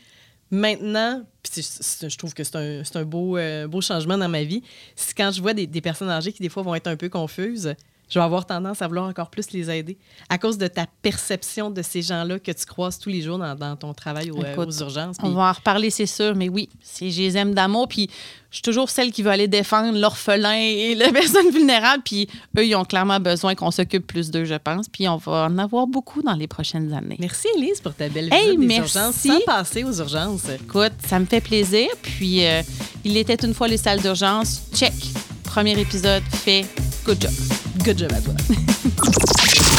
maintenant, 0.51 1.23
puis 1.43 1.61
je 1.61 2.17
trouve 2.17 2.33
que 2.33 2.43
c'est 2.43 2.55
un, 2.55 2.81
un 2.93 3.03
beau, 3.03 3.37
euh, 3.37 3.67
beau 3.67 3.81
changement 3.81 4.17
dans 4.17 4.29
ma 4.29 4.43
vie, 4.43 4.61
c'est 4.95 5.15
quand 5.15 5.31
je 5.31 5.41
vois 5.41 5.53
des, 5.53 5.67
des 5.67 5.81
personnes 5.81 6.09
âgées 6.09 6.31
qui 6.31 6.41
des 6.41 6.49
fois 6.49 6.63
vont 6.63 6.75
être 6.75 6.87
un 6.87 6.95
peu 6.95 7.09
confuses, 7.09 7.73
je 8.09 8.19
vais 8.19 8.25
avoir 8.25 8.45
tendance 8.45 8.81
à 8.81 8.87
vouloir 8.87 9.07
encore 9.07 9.29
plus 9.29 9.51
les 9.51 9.69
aider 9.69 9.97
à 10.29 10.37
cause 10.37 10.57
de 10.57 10.67
ta 10.67 10.85
perception 11.01 11.69
de 11.71 11.81
ces 11.81 12.01
gens-là 12.01 12.39
que 12.39 12.51
tu 12.51 12.65
croises 12.65 12.99
tous 12.99 13.09
les 13.09 13.21
jours 13.21 13.37
dans, 13.37 13.55
dans 13.55 13.75
ton 13.75 13.93
travail 13.93 14.29
euh, 14.29 14.51
Écoute, 14.51 14.67
aux 14.67 14.79
urgences. 14.81 15.17
On 15.23 15.31
va 15.31 15.49
en 15.49 15.51
reparler, 15.53 15.89
c'est 15.89 16.05
sûr, 16.05 16.35
mais 16.35 16.49
oui, 16.49 16.69
je 16.99 17.05
les 17.05 17.37
aime 17.37 17.53
d'amour. 17.53 17.87
Puis 17.87 18.09
je 18.51 18.57
suis 18.57 18.61
toujours 18.61 18.89
celle 18.89 19.11
qui 19.11 19.21
veut 19.23 19.31
aller 19.31 19.47
défendre 19.47 19.97
l'orphelin 19.97 20.53
et 20.55 20.95
la 20.95 21.11
personne 21.13 21.49
vulnérable. 21.51 22.03
Puis 22.05 22.27
eux, 22.57 22.65
ils 22.65 22.75
ont 22.75 22.85
clairement 22.85 23.19
besoin 23.19 23.55
qu'on 23.55 23.71
s'occupe 23.71 24.05
plus 24.07 24.31
d'eux, 24.31 24.45
je 24.45 24.55
pense. 24.55 24.87
Puis 24.87 25.07
on 25.07 25.17
va 25.17 25.47
en 25.49 25.57
avoir 25.57 25.87
beaucoup 25.87 26.21
dans 26.21 26.33
les 26.35 26.47
prochaines 26.47 26.93
années. 26.93 27.17
Merci, 27.19 27.47
Elise, 27.57 27.81
pour 27.81 27.93
ta 27.93 28.07
belle 28.07 28.29
Hey, 28.31 28.51
visite 28.55 28.59
des 28.59 28.67
merci. 28.67 28.97
urgences. 28.97 29.15
Sans 29.15 29.39
passer 29.41 29.83
aux 29.83 29.93
urgences. 29.99 30.47
Écoute, 30.49 30.93
ça 31.05 31.19
me 31.19 31.25
fait 31.25 31.41
plaisir. 31.41 31.87
Puis 32.01 32.45
euh, 32.45 32.61
il 33.03 33.17
était 33.17 33.35
une 33.45 33.53
fois 33.53 33.67
les 33.67 33.77
salles 33.77 34.01
d'urgence. 34.01 34.61
Check. 34.73 34.93
Premier 35.55 35.79
épisode 35.79 36.21
fait. 36.43 36.65
Good 37.05 37.21
job. 37.21 37.31
Good 37.81 37.97
job 37.97 38.11
à 38.11 38.19
toi. 38.19 38.33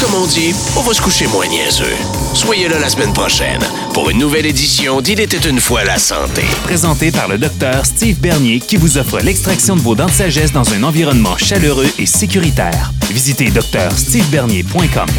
Comme 0.01 0.15
on 0.15 0.25
dit, 0.25 0.51
on 0.75 0.81
va 0.81 0.91
se 0.91 0.99
coucher 0.99 1.27
moins 1.27 1.45
niaiseux. 1.45 1.95
Soyez 2.33 2.67
là 2.67 2.79
la 2.79 2.89
semaine 2.89 3.13
prochaine 3.13 3.61
pour 3.93 4.09
une 4.09 4.17
nouvelle 4.17 4.47
édition 4.47 5.01
d'Il 5.01 5.19
était 5.19 5.47
une 5.47 5.59
fois 5.59 5.83
la 5.83 5.99
santé. 5.99 6.41
Présenté 6.63 7.11
par 7.11 7.27
le 7.27 7.37
docteur 7.37 7.85
Steve 7.85 8.17
Bernier 8.19 8.59
qui 8.59 8.75
vous 8.75 8.97
offre 8.97 9.19
l'extraction 9.19 9.75
de 9.75 9.81
vos 9.81 9.93
dents 9.93 10.07
de 10.07 10.11
sagesse 10.11 10.51
dans 10.51 10.67
un 10.73 10.81
environnement 10.81 11.37
chaleureux 11.37 11.91
et 11.99 12.07
sécuritaire. 12.07 12.91
Visitez 13.11 13.51
drstevebernier.com. 13.51 15.09